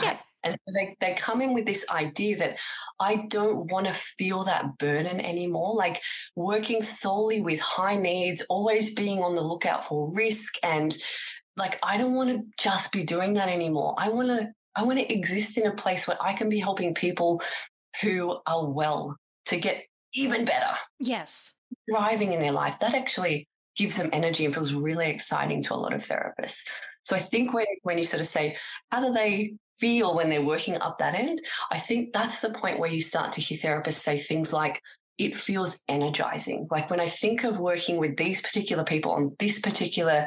Right? 0.00 0.12
Yeah. 0.12 0.18
And 0.42 0.56
they, 0.74 0.96
they 1.00 1.14
come 1.14 1.42
in 1.42 1.52
with 1.52 1.66
this 1.66 1.84
idea 1.90 2.38
that 2.38 2.58
I 2.98 3.26
don't 3.28 3.70
want 3.70 3.86
to 3.86 3.92
feel 3.92 4.44
that 4.44 4.78
burden 4.78 5.20
anymore. 5.20 5.74
Like 5.74 6.00
working 6.36 6.82
solely 6.82 7.40
with 7.40 7.60
high 7.60 7.96
needs, 7.96 8.42
always 8.48 8.94
being 8.94 9.22
on 9.22 9.34
the 9.34 9.42
lookout 9.42 9.84
for 9.84 10.12
risk. 10.14 10.54
And 10.62 10.96
like, 11.56 11.78
I 11.82 11.98
don't 11.98 12.14
want 12.14 12.30
to 12.30 12.42
just 12.58 12.92
be 12.92 13.02
doing 13.02 13.34
that 13.34 13.48
anymore. 13.48 13.94
I 13.98 14.08
want 14.08 14.28
to, 14.28 14.50
I 14.74 14.84
want 14.84 14.98
to 14.98 15.12
exist 15.12 15.58
in 15.58 15.66
a 15.66 15.74
place 15.74 16.08
where 16.08 16.16
I 16.22 16.32
can 16.32 16.48
be 16.48 16.58
helping 16.58 16.94
people 16.94 17.42
who 18.00 18.38
are 18.46 18.66
well 18.66 19.16
to 19.46 19.56
get 19.58 19.84
even 20.14 20.44
better. 20.44 20.74
Yes. 20.98 21.52
Thriving 21.90 22.32
in 22.32 22.40
their 22.40 22.52
life. 22.52 22.76
That 22.80 22.94
actually 22.94 23.48
gives 23.76 23.96
them 23.96 24.10
energy 24.12 24.44
and 24.44 24.54
feels 24.54 24.72
really 24.72 25.08
exciting 25.10 25.62
to 25.64 25.74
a 25.74 25.76
lot 25.76 25.92
of 25.92 26.02
therapists. 26.02 26.66
So 27.02 27.16
I 27.16 27.18
think 27.18 27.52
when, 27.52 27.66
when 27.82 27.98
you 27.98 28.04
sort 28.04 28.20
of 28.20 28.26
say, 28.26 28.56
how 28.90 29.00
do 29.00 29.12
they 29.12 29.54
feel 29.80 30.14
when 30.14 30.30
they're 30.30 30.42
working 30.42 30.78
up 30.78 30.98
that 30.98 31.14
end? 31.14 31.40
I 31.70 31.78
think 31.78 32.12
that's 32.12 32.40
the 32.40 32.50
point 32.50 32.78
where 32.78 32.90
you 32.90 33.00
start 33.00 33.32
to 33.32 33.40
hear 33.40 33.58
therapists 33.58 33.94
say 33.94 34.20
things 34.20 34.52
like, 34.52 34.80
it 35.18 35.36
feels 35.36 35.82
energizing. 35.88 36.66
Like 36.70 36.88
when 36.88 37.00
I 37.00 37.08
think 37.08 37.44
of 37.44 37.58
working 37.58 37.98
with 37.98 38.16
these 38.16 38.40
particular 38.40 38.84
people 38.84 39.12
on 39.12 39.36
this 39.38 39.60
particular 39.60 40.26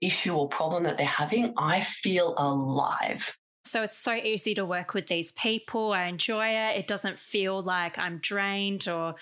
issue 0.00 0.34
or 0.34 0.48
problem 0.48 0.84
that 0.84 0.96
they're 0.96 1.06
having, 1.06 1.54
I 1.56 1.80
feel 1.80 2.34
alive. 2.36 3.36
So 3.64 3.82
it's 3.82 3.98
so 3.98 4.12
easy 4.12 4.54
to 4.54 4.64
work 4.64 4.92
with 4.92 5.06
these 5.06 5.32
people. 5.32 5.92
I 5.92 6.06
enjoy 6.06 6.48
it. 6.48 6.78
It 6.78 6.86
doesn't 6.86 7.18
feel 7.18 7.62
like 7.62 7.98
I'm 7.98 8.18
drained 8.18 8.88
or 8.88 9.14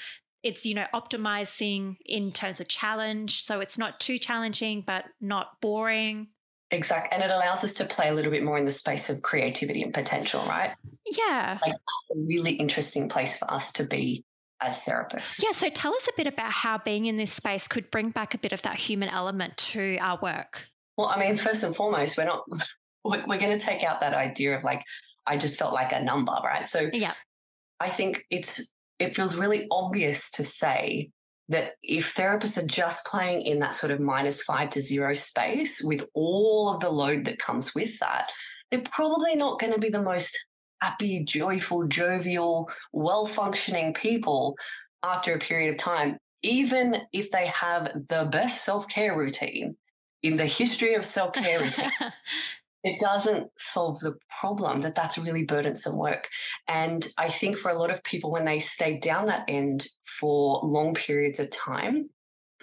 it's 0.42 0.66
you 0.66 0.74
know 0.74 0.86
optimizing 0.94 1.96
in 2.04 2.32
terms 2.32 2.60
of 2.60 2.68
challenge 2.68 3.42
so 3.42 3.60
it's 3.60 3.78
not 3.78 4.00
too 4.00 4.18
challenging 4.18 4.82
but 4.84 5.04
not 5.20 5.60
boring 5.60 6.28
exactly 6.72 7.10
and 7.12 7.22
it 7.22 7.30
allows 7.30 7.62
us 7.64 7.72
to 7.74 7.84
play 7.84 8.08
a 8.08 8.14
little 8.14 8.30
bit 8.30 8.42
more 8.42 8.58
in 8.58 8.64
the 8.64 8.72
space 8.72 9.10
of 9.10 9.22
creativity 9.22 9.82
and 9.82 9.94
potential 9.94 10.42
right? 10.46 10.72
Yeah. 11.06 11.58
Like 11.64 11.74
a 11.74 12.18
really 12.18 12.52
interesting 12.52 13.08
place 13.08 13.38
for 13.38 13.50
us 13.50 13.72
to 13.72 13.84
be 13.84 14.24
as 14.60 14.82
therapists. 14.82 15.42
Yeah 15.42 15.52
so 15.52 15.68
tell 15.68 15.94
us 15.94 16.08
a 16.08 16.12
bit 16.16 16.26
about 16.26 16.50
how 16.50 16.78
being 16.78 17.06
in 17.06 17.16
this 17.16 17.32
space 17.32 17.68
could 17.68 17.90
bring 17.90 18.10
back 18.10 18.34
a 18.34 18.38
bit 18.38 18.52
of 18.52 18.62
that 18.62 18.76
human 18.76 19.08
element 19.08 19.56
to 19.58 19.98
our 20.00 20.18
work. 20.20 20.66
Well 20.96 21.08
i 21.08 21.18
mean 21.18 21.36
first 21.36 21.62
and 21.62 21.74
foremost 21.74 22.16
we're 22.16 22.24
not 22.24 22.44
we're 23.04 23.38
going 23.38 23.58
to 23.58 23.64
take 23.64 23.82
out 23.82 24.00
that 24.00 24.14
idea 24.14 24.56
of 24.56 24.62
like 24.62 24.82
i 25.26 25.36
just 25.36 25.58
felt 25.58 25.72
like 25.72 25.92
a 25.92 26.02
number 26.02 26.34
right? 26.44 26.66
So 26.66 26.90
yeah. 26.92 27.14
I 27.80 27.88
think 27.88 28.24
it's 28.30 28.72
it 29.00 29.16
feels 29.16 29.36
really 29.36 29.66
obvious 29.70 30.30
to 30.32 30.44
say 30.44 31.10
that 31.48 31.74
if 31.82 32.14
therapists 32.14 32.62
are 32.62 32.66
just 32.66 33.04
playing 33.06 33.42
in 33.42 33.58
that 33.58 33.74
sort 33.74 33.92
of 33.92 34.00
minus 34.00 34.42
five 34.42 34.70
to 34.70 34.82
zero 34.82 35.14
space 35.14 35.82
with 35.82 36.04
all 36.14 36.72
of 36.72 36.80
the 36.80 36.90
load 36.90 37.24
that 37.24 37.38
comes 37.38 37.74
with 37.74 37.98
that, 37.98 38.28
they're 38.70 38.80
probably 38.80 39.36
not 39.36 39.60
going 39.60 39.72
to 39.72 39.78
be 39.78 39.90
the 39.90 40.02
most 40.02 40.38
happy, 40.80 41.22
joyful, 41.24 41.86
jovial, 41.86 42.70
well 42.92 43.26
functioning 43.26 43.94
people 43.94 44.56
after 45.02 45.34
a 45.34 45.38
period 45.38 45.70
of 45.70 45.78
time, 45.78 46.16
even 46.42 47.02
if 47.12 47.30
they 47.30 47.46
have 47.46 47.92
the 48.08 48.28
best 48.30 48.64
self 48.64 48.88
care 48.88 49.16
routine 49.16 49.76
in 50.22 50.36
the 50.36 50.46
history 50.46 50.94
of 50.94 51.04
self 51.04 51.32
care 51.34 51.60
routine. 51.60 51.90
it 52.84 53.00
doesn't 53.00 53.48
solve 53.58 54.00
the 54.00 54.14
problem 54.40 54.80
that 54.80 54.94
that's 54.94 55.16
really 55.16 55.44
burdensome 55.44 55.96
work. 55.96 56.28
And 56.68 57.06
i 57.18 57.28
think 57.28 57.56
for 57.56 57.70
a 57.70 57.78
lot 57.78 57.90
of 57.90 58.02
people 58.04 58.30
when 58.30 58.44
they 58.44 58.58
stay 58.58 58.98
down 58.98 59.26
that 59.26 59.44
end 59.48 59.86
for 60.04 60.60
long 60.62 60.94
periods 60.94 61.40
of 61.40 61.50
time 61.50 62.10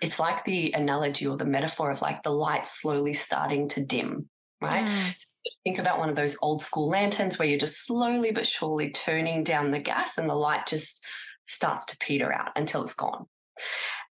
it's 0.01 0.19
like 0.19 0.45
the 0.45 0.71
analogy 0.73 1.27
or 1.27 1.35
the 1.35 1.45
metaphor 1.45 1.91
of 1.91 2.01
like 2.01 2.23
the 2.23 2.29
light 2.29 2.67
slowly 2.67 3.13
starting 3.13 3.67
to 3.67 3.83
dim 3.83 4.29
right? 4.61 4.85
Mm. 4.85 5.15
so 5.17 5.51
think 5.63 5.79
about 5.79 5.99
one 5.99 6.09
of 6.09 6.15
those 6.15 6.37
old 6.41 6.61
school 6.61 6.89
lanterns 6.89 7.39
where 7.39 7.47
you're 7.47 7.57
just 7.57 7.85
slowly 7.85 8.31
but 8.31 8.47
surely 8.47 8.89
turning 8.91 9.43
down 9.43 9.71
the 9.71 9.79
gas 9.79 10.17
and 10.17 10.29
the 10.29 10.35
light 10.35 10.65
just 10.65 11.03
starts 11.45 11.85
to 11.85 11.97
peter 11.97 12.31
out 12.31 12.51
until 12.55 12.83
it's 12.83 12.93
gone. 12.93 13.25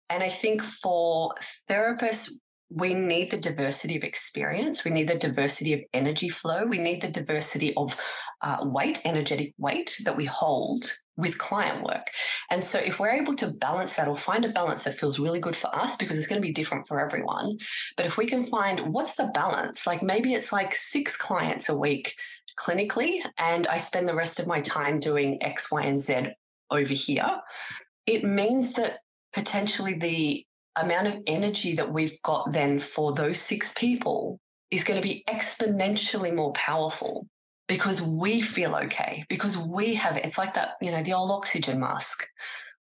And 0.10 0.24
I 0.24 0.30
think 0.30 0.62
for 0.62 1.34
therapists, 1.70 2.32
we 2.70 2.93
need 2.93 3.32
the 3.32 3.38
diversity 3.38 3.95
of 3.95 4.03
experience. 4.03 4.84
We 4.84 4.91
need 4.91 5.07
the 5.07 5.18
diversity 5.18 5.74
of 5.74 5.82
energy 5.93 6.30
flow. 6.30 6.66
We 6.66 6.80
need 6.80 7.01
the 7.01 7.11
diversity 7.11 7.74
of 7.76 7.99
uh, 8.41 8.57
weight, 8.61 9.01
energetic 9.05 9.53
weight 9.57 9.97
that 10.03 10.18
we 10.18 10.26
hold 10.26 10.91
with 11.18 11.38
client 11.38 11.84
work. 11.84 12.07
And 12.49 12.63
so, 12.63 12.80
if 12.80 12.99
we're 12.99 13.09
able 13.09 13.34
to 13.36 13.51
balance 13.53 13.95
that 13.95 14.07
or 14.07 14.18
find 14.18 14.43
a 14.45 14.49
balance 14.49 14.84
that 14.84 14.95
feels 14.95 15.20
really 15.20 15.39
good 15.39 15.55
for 15.55 15.74
us, 15.76 15.95
because 15.95 16.18
it's 16.18 16.28
going 16.28 16.41
to 16.41 16.45
be 16.45 16.53
different 16.53 16.88
for 16.88 16.99
everyone, 16.99 17.57
but 17.97 18.05
if 18.05 18.18
we 18.18 18.26
can 18.26 18.43
find 18.43 18.93
what's 18.93 19.16
the 19.16 19.32
balance, 19.34 19.88
like 19.88 20.03
maybe 20.03 20.34
it's 20.34 20.51
like 20.51 20.76
six 20.76 21.16
clients 21.16 21.70
a 21.70 21.78
week 21.78 22.13
clinically, 22.59 23.22
and 23.38 23.68
I 23.68 23.78
spend 23.78 24.07
the 24.07 24.16
rest 24.16 24.39
of 24.39 24.47
my 24.47 24.61
time 24.61 24.99
doing 24.99 25.41
X, 25.41 25.72
Y, 25.72 25.84
and 25.84 26.01
Z 26.01 26.28
over 26.72 26.93
here, 26.93 27.38
it 28.05 28.24
means 28.24 28.74
that 28.74 28.97
potentially 29.34 29.93
the 29.93 30.45
amount 30.76 31.07
of 31.07 31.21
energy 31.28 31.76
that 31.76 31.91
we've 31.91 32.21
got 32.23 32.51
then 32.51 32.80
for 32.80 33.13
those 33.13 33.39
six 33.39 33.73
people 33.73 34.39
is 34.71 34.84
going 34.84 35.01
to 35.01 35.07
be 35.07 35.23
exponentially 35.30 36.34
more 36.34 36.53
powerful 36.53 37.28
because 37.67 38.01
we 38.01 38.41
feel 38.41 38.76
okay, 38.76 39.26
because 39.30 39.57
we 39.57 39.95
have 39.95 40.17
it's 40.17 40.38
like 40.38 40.53
that, 40.53 40.73
you 40.82 40.91
know, 40.91 41.01
the 41.01 41.13
old 41.13 41.32
oxygen 41.32 41.80
mask. 41.80 42.26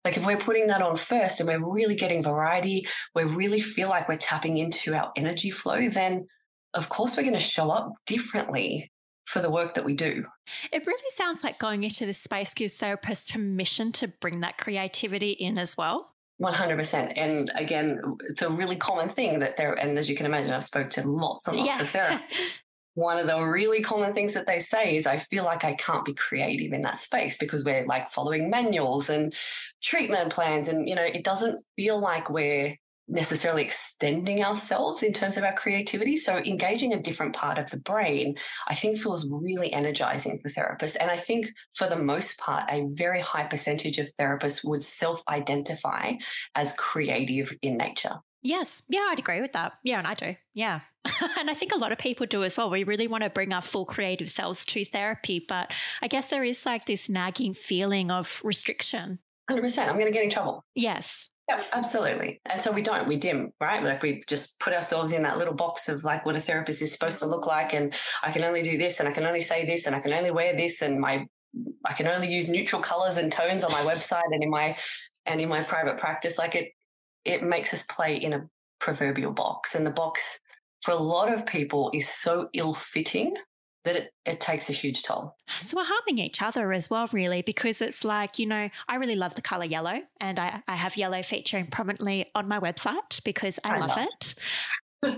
Like 0.04 0.18
if 0.18 0.26
we're 0.26 0.38
putting 0.38 0.68
that 0.68 0.82
on 0.82 0.98
first 0.98 1.40
and 1.40 1.48
we're 1.48 1.72
really 1.72 1.96
getting 1.96 2.22
variety, 2.22 2.86
we 3.16 3.24
really 3.24 3.62
feel 3.62 3.88
like 3.90 4.10
we're 4.10 4.18
tapping 4.18 4.58
into 4.58 4.94
our 4.94 5.12
energy 5.16 5.50
flow, 5.50 5.88
then 5.90 6.28
of 6.74 6.90
course 6.90 7.16
we're 7.16 7.24
going 7.24 7.34
to 7.34 7.40
show 7.40 7.72
up 7.72 7.94
differently 8.06 8.92
for 9.26 9.42
the 9.42 9.50
work 9.50 9.76
that 9.76 9.86
we 9.86 9.94
do. 9.94 10.24
It 10.72 10.86
really 10.86 11.10
sounds 11.10 11.44
like 11.44 11.58
going 11.58 11.84
into 11.84 12.06
this 12.06 12.18
space 12.18 12.54
gives 12.54 12.78
therapists 12.78 13.32
permission 13.32 13.94
to 13.94 14.10
bring 14.10 14.42
that 14.42 14.58
creativity 14.58 15.32
in 15.32 15.58
as 15.58 15.78
well. 15.78 16.13
100%. 16.44 17.14
And 17.16 17.52
again, 17.56 18.02
it's 18.30 18.42
a 18.42 18.50
really 18.50 18.76
common 18.76 19.10
thing 19.10 19.40
that 19.40 19.58
there, 19.58 19.74
and 19.74 19.98
as 19.98 20.10
you 20.10 20.16
can 20.16 20.26
imagine, 20.26 20.54
I've 20.54 20.64
spoke 20.64 20.90
to 20.92 21.08
lots 21.08 21.48
and 21.48 21.58
lots 21.58 21.68
yeah. 21.68 21.82
of 21.82 21.92
therapists. 21.92 22.46
One 22.96 23.18
of 23.18 23.26
the 23.26 23.42
really 23.42 23.82
common 23.82 24.14
things 24.14 24.36
that 24.36 24.46
they 24.46 24.60
say 24.60 24.96
is, 24.96 25.08
I 25.08 25.18
feel 25.18 25.44
like 25.44 25.64
I 25.64 25.74
can't 25.74 26.06
be 26.06 26.14
creative 26.14 26.74
in 26.74 26.84
that 26.84 27.00
space 27.00 27.38
because 27.38 27.66
we're 27.66 27.88
like 27.88 28.10
following 28.10 28.52
manuals 28.52 29.10
and 29.10 29.34
treatment 29.82 30.32
plans. 30.32 30.68
And, 30.68 30.88
you 30.88 30.94
know, 30.94 31.04
it 31.04 31.24
doesn't 31.24 31.64
feel 31.76 32.00
like 32.00 32.30
we're 32.30 32.78
necessarily 33.08 33.64
extending 33.64 34.44
ourselves 34.44 35.04
in 35.04 35.14
terms 35.14 35.38
of 35.38 35.44
our 35.44 35.54
creativity. 35.54 36.16
So 36.16 36.38
engaging 36.38 36.94
a 36.94 37.02
different 37.02 37.36
part 37.36 37.58
of 37.58 37.70
the 37.70 37.78
brain, 37.78 38.36
I 38.68 38.76
think 38.76 38.98
feels 38.98 39.30
really 39.30 39.72
energizing 39.74 40.40
for 40.40 40.50
therapists. 40.50 40.96
And 41.00 41.12
I 41.12 41.18
think 41.18 41.52
for 41.76 41.88
the 41.88 41.98
most 41.98 42.38
part, 42.40 42.64
a 42.70 42.88
very 42.92 43.20
high 43.20 43.46
percentage 43.46 43.98
of 43.98 44.10
therapists 44.20 44.68
would 44.68 44.84
self-identify 44.84 46.14
as 46.56 46.74
creative 46.74 47.54
in 47.62 47.78
nature. 47.78 48.20
Yes. 48.44 48.84
Yeah, 48.90 49.08
I'd 49.10 49.20
agree 49.20 49.40
with 49.40 49.54
that. 49.54 49.74
Yeah, 49.84 50.00
and 50.00 50.08
I 50.08 50.16
do. 50.16 50.36
Yeah. 50.54 50.82
and 51.40 51.50
I 51.50 51.54
think 51.54 51.74
a 51.74 51.78
lot 51.78 51.94
of 51.94 51.98
people 51.98 52.26
do 52.26 52.44
as 52.44 52.58
well. 52.58 52.70
We 52.70 52.84
really 52.84 53.08
want 53.08 53.24
to 53.24 53.30
bring 53.30 53.54
our 53.54 53.62
full 53.62 53.86
creative 53.86 54.30
selves 54.30 54.66
to 54.66 54.84
therapy, 54.84 55.44
but 55.48 55.72
I 56.02 56.08
guess 56.10 56.28
there 56.28 56.44
is 56.44 56.66
like 56.66 56.86
this 56.86 57.10
nagging 57.10 57.54
feeling 57.54 58.12
of 58.12 58.42
restriction. 58.44 59.20
100%. 59.50 59.88
I'm 59.88 59.96
going 59.96 60.06
to 60.06 60.12
get 60.12 60.24
in 60.24 60.30
trouble. 60.30 60.64
Yes. 60.76 61.30
Yeah, 61.50 61.62
absolutely. 61.74 62.42
And 62.46 62.62
so 62.62 62.72
we 62.72 62.82
don't, 62.82 63.08
we 63.08 63.18
dim, 63.18 63.52
right? 63.60 63.84
Like 63.84 64.02
we 64.02 64.24
just 64.28 64.60
put 64.60 64.74
ourselves 64.74 65.12
in 65.12 65.24
that 65.24 65.38
little 65.38 65.54
box 65.54 65.90
of 65.90 66.04
like 66.04 66.26
what 66.26 66.38
a 66.38 66.40
therapist 66.40 66.82
is 66.82 66.94
supposed 66.94 67.20
to 67.20 67.26
look 67.26 67.46
like. 67.46 67.74
And 67.74 67.94
I 68.22 68.32
can 68.32 68.44
only 68.44 68.62
do 68.62 68.78
this 68.78 69.00
and 69.00 69.10
I 69.10 69.12
can 69.12 69.26
only 69.26 69.42
say 69.42 69.66
this 69.66 69.86
and 69.86 69.96
I 69.96 70.00
can 70.00 70.14
only 70.14 70.32
wear 70.32 70.56
this 70.56 70.82
and 70.82 71.00
my, 71.00 71.26
I 71.86 71.94
can 71.94 72.08
only 72.08 72.34
use 72.34 72.48
neutral 72.48 72.82
colors 72.82 73.18
and 73.18 73.30
tones 73.32 73.64
on 73.64 73.72
my 73.72 73.82
website 73.82 74.24
and 74.32 74.42
in 74.42 74.50
my, 74.50 74.78
and 75.26 75.42
in 75.42 75.50
my 75.50 75.64
private 75.64 75.98
practice. 75.98 76.38
Like 76.38 76.56
it, 76.56 76.70
it 77.26 77.44
makes 77.44 77.74
us 77.74 77.84
play 77.84 78.16
in 78.16 78.34
a 78.34 78.48
proverbial 78.80 79.34
box. 79.34 79.76
And 79.76 79.86
the 79.86 79.92
box 79.92 80.40
for 80.82 80.92
a 80.92 80.98
lot 80.98 81.34
of 81.34 81.46
people 81.46 81.92
is 81.94 82.08
so 82.08 82.48
ill 82.54 82.74
fitting 82.74 83.36
that 83.84 83.96
it, 83.96 84.14
it 84.26 84.40
takes 84.40 84.70
a 84.70 84.74
huge 84.74 85.04
toll. 85.04 85.36
So 85.48 85.78
we're 85.78 85.84
harming 85.86 86.20
each 86.20 86.42
other 86.42 86.72
as 86.72 86.90
well, 86.90 87.10
really, 87.12 87.42
because 87.42 87.82
it's 87.82 88.04
like, 88.04 88.40
you 88.40 88.46
know, 88.46 88.70
I 88.88 88.96
really 88.96 89.16
love 89.16 89.36
the 89.36 89.42
color 89.42 89.66
yellow 89.66 90.02
and 90.22 90.40
I, 90.40 90.62
I 90.68 90.76
have 90.76 90.96
yellow 90.96 91.22
featuring 91.22 91.68
prominently 91.68 92.32
on 92.34 92.48
my 92.48 92.60
website 92.60 93.24
because 93.24 93.60
I, 93.64 93.76
I 93.76 93.80
love, 93.80 93.90
love 93.90 94.08
it 94.08 94.36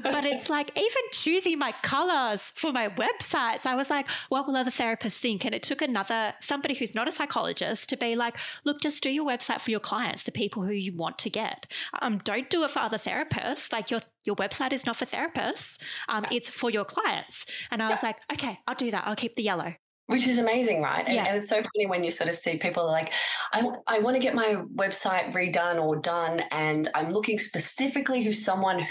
but 0.03 0.25
it's 0.25 0.49
like 0.49 0.71
even 0.77 1.01
choosing 1.11 1.57
my 1.59 1.73
colors 1.83 2.51
for 2.55 2.71
my 2.71 2.89
websites, 2.89 3.65
I 3.65 3.75
was 3.75 3.89
like, 3.89 4.07
what 4.29 4.47
will 4.47 4.55
other 4.55 4.71
therapists 4.71 5.17
think? 5.17 5.45
And 5.45 5.53
it 5.53 5.63
took 5.63 5.81
another 5.81 6.33
somebody 6.39 6.75
who's 6.75 6.95
not 6.95 7.07
a 7.07 7.11
psychologist 7.11 7.89
to 7.89 7.97
be 7.97 8.15
like, 8.15 8.37
look, 8.63 8.81
just 8.81 9.03
do 9.03 9.09
your 9.09 9.25
website 9.25 9.61
for 9.61 9.71
your 9.71 9.79
clients, 9.79 10.23
the 10.23 10.31
people 10.31 10.63
who 10.63 10.71
you 10.71 10.93
want 10.93 11.17
to 11.19 11.29
get. 11.29 11.67
Um, 12.01 12.19
don't 12.19 12.49
do 12.49 12.63
it 12.63 12.71
for 12.71 12.79
other 12.79 12.97
therapists. 12.97 13.71
Like 13.71 13.91
your 13.91 14.01
your 14.23 14.35
website 14.35 14.73
is 14.73 14.85
not 14.85 14.97
for 14.97 15.05
therapists. 15.05 15.77
Um, 16.09 16.25
it's 16.31 16.49
for 16.49 16.71
your 16.71 16.85
clients. 16.85 17.45
And 17.69 17.81
I 17.83 17.89
was 17.89 18.01
like, 18.01 18.17
okay, 18.33 18.59
I'll 18.67 18.75
do 18.75 18.89
that. 18.91 19.05
I'll 19.05 19.15
keep 19.15 19.35
the 19.35 19.43
yellow 19.43 19.75
which 20.07 20.27
is 20.27 20.37
amazing 20.37 20.81
right 20.81 21.03
and, 21.05 21.15
yeah. 21.15 21.25
and, 21.25 21.37
it's 21.37 21.49
so 21.49 21.61
funny 21.61 21.87
when 21.87 22.03
you 22.03 22.11
sort 22.11 22.29
of 22.29 22.35
see 22.35 22.57
people 22.57 22.85
like 22.85 23.11
I, 23.53 23.67
I 23.87 23.99
want 23.99 24.15
to 24.15 24.21
get 24.21 24.35
my 24.35 24.61
website 24.75 25.33
redone 25.33 25.81
or 25.81 25.95
done 25.97 26.41
and 26.51 26.89
i'm 26.93 27.11
looking 27.11 27.39
specifically 27.39 28.23
who 28.23 28.33
someone 28.33 28.85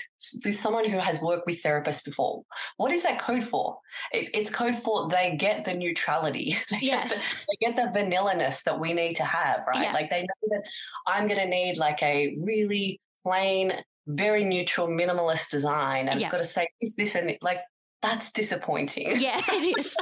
with 0.45 0.57
someone 0.57 0.89
who 0.89 0.99
has 0.99 1.21
worked 1.21 1.47
with 1.47 1.63
therapists 1.63 2.05
before 2.05 2.43
what 2.77 2.93
is 2.93 3.03
that 3.05 3.19
code 3.19 3.45
for 3.45 3.79
it, 4.13 4.31
it's 4.35 4.51
code 4.51 4.77
for 4.77 5.09
they 5.09 5.37
get 5.37 5.65
the 5.65 5.75
neutrality 5.75 6.57
they, 6.71 6.79
yes. 6.81 7.11
get 7.11 7.19
the, 7.19 7.37
they 7.49 7.73
get 7.73 7.95
the 7.95 7.99
vanillaness 7.99 8.63
that 8.65 8.79
we 8.79 8.93
need 8.93 9.15
to 9.17 9.25
have 9.25 9.61
right 9.67 9.85
yeah. 9.85 9.93
like 9.93 10.11
they 10.11 10.23
know 10.23 10.49
that 10.51 10.63
i'm 11.07 11.27
going 11.27 11.41
to 11.41 11.49
need 11.49 11.77
like 11.77 12.03
a 12.03 12.37
really 12.41 13.01
plain 13.25 13.73
very 14.07 14.45
neutral 14.45 14.89
minimalist 14.89 15.51
design 15.51 16.09
and 16.09 16.21
yeah. 16.21 16.27
it's 16.27 16.33
got 16.33 16.39
to 16.39 16.45
say 16.45 16.69
this 16.81 16.95
this 16.97 17.15
and 17.15 17.37
like 17.41 17.61
that's 18.05 18.31
disappointing. 18.31 19.19
Yeah, 19.19 19.41
it 19.49 19.79
is. 19.79 19.97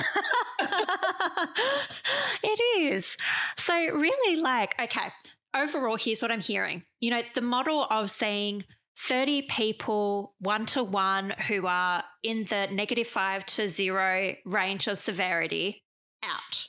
it 2.43 2.61
is. 2.79 3.17
So, 3.57 3.75
really, 3.75 4.41
like, 4.41 4.75
okay, 4.81 5.13
overall, 5.55 5.97
here's 5.97 6.21
what 6.21 6.33
I'm 6.33 6.41
hearing. 6.41 6.83
You 7.01 7.13
know, 7.13 7.23
the 7.35 7.41
model 7.41 7.87
of 7.91 8.11
saying 8.11 8.65
30 8.99 9.43
people 9.43 10.35
one 10.39 10.67
to 10.67 10.83
one 10.83 11.31
who 11.49 11.67
are 11.67 12.03
in 12.23 12.45
the 12.45 12.69
negative 12.73 13.07
five 13.07 13.47
to 13.47 13.69
zero 13.69 14.35
range 14.45 14.89
of 14.89 14.99
severity 14.99 15.85
out. 16.25 16.67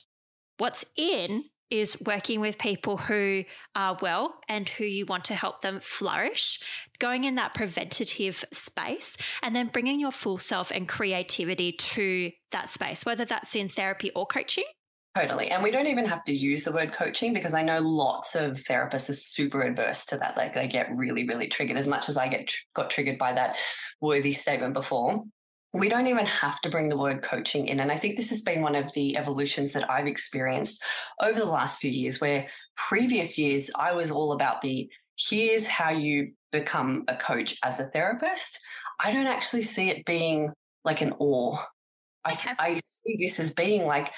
What's 0.58 0.84
in 0.96 1.44
is 1.70 1.96
working 2.04 2.40
with 2.40 2.58
people 2.58 2.96
who 2.96 3.44
are 3.74 3.98
well 4.00 4.34
and 4.48 4.68
who 4.68 4.84
you 4.84 5.06
want 5.06 5.24
to 5.26 5.34
help 5.34 5.60
them 5.60 5.80
flourish, 5.82 6.60
going 6.98 7.24
in 7.24 7.34
that 7.36 7.54
preventative 7.54 8.44
space, 8.52 9.16
and 9.42 9.54
then 9.54 9.68
bringing 9.68 10.00
your 10.00 10.12
full 10.12 10.38
self 10.38 10.70
and 10.70 10.88
creativity 10.88 11.72
to 11.72 12.30
that 12.52 12.68
space, 12.68 13.04
whether 13.04 13.24
that's 13.24 13.56
in 13.56 13.68
therapy 13.68 14.10
or 14.14 14.26
coaching. 14.26 14.64
Totally. 15.16 15.50
And 15.50 15.62
we 15.62 15.70
don't 15.70 15.86
even 15.86 16.06
have 16.06 16.24
to 16.24 16.34
use 16.34 16.64
the 16.64 16.72
word 16.72 16.92
coaching 16.92 17.32
because 17.32 17.54
I 17.54 17.62
know 17.62 17.78
lots 17.78 18.34
of 18.34 18.54
therapists 18.54 19.08
are 19.10 19.14
super 19.14 19.62
adverse 19.62 20.06
to 20.06 20.18
that. 20.18 20.36
Like 20.36 20.54
they 20.54 20.66
get 20.66 20.90
really, 20.94 21.24
really 21.24 21.46
triggered 21.46 21.76
as 21.76 21.86
much 21.86 22.08
as 22.08 22.16
I 22.16 22.26
get 22.26 22.52
got 22.74 22.90
triggered 22.90 23.16
by 23.16 23.32
that 23.32 23.56
worthy 24.00 24.32
statement 24.32 24.74
before 24.74 25.22
we 25.74 25.88
don't 25.88 26.06
even 26.06 26.24
have 26.24 26.60
to 26.60 26.70
bring 26.70 26.88
the 26.88 26.96
word 26.96 27.20
coaching 27.20 27.66
in. 27.66 27.80
And 27.80 27.90
I 27.90 27.98
think 27.98 28.16
this 28.16 28.30
has 28.30 28.42
been 28.42 28.62
one 28.62 28.76
of 28.76 28.92
the 28.92 29.16
evolutions 29.16 29.72
that 29.72 29.90
I've 29.90 30.06
experienced 30.06 30.82
over 31.20 31.38
the 31.38 31.44
last 31.44 31.80
few 31.80 31.90
years, 31.90 32.20
where 32.20 32.46
previous 32.76 33.36
years 33.36 33.70
I 33.76 33.92
was 33.92 34.12
all 34.12 34.32
about 34.32 34.62
the 34.62 34.88
here's 35.18 35.66
how 35.66 35.90
you 35.90 36.32
become 36.52 37.04
a 37.08 37.16
coach 37.16 37.58
as 37.64 37.80
a 37.80 37.86
therapist. 37.86 38.60
I 39.00 39.12
don't 39.12 39.26
actually 39.26 39.62
see 39.62 39.90
it 39.90 40.04
being 40.04 40.52
like 40.84 41.00
an 41.00 41.14
or. 41.18 41.58
I, 42.24 42.38
I 42.58 42.80
see 42.84 43.16
this 43.18 43.40
as 43.40 43.52
being 43.52 43.84
like, 43.84 44.12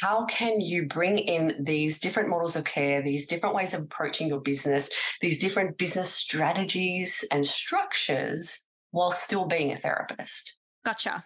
how 0.00 0.26
can 0.26 0.60
you 0.60 0.86
bring 0.86 1.18
in 1.18 1.56
these 1.64 1.98
different 1.98 2.28
models 2.28 2.54
of 2.54 2.64
care, 2.64 3.02
these 3.02 3.26
different 3.26 3.56
ways 3.56 3.74
of 3.74 3.82
approaching 3.82 4.28
your 4.28 4.40
business, 4.40 4.88
these 5.20 5.38
different 5.38 5.76
business 5.76 6.12
strategies 6.12 7.24
and 7.32 7.44
structures 7.44 8.60
while 8.92 9.10
still 9.10 9.46
being 9.46 9.72
a 9.72 9.76
therapist? 9.76 10.59
Gotcha. 10.84 11.24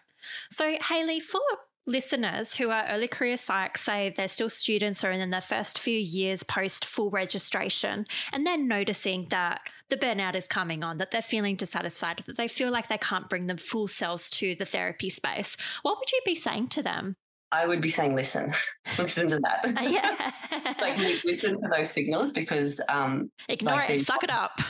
So, 0.50 0.76
Hayley, 0.88 1.20
for 1.20 1.40
listeners 1.86 2.56
who 2.56 2.70
are 2.70 2.86
early 2.88 3.08
career 3.08 3.36
psych, 3.36 3.76
say 3.76 4.12
they're 4.16 4.28
still 4.28 4.48
students 4.48 5.04
or 5.04 5.10
in 5.10 5.30
their 5.30 5.40
first 5.40 5.78
few 5.78 5.98
years 5.98 6.42
post 6.42 6.84
full 6.84 7.10
registration, 7.10 8.06
and 8.32 8.46
they're 8.46 8.56
noticing 8.56 9.26
that 9.30 9.60
the 9.90 9.96
burnout 9.96 10.34
is 10.34 10.46
coming 10.46 10.82
on, 10.82 10.96
that 10.96 11.10
they're 11.10 11.22
feeling 11.22 11.56
dissatisfied, 11.56 12.22
that 12.26 12.36
they 12.36 12.48
feel 12.48 12.70
like 12.70 12.88
they 12.88 12.98
can't 12.98 13.28
bring 13.28 13.46
them 13.46 13.58
full 13.58 13.86
selves 13.86 14.30
to 14.30 14.54
the 14.54 14.64
therapy 14.64 15.10
space, 15.10 15.56
what 15.82 15.98
would 15.98 16.10
you 16.10 16.20
be 16.24 16.34
saying 16.34 16.68
to 16.68 16.82
them? 16.82 17.16
I 17.52 17.66
would 17.66 17.80
be 17.80 17.88
saying, 17.88 18.14
listen, 18.14 18.52
listen 18.98 19.28
to 19.28 19.38
that. 19.38 19.64
Uh, 19.64 19.82
yeah. 19.82 20.32
like 20.80 20.98
listen 21.24 21.60
to 21.60 21.68
those 21.76 21.90
signals 21.90 22.32
because 22.32 22.80
um 22.88 23.30
ignore 23.48 23.76
like 23.76 23.90
it, 23.90 24.06
suck 24.06 24.24
it 24.24 24.30
up. 24.30 24.60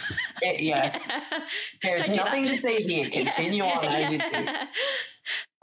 It, 0.43 0.61
yeah. 0.61 0.99
yeah. 1.09 1.21
There's 1.83 2.09
nothing 2.09 2.47
to 2.47 2.59
see 2.59 2.83
here. 2.83 3.11
Continue 3.11 3.65
yeah. 3.65 3.79
on 3.79 3.85
as 3.85 4.13
you 4.13 4.19
do. 4.19 4.49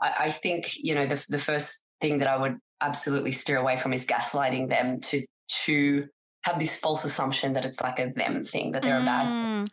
I, 0.00 0.14
I 0.20 0.30
think, 0.30 0.76
you 0.76 0.94
know, 0.94 1.06
the 1.06 1.24
the 1.28 1.38
first 1.38 1.80
thing 2.00 2.18
that 2.18 2.28
I 2.28 2.36
would 2.36 2.58
absolutely 2.80 3.32
steer 3.32 3.58
away 3.58 3.76
from 3.76 3.92
is 3.92 4.04
gaslighting 4.04 4.68
them 4.68 5.00
to 5.00 5.24
to 5.64 6.08
have 6.42 6.58
this 6.58 6.78
false 6.78 7.04
assumption 7.04 7.52
that 7.52 7.64
it's 7.64 7.80
like 7.80 7.98
a 7.98 8.08
them 8.08 8.42
thing, 8.42 8.72
that 8.72 8.82
they're 8.82 8.98
mm. 8.98 9.02
a 9.02 9.06
bad 9.06 9.26
mm. 9.26 9.68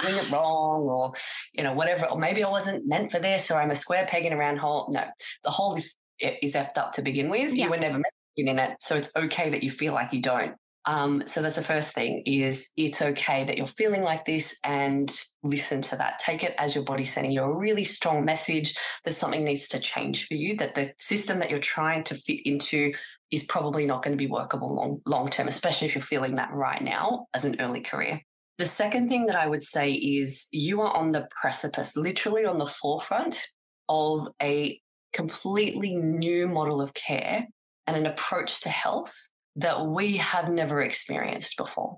doing 0.00 0.16
it 0.16 0.30
wrong 0.30 0.82
or, 0.82 1.12
you 1.52 1.62
know, 1.62 1.72
whatever, 1.72 2.06
or 2.06 2.18
maybe 2.18 2.42
I 2.42 2.50
wasn't 2.50 2.86
meant 2.86 3.12
for 3.12 3.20
this 3.20 3.50
or 3.50 3.54
I'm 3.54 3.70
a 3.70 3.76
square 3.76 4.04
peg 4.08 4.26
in 4.26 4.32
a 4.32 4.36
round 4.36 4.58
hole. 4.58 4.88
No, 4.90 5.04
the 5.44 5.50
hole 5.50 5.76
is 5.76 5.94
is 6.20 6.54
effed 6.54 6.78
up 6.78 6.92
to 6.92 7.02
begin 7.02 7.28
with. 7.28 7.54
Yeah. 7.54 7.64
You 7.64 7.70
were 7.70 7.78
never 7.78 7.94
meant 7.94 8.04
to 8.06 8.44
be 8.44 8.48
in 8.48 8.58
it. 8.58 8.76
So 8.80 8.96
it's 8.96 9.10
okay 9.16 9.50
that 9.50 9.62
you 9.62 9.70
feel 9.70 9.92
like 9.92 10.12
you 10.12 10.20
don't. 10.20 10.54
Um, 10.84 11.24
so 11.26 11.42
that's 11.42 11.56
the 11.56 11.62
first 11.62 11.94
thing 11.94 12.22
is 12.24 12.70
it's 12.76 13.02
okay 13.02 13.44
that 13.44 13.58
you're 13.58 13.66
feeling 13.66 14.02
like 14.02 14.24
this 14.24 14.58
and 14.64 15.14
listen 15.42 15.82
to 15.82 15.96
that. 15.96 16.18
Take 16.18 16.42
it 16.42 16.54
as 16.56 16.74
your 16.74 16.84
body 16.84 17.04
sending 17.04 17.32
you 17.32 17.42
a 17.42 17.58
really 17.58 17.84
strong 17.84 18.24
message 18.24 18.74
that 19.04 19.12
something 19.12 19.44
needs 19.44 19.68
to 19.68 19.80
change 19.80 20.26
for 20.26 20.34
you, 20.34 20.56
that 20.56 20.74
the 20.74 20.92
system 20.98 21.40
that 21.40 21.50
you're 21.50 21.58
trying 21.58 22.04
to 22.04 22.14
fit 22.14 22.40
into 22.46 22.92
is 23.30 23.44
probably 23.44 23.84
not 23.84 24.02
going 24.02 24.16
to 24.16 24.24
be 24.24 24.30
workable 24.30 24.74
long, 24.74 25.02
long 25.04 25.28
term, 25.28 25.48
especially 25.48 25.88
if 25.88 25.94
you're 25.94 26.00
feeling 26.00 26.36
that 26.36 26.52
right 26.52 26.82
now 26.82 27.26
as 27.34 27.44
an 27.44 27.60
early 27.60 27.80
career. 27.80 28.22
The 28.56 28.64
second 28.64 29.08
thing 29.08 29.26
that 29.26 29.36
I 29.36 29.46
would 29.46 29.62
say 29.62 29.92
is 29.92 30.46
you 30.50 30.80
are 30.80 30.96
on 30.96 31.12
the 31.12 31.28
precipice, 31.38 31.96
literally 31.96 32.46
on 32.46 32.58
the 32.58 32.66
forefront 32.66 33.46
of 33.90 34.28
a 34.40 34.80
completely 35.18 35.96
new 35.96 36.46
model 36.46 36.80
of 36.80 36.94
care 36.94 37.44
and 37.88 37.96
an 37.96 38.06
approach 38.06 38.60
to 38.60 38.68
health 38.68 39.14
that 39.56 39.84
we 39.84 40.16
have 40.16 40.48
never 40.48 40.80
experienced 40.80 41.56
before. 41.56 41.96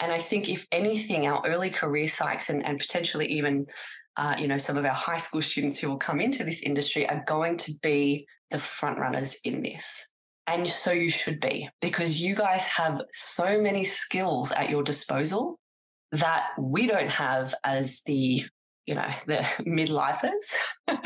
And 0.00 0.10
I 0.10 0.20
think, 0.20 0.48
if 0.48 0.66
anything, 0.72 1.26
our 1.26 1.42
early 1.46 1.68
career 1.68 2.06
psychs 2.06 2.48
and, 2.48 2.64
and 2.64 2.78
potentially 2.78 3.26
even 3.26 3.66
uh, 4.16 4.34
you 4.38 4.48
know, 4.48 4.56
some 4.56 4.78
of 4.78 4.84
our 4.86 4.94
high 4.94 5.18
school 5.18 5.42
students 5.42 5.78
who 5.78 5.88
will 5.90 5.98
come 5.98 6.20
into 6.20 6.42
this 6.42 6.62
industry 6.62 7.06
are 7.06 7.22
going 7.26 7.58
to 7.58 7.72
be 7.82 8.26
the 8.50 8.58
front 8.58 8.98
runners 8.98 9.36
in 9.44 9.62
this. 9.62 10.06
And 10.46 10.66
so 10.66 10.92
you 10.92 11.10
should 11.10 11.40
be, 11.40 11.68
because 11.82 12.18
you 12.18 12.34
guys 12.34 12.64
have 12.64 13.02
so 13.12 13.60
many 13.60 13.84
skills 13.84 14.52
at 14.52 14.70
your 14.70 14.82
disposal 14.82 15.58
that 16.12 16.46
we 16.58 16.86
don't 16.86 17.10
have 17.10 17.54
as 17.64 18.00
the, 18.06 18.42
you 18.86 18.94
know, 18.94 19.10
the 19.26 19.38
midlifers. 19.66 20.46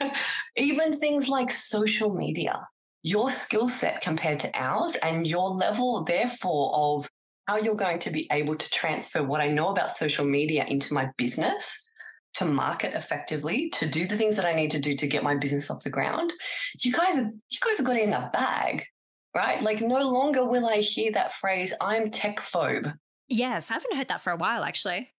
Even 0.56 0.98
things 0.98 1.28
like 1.28 1.50
social 1.50 2.14
media, 2.14 2.66
your 3.02 3.30
skill 3.30 3.68
set 3.68 4.00
compared 4.00 4.40
to 4.40 4.50
ours 4.54 4.96
and 4.96 5.26
your 5.26 5.50
level, 5.50 6.04
therefore, 6.04 6.72
of 6.74 7.08
how 7.46 7.56
you're 7.56 7.74
going 7.74 8.00
to 8.00 8.10
be 8.10 8.26
able 8.32 8.56
to 8.56 8.70
transfer 8.70 9.22
what 9.22 9.40
I 9.40 9.48
know 9.48 9.68
about 9.68 9.90
social 9.90 10.24
media 10.24 10.64
into 10.66 10.94
my 10.94 11.10
business 11.16 11.82
to 12.34 12.44
market 12.44 12.92
effectively, 12.94 13.70
to 13.70 13.86
do 13.86 14.06
the 14.06 14.16
things 14.16 14.36
that 14.36 14.44
I 14.44 14.52
need 14.52 14.70
to 14.72 14.80
do 14.80 14.94
to 14.94 15.06
get 15.06 15.22
my 15.22 15.36
business 15.36 15.70
off 15.70 15.82
the 15.82 15.90
ground, 15.90 16.34
you 16.80 16.92
guys, 16.92 17.16
are, 17.16 17.30
you 17.48 17.58
guys 17.64 17.78
have 17.78 17.86
got 17.86 17.96
it 17.96 18.02
in 18.02 18.10
the 18.10 18.28
bag, 18.32 18.84
right? 19.34 19.62
Like 19.62 19.80
no 19.80 20.10
longer 20.10 20.44
will 20.44 20.66
I 20.66 20.78
hear 20.78 21.12
that 21.12 21.32
phrase, 21.32 21.72
I'm 21.80 22.10
tech 22.10 22.40
phobe. 22.40 22.92
Yes, 23.28 23.70
I 23.70 23.74
haven't 23.74 23.96
heard 23.96 24.08
that 24.08 24.20
for 24.20 24.32
a 24.32 24.36
while, 24.36 24.64
actually. 24.64 25.12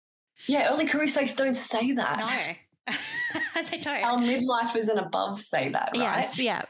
Yeah, 0.46 0.70
early 0.70 0.84
career 0.84 1.06
psychs 1.06 1.34
don't 1.34 1.54
say 1.54 1.92
that. 1.92 2.18
No, 2.18 2.54
they 3.70 3.78
don't. 3.78 4.02
Our 4.02 4.18
midlifers 4.18 4.88
and 4.88 4.98
above 4.98 5.38
say 5.38 5.68
that, 5.70 5.90
right? 5.94 6.02
Yes, 6.02 6.38
yeah. 6.38 6.62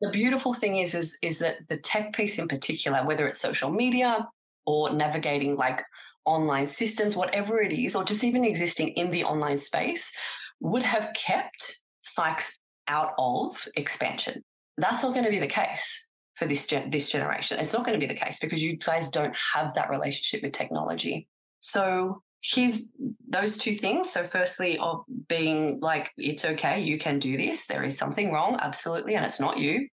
The 0.00 0.10
beautiful 0.10 0.52
thing 0.52 0.76
is, 0.76 0.94
is, 0.94 1.16
is 1.22 1.38
that 1.38 1.68
the 1.68 1.78
tech 1.78 2.12
piece 2.12 2.38
in 2.38 2.48
particular, 2.48 3.04
whether 3.04 3.26
it's 3.26 3.40
social 3.40 3.70
media 3.70 4.28
or 4.66 4.90
navigating 4.90 5.56
like 5.56 5.82
online 6.24 6.66
systems, 6.66 7.16
whatever 7.16 7.60
it 7.60 7.72
is, 7.72 7.94
or 7.94 8.04
just 8.04 8.24
even 8.24 8.44
existing 8.44 8.88
in 8.88 9.10
the 9.10 9.24
online 9.24 9.58
space, 9.58 10.12
would 10.60 10.82
have 10.82 11.12
kept 11.14 11.80
psychs 12.02 12.58
out 12.88 13.12
of 13.18 13.52
expansion. 13.76 14.42
That's 14.76 15.02
not 15.02 15.12
going 15.12 15.24
to 15.24 15.30
be 15.30 15.38
the 15.38 15.46
case 15.46 16.08
for 16.36 16.46
this 16.46 16.66
gen- 16.66 16.90
this 16.90 17.08
generation. 17.08 17.58
It's 17.58 17.72
not 17.72 17.84
going 17.84 17.98
to 17.98 18.06
be 18.06 18.12
the 18.12 18.18
case 18.18 18.38
because 18.40 18.62
you 18.62 18.76
guys 18.76 19.10
don't 19.10 19.34
have 19.54 19.74
that 19.74 19.90
relationship 19.90 20.42
with 20.42 20.52
technology. 20.52 21.28
So 21.60 22.22
here's 22.44 22.92
those 23.28 23.56
two 23.56 23.74
things. 23.74 24.10
So 24.10 24.24
firstly, 24.24 24.78
of 24.78 25.04
being 25.28 25.80
like, 25.80 26.12
it's 26.18 26.44
okay, 26.44 26.80
you 26.80 26.98
can 26.98 27.18
do 27.18 27.36
this. 27.36 27.66
There 27.66 27.82
is 27.82 27.96
something 27.96 28.30
wrong, 28.30 28.58
absolutely, 28.60 29.14
and 29.14 29.24
it's 29.24 29.40
not 29.40 29.58
you. 29.58 29.88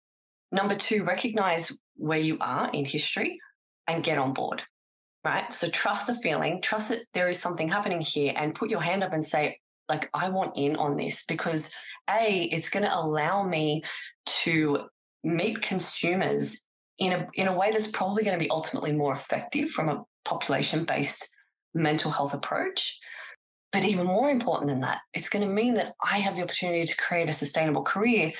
Number 0.51 0.75
two, 0.75 1.03
recognize 1.03 1.77
where 1.95 2.19
you 2.19 2.37
are 2.39 2.71
in 2.71 2.85
history 2.85 3.39
and 3.87 4.03
get 4.03 4.17
on 4.17 4.33
board 4.33 4.63
right? 5.27 5.51
So 5.51 5.69
trust 5.69 6.07
the 6.07 6.15
feeling, 6.15 6.61
trust 6.61 6.87
that 6.89 7.01
there 7.13 7.27
is 7.27 7.37
something 7.37 7.67
happening 7.67 7.99
here, 7.99 8.33
and 8.35 8.55
put 8.55 8.69
your 8.69 8.81
hand 8.81 9.03
up 9.03 9.11
and 9.11 9.25
say, 9.25 9.59
like, 9.89 10.09
I 10.13 10.29
want 10.29 10.57
in 10.57 10.77
on 10.77 10.95
this 10.95 11.25
because 11.25 11.71
A, 12.09 12.43
it's 12.43 12.69
going 12.69 12.85
to 12.85 12.97
allow 12.97 13.43
me 13.43 13.83
to 14.43 14.87
meet 15.23 15.61
consumers 15.61 16.61
in 16.99 17.11
a 17.11 17.27
in 17.33 17.47
a 17.47 17.53
way 17.53 17.71
that's 17.71 17.87
probably 17.87 18.23
going 18.23 18.37
to 18.37 18.43
be 18.43 18.49
ultimately 18.49 18.93
more 18.93 19.13
effective 19.13 19.69
from 19.69 19.89
a 19.89 20.03
population-based 20.23 21.27
mental 21.77 22.11
health 22.11 22.33
approach. 22.33 22.99
But 23.71 23.83
even 23.83 24.05
more 24.05 24.29
important 24.29 24.69
than 24.69 24.81
that, 24.81 25.01
it's 25.13 25.29
going 25.29 25.45
to 25.45 25.53
mean 25.53 25.75
that 25.75 25.93
I 26.03 26.19
have 26.19 26.35
the 26.35 26.43
opportunity 26.43 26.85
to 26.85 26.97
create 26.97 27.29
a 27.29 27.33
sustainable 27.33 27.83
career 27.83 28.33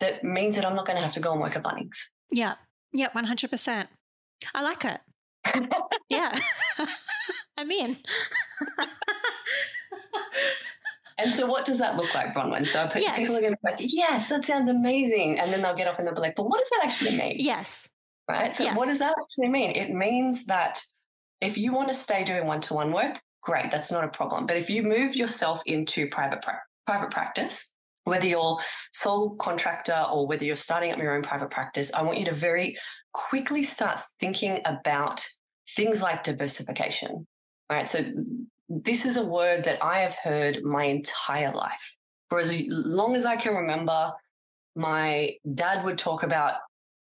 that 0.00 0.24
means 0.24 0.56
that 0.56 0.64
I'm 0.64 0.74
not 0.74 0.86
going 0.86 0.96
to 0.96 1.02
have 1.02 1.14
to 1.14 1.20
go 1.20 1.32
and 1.32 1.40
work 1.40 1.56
at 1.56 1.62
Bunnings. 1.62 1.96
Yeah. 2.30 2.54
Yeah, 2.92 3.10
100%. 3.10 3.86
I 4.54 4.62
like 4.62 4.84
it 4.84 5.00
yeah. 6.08 6.38
I'm 7.56 7.70
in. 7.70 7.96
and 11.18 11.32
so, 11.32 11.46
what 11.46 11.64
does 11.64 11.78
that 11.78 11.96
look 11.96 12.14
like, 12.14 12.34
Bronwyn? 12.34 12.66
So, 12.66 12.88
yes. 12.98 13.18
people 13.18 13.36
are 13.36 13.40
going 13.40 13.52
to 13.52 13.58
be 13.62 13.70
like, 13.70 13.78
yes, 13.80 14.28
that 14.28 14.44
sounds 14.44 14.68
amazing. 14.68 15.38
And 15.38 15.52
then 15.52 15.62
they'll 15.62 15.74
get 15.74 15.86
off 15.86 15.98
and 15.98 16.06
they'll 16.06 16.14
be 16.14 16.20
like, 16.20 16.36
but 16.36 16.48
what 16.48 16.58
does 16.58 16.70
that 16.70 16.82
actually 16.84 17.16
mean? 17.16 17.36
Yes. 17.38 17.88
Right. 18.28 18.54
So, 18.54 18.64
yeah. 18.64 18.74
what 18.74 18.86
does 18.86 18.98
that 18.98 19.14
actually 19.20 19.48
mean? 19.48 19.72
It 19.72 19.90
means 19.90 20.46
that 20.46 20.82
if 21.40 21.58
you 21.58 21.72
want 21.72 21.88
to 21.88 21.94
stay 21.94 22.24
doing 22.24 22.46
one 22.46 22.60
to 22.62 22.74
one 22.74 22.92
work, 22.92 23.20
great, 23.42 23.70
that's 23.70 23.92
not 23.92 24.04
a 24.04 24.08
problem. 24.08 24.46
But 24.46 24.56
if 24.56 24.70
you 24.70 24.82
move 24.82 25.14
yourself 25.14 25.62
into 25.66 26.08
private, 26.08 26.42
pra- 26.42 26.62
private 26.86 27.10
practice, 27.10 27.74
whether 28.04 28.26
you're 28.26 28.58
sole 28.92 29.34
contractor 29.36 30.06
or 30.12 30.26
whether 30.26 30.44
you're 30.44 30.56
starting 30.56 30.92
up 30.92 30.98
your 30.98 31.14
own 31.14 31.22
private 31.22 31.50
practice, 31.50 31.92
I 31.92 32.02
want 32.02 32.18
you 32.18 32.24
to 32.26 32.34
very 32.34 32.76
quickly 33.12 33.62
start 33.62 34.00
thinking 34.20 34.58
about 34.64 35.26
things 35.76 36.02
like 36.02 36.22
diversification. 36.22 37.26
Right. 37.70 37.88
So 37.88 38.04
this 38.68 39.06
is 39.06 39.16
a 39.16 39.24
word 39.24 39.64
that 39.64 39.82
I 39.82 40.00
have 40.00 40.14
heard 40.14 40.62
my 40.62 40.84
entire 40.84 41.54
life. 41.54 41.96
For 42.28 42.40
as 42.40 42.52
long 42.68 43.16
as 43.16 43.24
I 43.24 43.36
can 43.36 43.54
remember, 43.54 44.12
my 44.76 45.36
dad 45.54 45.84
would 45.84 45.98
talk 45.98 46.22
about 46.22 46.54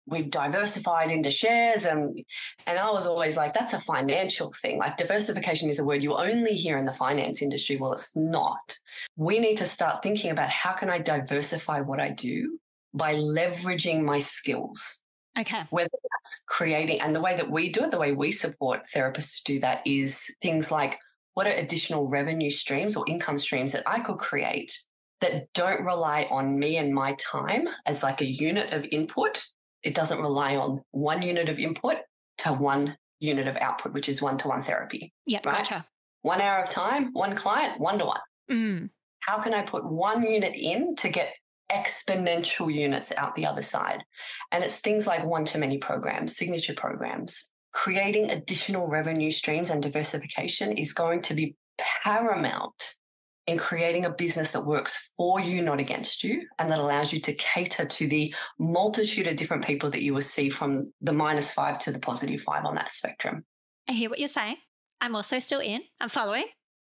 we've 0.08 0.32
diversified 0.32 1.12
into 1.12 1.30
shares 1.30 1.86
and 1.86 2.24
and 2.66 2.80
I 2.80 2.90
was 2.90 3.06
always 3.06 3.36
like 3.36 3.54
that's 3.54 3.74
a 3.74 3.80
financial 3.80 4.54
thing. 4.62 4.80
Like 4.80 4.98
diversification 4.98 5.70
is 5.70 5.80
a 5.80 5.86
word 5.86 6.02
you 6.02 6.16
only 6.16 6.54
hear 6.54 6.78
in 6.78 6.86
the 6.86 6.92
finance 6.92 7.42
industry. 7.42 7.76
Well 7.76 7.94
it's 7.94 8.16
not. 8.16 8.78
We 9.16 9.40
need 9.40 9.58
to 9.58 9.66
start 9.66 10.02
thinking 10.02 10.32
about 10.32 10.50
how 10.50 10.74
can 10.74 10.90
I 10.90 11.00
diversify 11.00 11.82
what 11.82 12.00
I 12.00 12.10
do 12.10 12.58
by 12.94 13.16
leveraging 13.16 14.02
my 14.02 14.20
skills. 14.20 15.04
Okay. 15.38 15.64
Whether 15.70 15.90
that's 15.92 16.44
creating 16.48 17.02
and 17.02 17.16
the 17.16 17.22
way 17.22 17.36
that 17.36 17.52
we 17.52 17.70
do 17.70 17.84
it 17.84 17.92
the 17.92 18.00
way 18.00 18.14
we 18.14 18.32
support 18.32 18.88
therapists 18.94 19.44
to 19.44 19.54
do 19.54 19.60
that 19.60 19.82
is 19.86 20.26
things 20.42 20.72
like 20.72 20.98
what 21.36 21.46
are 21.46 21.52
additional 21.52 22.10
revenue 22.10 22.50
streams 22.50 22.96
or 22.96 23.06
income 23.08 23.38
streams 23.38 23.74
that 23.74 23.84
I 23.86 24.00
could 24.00 24.18
create 24.18 24.80
that 25.22 25.52
don't 25.54 25.84
rely 25.84 26.28
on 26.32 26.58
me 26.58 26.78
and 26.78 26.94
my 26.94 27.14
time 27.20 27.68
as 27.86 28.04
like 28.04 28.22
a 28.22 28.26
unit 28.26 28.74
of 28.74 28.86
input 28.92 29.44
it 29.88 29.96
doesn't 29.96 30.20
rely 30.20 30.58
on 30.58 30.82
one 30.92 31.22
unit 31.22 31.48
of 31.48 31.60
input 31.60 32.00
to 32.40 32.52
one 32.52 32.98
unit 33.22 33.48
of 33.48 33.56
output, 33.56 33.94
which 33.94 34.10
is 34.10 34.22
one 34.22 34.38
to 34.40 34.50
one 34.50 34.62
therapy. 34.62 35.14
Yeah, 35.26 35.40
right? 35.46 35.60
gotcha. 35.60 35.86
One 36.24 36.42
hour 36.42 36.62
of 36.62 36.70
time, 36.70 37.14
one 37.14 37.36
client, 37.38 37.80
one 37.80 37.98
to 38.00 38.06
one. 38.06 38.20
How 39.22 39.40
can 39.40 39.54
I 39.54 39.62
put 39.62 39.90
one 39.90 40.24
unit 40.24 40.56
in 40.58 40.94
to 40.98 41.08
get 41.08 41.34
exponential 41.72 42.72
units 42.74 43.14
out 43.16 43.36
the 43.36 43.46
other 43.46 43.62
side? 43.62 44.04
And 44.52 44.62
it's 44.62 44.80
things 44.80 45.08
like 45.08 45.24
one 45.26 45.46
to 45.46 45.58
many 45.58 45.78
programs, 45.78 46.36
signature 46.36 46.74
programs. 46.74 47.50
Creating 47.72 48.30
additional 48.30 48.90
revenue 48.90 49.32
streams 49.32 49.70
and 49.70 49.82
diversification 49.82 50.74
is 50.74 50.92
going 50.92 51.22
to 51.22 51.34
be 51.34 51.56
paramount 52.04 52.96
in 53.48 53.58
creating 53.58 54.06
a 54.06 54.10
business 54.10 54.52
that 54.52 54.66
works 54.66 55.12
for 55.16 55.40
you, 55.40 55.62
not 55.62 55.80
against 55.80 56.24
you, 56.24 56.46
and 56.60 56.70
that 56.70 56.80
allows 56.80 57.14
you 57.14 57.20
to 57.22 57.34
cater 57.34 57.86
to 57.86 58.08
the 58.08 58.34
multitude 58.60 59.26
of 59.26 59.38
different 59.38 59.66
people 59.66 59.90
that 59.90 60.04
you 60.04 60.14
will 60.14 60.22
see 60.22 60.50
from 60.50 60.92
the 61.02 61.14
minus 61.14 61.52
five 61.52 61.80
to 61.80 61.92
the 61.92 62.00
positive 62.00 62.42
five 62.42 62.66
on 62.66 62.76
that 62.76 62.92
spectrum. 62.92 63.46
I 63.88 63.94
hear 63.94 64.10
what 64.10 64.20
you're 64.20 64.28
saying. 64.28 64.58
I'm 65.00 65.16
also 65.16 65.40
still 65.40 65.62
in. 65.62 65.82
I'm 66.02 66.10
following. 66.10 66.46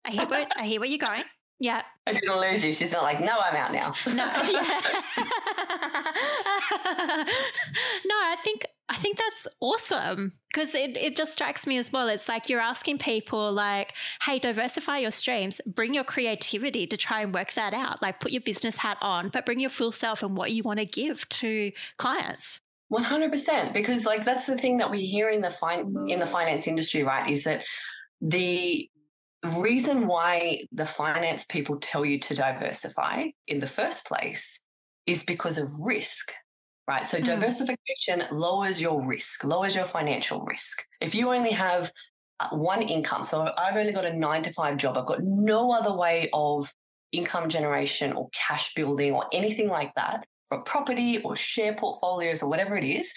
I 0.03 0.11
hear 0.11 0.25
what 0.25 0.51
I 0.57 0.65
hear 0.65 0.79
where 0.79 0.89
you're 0.89 0.97
going. 0.97 1.23
Yeah. 1.59 1.81
I 2.07 2.13
didn't 2.13 2.39
lose 2.39 2.63
you. 2.63 2.73
She's 2.73 2.91
not 2.91 3.03
like, 3.03 3.19
no, 3.19 3.37
I'm 3.37 3.55
out 3.55 3.73
now. 3.73 3.93
No. 4.07 4.25
No, 8.05 8.15
I 8.15 8.35
think 8.39 8.65
I 8.87 8.95
think 8.95 9.17
that's 9.17 9.47
awesome 9.59 10.33
because 10.51 10.73
it, 10.73 10.97
it 10.97 11.15
just 11.15 11.33
strikes 11.33 11.67
me 11.67 11.77
as 11.77 11.91
well. 11.91 12.07
It's 12.07 12.27
like 12.27 12.49
you're 12.49 12.59
asking 12.59 12.97
people 12.97 13.51
like, 13.51 13.93
hey, 14.23 14.39
diversify 14.39 14.99
your 14.99 15.11
streams, 15.11 15.61
bring 15.67 15.93
your 15.93 16.03
creativity 16.03 16.87
to 16.87 16.97
try 16.97 17.21
and 17.21 17.33
work 17.33 17.53
that 17.53 17.73
out. 17.73 18.01
Like 18.01 18.19
put 18.19 18.31
your 18.31 18.41
business 18.41 18.77
hat 18.77 18.97
on, 19.01 19.29
but 19.29 19.45
bring 19.45 19.59
your 19.59 19.69
full 19.69 19.91
self 19.91 20.23
and 20.23 20.35
what 20.35 20.51
you 20.51 20.63
want 20.63 20.79
to 20.79 20.85
give 20.85 21.27
to 21.29 21.71
clients. 21.97 22.61
100% 22.91 23.73
because 23.73 24.05
like 24.05 24.25
that's 24.25 24.47
the 24.47 24.57
thing 24.57 24.77
that 24.77 24.89
we 24.89 25.05
hear 25.05 25.29
in 25.29 25.41
the 25.41 25.51
fin- 25.51 25.95
in 26.07 26.19
the 26.19 26.25
finance 26.25 26.67
industry 26.67 27.03
right 27.03 27.29
is 27.29 27.43
that 27.43 27.63
the 28.19 28.89
reason 29.43 30.07
why 30.07 30.63
the 30.71 30.85
finance 30.85 31.45
people 31.45 31.79
tell 31.79 32.03
you 32.03 32.19
to 32.19 32.35
diversify 32.35 33.27
in 33.47 33.59
the 33.59 33.67
first 33.67 34.05
place 34.05 34.61
is 35.05 35.23
because 35.23 35.57
of 35.57 35.69
risk 35.81 36.31
right? 36.89 37.05
So 37.05 37.19
mm. 37.19 37.23
diversification 37.23 38.23
lowers 38.31 38.81
your 38.81 39.07
risk, 39.07 39.43
lowers 39.43 39.75
your 39.75 39.85
financial 39.85 40.41
risk. 40.41 40.83
If 40.99 41.13
you 41.13 41.31
only 41.31 41.51
have 41.51 41.91
uh, 42.39 42.49
one 42.49 42.81
income, 42.81 43.23
so 43.23 43.53
I've 43.55 43.77
only 43.77 43.93
got 43.93 44.05
a 44.05 44.13
nine 44.13 44.41
to 44.41 44.51
five 44.51 44.77
job, 44.77 44.97
I've 44.97 45.05
got 45.05 45.19
no 45.21 45.71
other 45.71 45.93
way 45.93 46.31
of 46.33 46.73
income 47.11 47.47
generation 47.47 48.11
or 48.13 48.29
cash 48.33 48.73
building 48.73 49.13
or 49.13 49.25
anything 49.31 49.69
like 49.69 49.93
that 49.95 50.25
for 50.49 50.63
property 50.63 51.19
or 51.19 51.35
share 51.35 51.73
portfolios 51.73 52.41
or 52.41 52.49
whatever 52.49 52.75
it 52.75 52.83
is, 52.83 53.13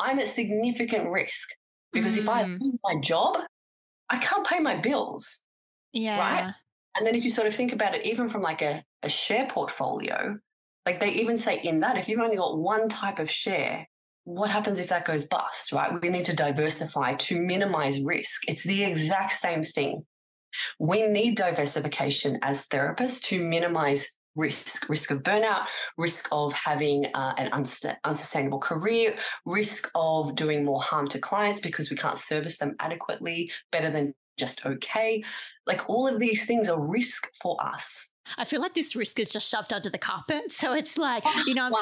I'm 0.00 0.18
at 0.18 0.26
significant 0.26 1.08
risk 1.08 1.48
because 1.92 2.16
mm. 2.16 2.18
if 2.18 2.28
I 2.28 2.42
mm. 2.42 2.58
lose 2.60 2.78
my 2.82 3.00
job, 3.00 3.38
I 4.10 4.18
can't 4.18 4.44
pay 4.44 4.58
my 4.58 4.74
bills. 4.74 5.41
Yeah. 5.92 6.18
Right. 6.18 6.54
And 6.96 7.06
then 7.06 7.14
if 7.14 7.24
you 7.24 7.30
sort 7.30 7.46
of 7.46 7.54
think 7.54 7.72
about 7.72 7.94
it, 7.94 8.04
even 8.06 8.28
from 8.28 8.42
like 8.42 8.62
a, 8.62 8.84
a 9.02 9.08
share 9.08 9.46
portfolio, 9.46 10.38
like 10.86 11.00
they 11.00 11.12
even 11.12 11.38
say 11.38 11.60
in 11.62 11.80
that, 11.80 11.96
if 11.96 12.08
you've 12.08 12.20
only 12.20 12.36
got 12.36 12.58
one 12.58 12.88
type 12.88 13.18
of 13.18 13.30
share, 13.30 13.88
what 14.24 14.50
happens 14.50 14.78
if 14.80 14.88
that 14.88 15.04
goes 15.04 15.26
bust, 15.26 15.72
right? 15.72 16.00
We 16.00 16.08
need 16.08 16.26
to 16.26 16.36
diversify 16.36 17.14
to 17.14 17.40
minimize 17.40 18.00
risk. 18.02 18.42
It's 18.48 18.64
the 18.64 18.84
exact 18.84 19.32
same 19.32 19.62
thing 19.62 20.04
We 20.78 21.06
need 21.06 21.36
diversification 21.36 22.38
as 22.42 22.68
therapists 22.68 23.22
to 23.24 23.42
minimize 23.44 24.08
risk 24.34 24.88
risk 24.88 25.10
of 25.10 25.22
burnout 25.22 25.66
risk 25.98 26.26
of 26.32 26.54
having 26.54 27.04
uh, 27.12 27.34
an 27.36 27.50
unsustainable 28.04 28.58
career 28.58 29.14
risk 29.44 29.90
of 29.94 30.34
doing 30.36 30.64
more 30.64 30.80
harm 30.80 31.06
to 31.06 31.18
clients 31.18 31.60
because 31.60 31.90
we 31.90 31.96
can't 31.96 32.16
service 32.16 32.56
them 32.56 32.74
adequately 32.80 33.50
better 33.70 33.90
than 33.90 34.14
just 34.38 34.64
okay 34.66 35.22
like 35.66 35.88
all 35.88 36.06
of 36.06 36.18
these 36.18 36.46
things 36.46 36.68
are 36.68 36.80
risk 36.80 37.28
for 37.40 37.56
us 37.62 38.08
I 38.38 38.44
feel 38.44 38.60
like 38.60 38.74
this 38.74 38.94
risk 38.94 39.18
is 39.18 39.30
just 39.30 39.48
shoved 39.48 39.72
under 39.72 39.90
the 39.90 39.98
carpet. 39.98 40.52
So 40.52 40.72
it's 40.74 40.96
like, 40.96 41.24
oh, 41.26 41.42
you 41.44 41.54
know, 41.54 41.64
I'm 41.64 41.72
100%. 41.72 41.80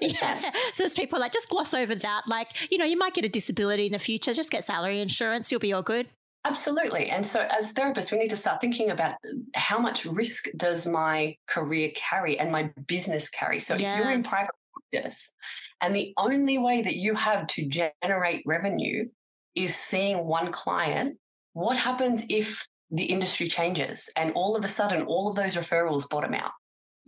thinking. 0.00 0.16
Yeah. 0.22 0.50
So 0.72 0.86
as 0.86 0.94
people 0.94 1.20
like, 1.20 1.34
just 1.34 1.50
gloss 1.50 1.74
over 1.74 1.94
that. 1.94 2.22
Like, 2.26 2.72
you 2.72 2.78
know, 2.78 2.86
you 2.86 2.96
might 2.96 3.12
get 3.12 3.26
a 3.26 3.28
disability 3.28 3.84
in 3.84 3.92
the 3.92 3.98
future, 3.98 4.32
just 4.32 4.50
get 4.50 4.64
salary 4.64 5.00
insurance, 5.00 5.52
you'll 5.52 5.60
be 5.60 5.74
all 5.74 5.82
good. 5.82 6.08
Absolutely. 6.46 7.10
And 7.10 7.26
so, 7.26 7.46
as 7.50 7.74
therapists, 7.74 8.12
we 8.12 8.18
need 8.18 8.30
to 8.30 8.36
start 8.36 8.60
thinking 8.60 8.90
about 8.90 9.14
uh, 9.24 9.34
how 9.54 9.80
much 9.80 10.04
risk 10.04 10.46
does 10.56 10.86
my 10.86 11.36
career 11.48 11.90
carry 11.96 12.38
and 12.38 12.52
my 12.52 12.70
business 12.86 13.28
carry. 13.28 13.58
So, 13.58 13.74
yeah. 13.74 13.98
if 13.98 14.04
you're 14.04 14.12
in 14.12 14.22
private 14.22 14.54
practice 14.92 15.32
and 15.80 15.94
the 15.94 16.14
only 16.16 16.56
way 16.58 16.82
that 16.82 16.94
you 16.94 17.16
have 17.16 17.48
to 17.48 17.68
generate 17.68 18.44
revenue 18.46 19.08
is 19.56 19.74
seeing 19.74 20.24
one 20.24 20.52
client, 20.52 21.18
what 21.56 21.78
happens 21.78 22.22
if 22.28 22.68
the 22.90 23.04
industry 23.04 23.48
changes 23.48 24.10
and 24.14 24.30
all 24.34 24.56
of 24.56 24.64
a 24.64 24.68
sudden 24.68 25.06
all 25.06 25.26
of 25.26 25.36
those 25.36 25.56
referrals 25.56 26.06
bottom 26.06 26.34
out? 26.34 26.50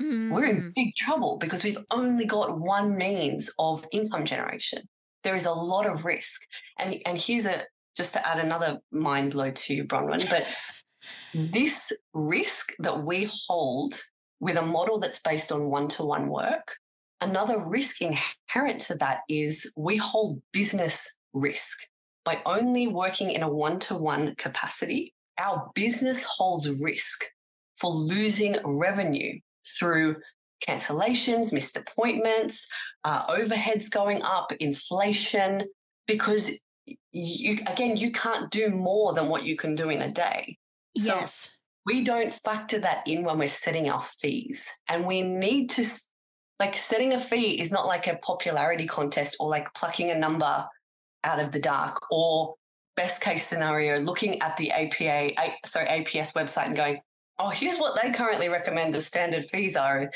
Mm. 0.00 0.32
We're 0.32 0.46
in 0.46 0.56
mm. 0.62 0.74
big 0.74 0.94
trouble 0.96 1.36
because 1.36 1.62
we've 1.62 1.84
only 1.92 2.24
got 2.24 2.58
one 2.58 2.96
means 2.96 3.50
of 3.58 3.86
income 3.92 4.24
generation. 4.24 4.88
There 5.22 5.36
is 5.36 5.44
a 5.44 5.52
lot 5.52 5.84
of 5.84 6.06
risk. 6.06 6.40
And, 6.78 6.96
and 7.04 7.20
here's 7.20 7.44
a, 7.44 7.64
just 7.94 8.14
to 8.14 8.26
add 8.26 8.38
another 8.38 8.78
mind 8.90 9.32
blow 9.32 9.50
to 9.50 9.84
Bronwyn, 9.84 10.30
but 10.30 10.46
this 11.52 11.92
risk 12.14 12.72
that 12.78 13.04
we 13.04 13.28
hold 13.48 14.00
with 14.40 14.56
a 14.56 14.62
model 14.62 14.98
that's 14.98 15.20
based 15.20 15.52
on 15.52 15.68
one 15.68 15.88
to 15.88 16.06
one 16.06 16.30
work, 16.30 16.74
another 17.20 17.62
risk 17.62 18.00
inherent 18.00 18.80
to 18.80 18.94
that 18.94 19.18
is 19.28 19.70
we 19.76 19.98
hold 19.98 20.40
business 20.54 21.18
risk. 21.34 21.76
By 22.28 22.42
only 22.44 22.88
working 22.88 23.30
in 23.30 23.42
a 23.42 23.48
one 23.48 23.78
to 23.78 23.94
one 23.94 24.34
capacity, 24.34 25.14
our 25.38 25.70
business 25.74 26.24
holds 26.24 26.68
risk 26.82 27.24
for 27.80 27.90
losing 27.90 28.54
revenue 28.66 29.40
through 29.78 30.16
cancellations, 30.62 31.54
missed 31.54 31.78
appointments, 31.78 32.68
uh, 33.02 33.26
overheads 33.28 33.90
going 33.90 34.20
up, 34.20 34.52
inflation, 34.60 35.62
because 36.06 36.50
you 37.12 37.60
again 37.66 37.96
you 37.96 38.10
can't 38.10 38.50
do 38.50 38.68
more 38.68 39.14
than 39.14 39.28
what 39.28 39.44
you 39.44 39.56
can 39.56 39.74
do 39.74 39.88
in 39.88 40.02
a 40.02 40.12
day. 40.12 40.58
So 40.98 41.14
yes. 41.14 41.52
we 41.86 42.04
don't 42.04 42.30
factor 42.30 42.78
that 42.80 43.08
in 43.08 43.24
when 43.24 43.38
we're 43.38 43.48
setting 43.48 43.88
our 43.88 44.02
fees 44.02 44.70
and 44.86 45.06
we 45.06 45.22
need 45.22 45.70
to 45.70 45.84
like 46.60 46.76
setting 46.76 47.14
a 47.14 47.20
fee 47.20 47.58
is 47.58 47.72
not 47.72 47.86
like 47.86 48.06
a 48.06 48.18
popularity 48.18 48.86
contest 48.86 49.36
or 49.40 49.48
like 49.48 49.72
plucking 49.72 50.10
a 50.10 50.18
number 50.18 50.66
out 51.24 51.40
of 51.40 51.52
the 51.52 51.60
dark 51.60 52.00
or 52.10 52.54
best 52.96 53.20
case 53.20 53.46
scenario 53.46 54.00
looking 54.00 54.40
at 54.42 54.56
the 54.56 54.72
apa 54.72 55.34
sorry 55.64 55.86
aps 55.86 56.32
website 56.32 56.66
and 56.66 56.76
going 56.76 57.00
oh 57.38 57.48
here's 57.48 57.78
what 57.78 58.00
they 58.00 58.10
currently 58.10 58.48
recommend 58.48 58.92
the 58.92 59.00
standard 59.00 59.44
fees 59.44 59.76
are 59.76 60.10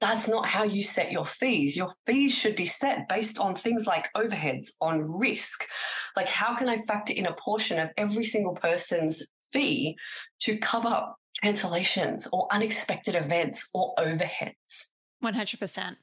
that's 0.00 0.28
not 0.28 0.46
how 0.46 0.64
you 0.64 0.82
set 0.82 1.12
your 1.12 1.24
fees. 1.24 1.76
Your 1.76 1.90
fees 2.06 2.34
should 2.34 2.56
be 2.56 2.66
set 2.66 3.08
based 3.08 3.38
on 3.38 3.54
things 3.54 3.86
like 3.86 4.12
overheads, 4.14 4.72
on 4.80 5.00
risk. 5.18 5.64
Like, 6.14 6.28
how 6.28 6.54
can 6.54 6.68
I 6.68 6.78
factor 6.82 7.14
in 7.14 7.24
a 7.24 7.32
portion 7.32 7.78
of 7.78 7.90
every 7.96 8.24
single 8.24 8.54
person's 8.54 9.22
fee 9.52 9.96
to 10.40 10.58
cover 10.58 11.06
cancellations 11.42 12.28
or 12.32 12.48
unexpected 12.50 13.14
events 13.14 13.70
or 13.72 13.94
overheads? 13.98 14.86
100%. 15.24 15.96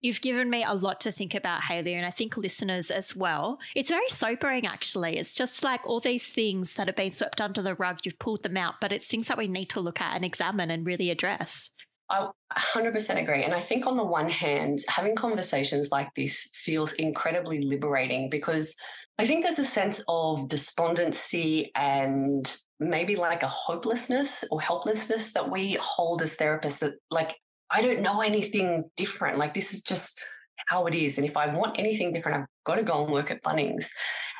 You've 0.00 0.20
given 0.20 0.48
me 0.48 0.64
a 0.64 0.74
lot 0.74 1.00
to 1.00 1.12
think 1.12 1.34
about, 1.34 1.62
Hayley, 1.62 1.94
and 1.94 2.06
I 2.06 2.10
think 2.10 2.36
listeners 2.36 2.90
as 2.90 3.16
well. 3.16 3.58
It's 3.74 3.90
very 3.90 4.08
sobering, 4.08 4.64
actually. 4.64 5.18
It's 5.18 5.34
just 5.34 5.64
like 5.64 5.84
all 5.84 5.98
these 5.98 6.26
things 6.26 6.74
that 6.74 6.86
have 6.86 6.94
been 6.94 7.12
swept 7.12 7.40
under 7.40 7.62
the 7.62 7.74
rug, 7.74 7.98
you've 8.04 8.18
pulled 8.18 8.44
them 8.44 8.56
out, 8.56 8.74
but 8.80 8.92
it's 8.92 9.06
things 9.06 9.26
that 9.26 9.38
we 9.38 9.48
need 9.48 9.70
to 9.70 9.80
look 9.80 10.00
at 10.00 10.14
and 10.14 10.24
examine 10.24 10.70
and 10.70 10.86
really 10.86 11.10
address. 11.10 11.72
I 12.10 12.28
100% 12.56 13.20
agree. 13.20 13.42
And 13.42 13.52
I 13.52 13.60
think, 13.60 13.86
on 13.86 13.96
the 13.96 14.04
one 14.04 14.30
hand, 14.30 14.78
having 14.88 15.16
conversations 15.16 15.90
like 15.90 16.08
this 16.14 16.48
feels 16.54 16.92
incredibly 16.92 17.62
liberating 17.62 18.30
because 18.30 18.74
I 19.18 19.26
think 19.26 19.44
there's 19.44 19.58
a 19.58 19.64
sense 19.64 20.02
of 20.08 20.48
despondency 20.48 21.72
and 21.74 22.56
maybe 22.78 23.16
like 23.16 23.42
a 23.42 23.48
hopelessness 23.48 24.44
or 24.52 24.60
helplessness 24.60 25.32
that 25.32 25.50
we 25.50 25.76
hold 25.80 26.22
as 26.22 26.36
therapists 26.36 26.78
that, 26.78 26.94
like, 27.10 27.34
I 27.70 27.82
don't 27.82 28.00
know 28.00 28.22
anything 28.22 28.84
different. 28.96 29.38
Like, 29.38 29.54
this 29.54 29.72
is 29.72 29.82
just 29.82 30.18
how 30.66 30.86
it 30.86 30.94
is. 30.94 31.18
And 31.18 31.26
if 31.26 31.36
I 31.36 31.54
want 31.54 31.78
anything 31.78 32.12
different, 32.12 32.38
I've 32.38 32.46
got 32.64 32.76
to 32.76 32.82
go 32.82 33.04
and 33.04 33.12
work 33.12 33.30
at 33.30 33.42
Bunnings. 33.42 33.88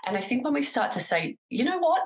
And 0.07 0.17
I 0.17 0.21
think 0.21 0.45
when 0.45 0.55
we 0.55 0.63
start 0.63 0.93
to 0.93 1.01
say, 1.01 1.37
you 1.51 1.65
know 1.65 1.79
what, 1.79 2.03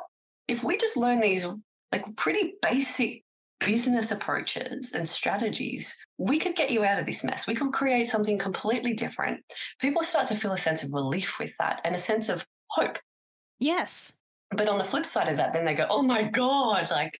if 0.48 0.64
we 0.64 0.76
just 0.76 0.96
learn 0.96 1.20
these 1.20 1.46
like 1.90 2.16
pretty 2.16 2.54
basic 2.62 3.24
business 3.60 4.10
approaches 4.10 4.92
and 4.92 5.08
strategies, 5.08 5.96
we 6.18 6.38
could 6.38 6.56
get 6.56 6.70
you 6.70 6.84
out 6.84 6.98
of 6.98 7.06
this 7.06 7.22
mess. 7.22 7.46
We 7.46 7.54
could 7.54 7.72
create 7.72 8.08
something 8.08 8.38
completely 8.38 8.94
different. 8.94 9.40
People 9.80 10.02
start 10.02 10.26
to 10.28 10.34
feel 10.34 10.52
a 10.52 10.58
sense 10.58 10.82
of 10.82 10.92
relief 10.92 11.38
with 11.38 11.52
that 11.58 11.80
and 11.84 11.94
a 11.94 11.98
sense 11.98 12.28
of 12.28 12.44
hope. 12.70 12.98
Yes. 13.60 14.12
But 14.50 14.68
on 14.68 14.78
the 14.78 14.84
flip 14.84 15.06
side 15.06 15.28
of 15.28 15.36
that, 15.36 15.52
then 15.52 15.64
they 15.64 15.74
go, 15.74 15.86
oh 15.88 16.02
my 16.02 16.24
God, 16.24 16.90
like, 16.90 17.18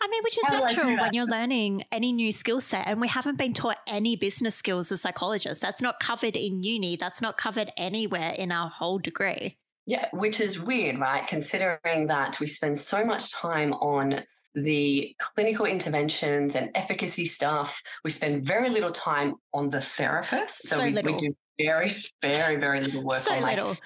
I 0.00 0.08
mean, 0.08 0.22
which 0.22 0.38
is 0.38 0.50
natural 0.50 0.96
when 0.96 1.12
you're 1.12 1.26
learning 1.26 1.84
any 1.90 2.12
new 2.12 2.32
skill 2.32 2.60
set. 2.60 2.86
And 2.86 3.00
we 3.00 3.08
haven't 3.08 3.36
been 3.36 3.52
taught 3.52 3.78
any 3.86 4.16
business 4.16 4.54
skills 4.54 4.92
as 4.92 5.02
psychologists. 5.02 5.60
That's 5.60 5.80
not 5.80 6.00
covered 6.00 6.36
in 6.36 6.62
uni, 6.62 6.96
that's 6.96 7.20
not 7.20 7.36
covered 7.36 7.72
anywhere 7.76 8.30
in 8.30 8.52
our 8.52 8.68
whole 8.68 8.98
degree. 8.98 9.58
Yeah, 9.86 10.08
which 10.12 10.40
is 10.40 10.60
weird, 10.60 10.98
right? 10.98 11.26
Considering 11.26 12.08
that 12.08 12.40
we 12.40 12.46
spend 12.46 12.78
so 12.78 13.04
much 13.04 13.32
time 13.32 13.72
on 13.74 14.24
the 14.56 15.14
clinical 15.18 15.66
interventions 15.66 16.56
and 16.56 16.70
efficacy 16.74 17.26
stuff. 17.26 17.80
We 18.02 18.10
spend 18.10 18.44
very 18.44 18.70
little 18.70 18.90
time 18.90 19.34
on 19.52 19.68
the 19.68 19.82
therapist. 19.82 20.66
So, 20.66 20.76
so 20.76 20.82
we, 20.82 20.92
we, 20.92 21.16
do 21.16 21.36
very, 21.60 21.92
very, 22.22 22.56
very 22.56 22.80
little 22.80 23.04
work 23.04 23.22
so 23.22 23.32
on 23.32 23.42
like 23.42 23.58
little. 23.58 23.76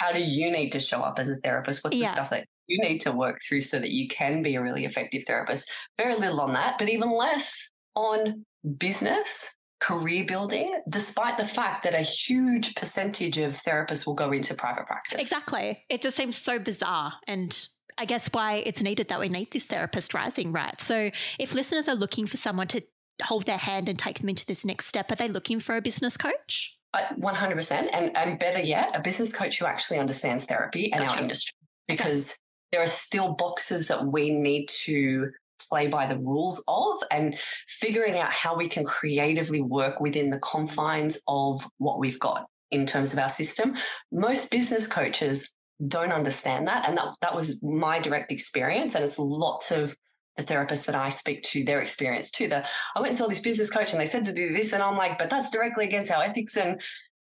how 0.00 0.12
do 0.12 0.22
you 0.22 0.50
need 0.50 0.72
to 0.72 0.80
show 0.80 1.00
up 1.00 1.18
as 1.18 1.30
a 1.30 1.36
therapist? 1.36 1.84
What's 1.84 1.96
yeah. 1.96 2.06
the 2.06 2.12
stuff 2.12 2.30
that 2.30 2.48
you 2.66 2.78
need 2.80 3.00
to 3.00 3.12
work 3.12 3.38
through 3.46 3.60
so 3.60 3.78
that 3.78 3.90
you 3.90 4.08
can 4.08 4.42
be 4.42 4.56
a 4.56 4.62
really 4.62 4.84
effective 4.84 5.24
therapist? 5.24 5.70
Very 5.98 6.16
little 6.16 6.40
on 6.40 6.52
that, 6.54 6.78
but 6.78 6.88
even 6.88 7.16
less 7.16 7.70
on 7.94 8.44
business 8.78 9.52
career 9.78 10.24
building, 10.24 10.74
despite 10.90 11.36
the 11.36 11.46
fact 11.46 11.82
that 11.84 11.94
a 11.94 12.00
huge 12.00 12.74
percentage 12.74 13.38
of 13.38 13.52
therapists 13.52 14.06
will 14.06 14.14
go 14.14 14.32
into 14.32 14.54
private 14.54 14.86
practice. 14.86 15.20
Exactly. 15.20 15.84
It 15.88 16.00
just 16.00 16.16
seems 16.16 16.36
so 16.36 16.58
bizarre 16.58 17.12
and 17.26 17.68
I 17.98 18.04
guess 18.04 18.28
why 18.32 18.56
it's 18.66 18.82
needed 18.82 19.08
that 19.08 19.20
we 19.20 19.28
need 19.28 19.50
this 19.52 19.64
therapist 19.64 20.12
rising, 20.12 20.52
right? 20.52 20.78
So 20.80 21.10
if 21.38 21.54
listeners 21.54 21.88
are 21.88 21.94
looking 21.94 22.26
for 22.26 22.36
someone 22.36 22.68
to 22.68 22.82
hold 23.22 23.46
their 23.46 23.56
hand 23.56 23.88
and 23.88 23.98
take 23.98 24.18
them 24.18 24.28
into 24.28 24.44
this 24.44 24.64
next 24.64 24.86
step, 24.86 25.10
are 25.10 25.16
they 25.16 25.28
looking 25.28 25.60
for 25.60 25.76
a 25.76 25.80
business 25.80 26.16
coach? 26.16 26.76
Uh, 26.92 27.06
100%. 27.18 27.88
And, 27.92 28.14
and 28.16 28.38
better 28.38 28.60
yet, 28.60 28.90
a 28.94 29.00
business 29.00 29.32
coach 29.32 29.58
who 29.58 29.66
actually 29.66 29.98
understands 29.98 30.44
therapy 30.44 30.92
and 30.92 31.00
gotcha. 31.00 31.16
our 31.16 31.22
industry. 31.22 31.54
Because. 31.88 32.36
There 32.72 32.82
are 32.82 32.86
still 32.86 33.34
boxes 33.34 33.88
that 33.88 34.06
we 34.06 34.30
need 34.30 34.68
to 34.84 35.30
play 35.68 35.88
by 35.88 36.06
the 36.06 36.18
rules 36.18 36.62
of 36.68 36.96
and 37.10 37.36
figuring 37.68 38.18
out 38.18 38.32
how 38.32 38.56
we 38.56 38.68
can 38.68 38.84
creatively 38.84 39.62
work 39.62 40.00
within 40.00 40.30
the 40.30 40.38
confines 40.38 41.18
of 41.26 41.66
what 41.78 41.98
we've 41.98 42.20
got 42.20 42.46
in 42.70 42.86
terms 42.86 43.12
of 43.12 43.18
our 43.18 43.28
system. 43.28 43.74
Most 44.12 44.50
business 44.50 44.86
coaches 44.86 45.50
don't 45.86 46.12
understand 46.12 46.66
that. 46.68 46.88
And 46.88 46.96
that, 46.98 47.14
that 47.20 47.34
was 47.34 47.62
my 47.62 47.98
direct 47.98 48.32
experience. 48.32 48.94
And 48.94 49.04
it's 49.04 49.18
lots 49.18 49.70
of 49.70 49.96
the 50.36 50.42
therapists 50.42 50.86
that 50.86 50.94
I 50.94 51.08
speak 51.08 51.42
to, 51.44 51.64
their 51.64 51.80
experience 51.80 52.30
too. 52.30 52.48
The, 52.48 52.66
I 52.94 53.00
went 53.00 53.08
and 53.08 53.16
saw 53.16 53.26
this 53.26 53.40
business 53.40 53.70
coach 53.70 53.92
and 53.92 54.00
they 54.00 54.06
said 54.06 54.24
to 54.26 54.32
do 54.32 54.52
this. 54.52 54.72
And 54.72 54.82
I'm 54.82 54.96
like, 54.96 55.18
but 55.18 55.30
that's 55.30 55.50
directly 55.50 55.84
against 55.84 56.10
our 56.10 56.22
ethics. 56.22 56.56
And 56.56 56.80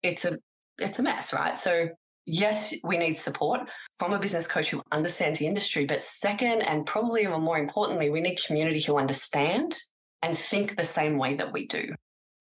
it's 0.03 0.25
a, 0.25 0.37
it's 0.77 0.99
a 0.99 1.03
mess, 1.03 1.33
right? 1.33 1.57
So 1.57 1.89
yes, 2.25 2.73
we 2.83 2.97
need 2.97 3.17
support 3.17 3.61
from 3.97 4.13
a 4.13 4.19
business 4.19 4.47
coach 4.47 4.69
who 4.69 4.81
understands 4.91 5.39
the 5.39 5.47
industry. 5.47 5.85
But 5.85 6.03
second, 6.03 6.61
and 6.61 6.85
probably 6.85 7.23
even 7.23 7.41
more 7.41 7.57
importantly, 7.57 8.09
we 8.09 8.21
need 8.21 8.39
community 8.45 8.81
who 8.81 8.97
understand 8.97 9.77
and 10.21 10.37
think 10.37 10.75
the 10.75 10.83
same 10.83 11.17
way 11.17 11.35
that 11.35 11.51
we 11.51 11.67
do, 11.67 11.89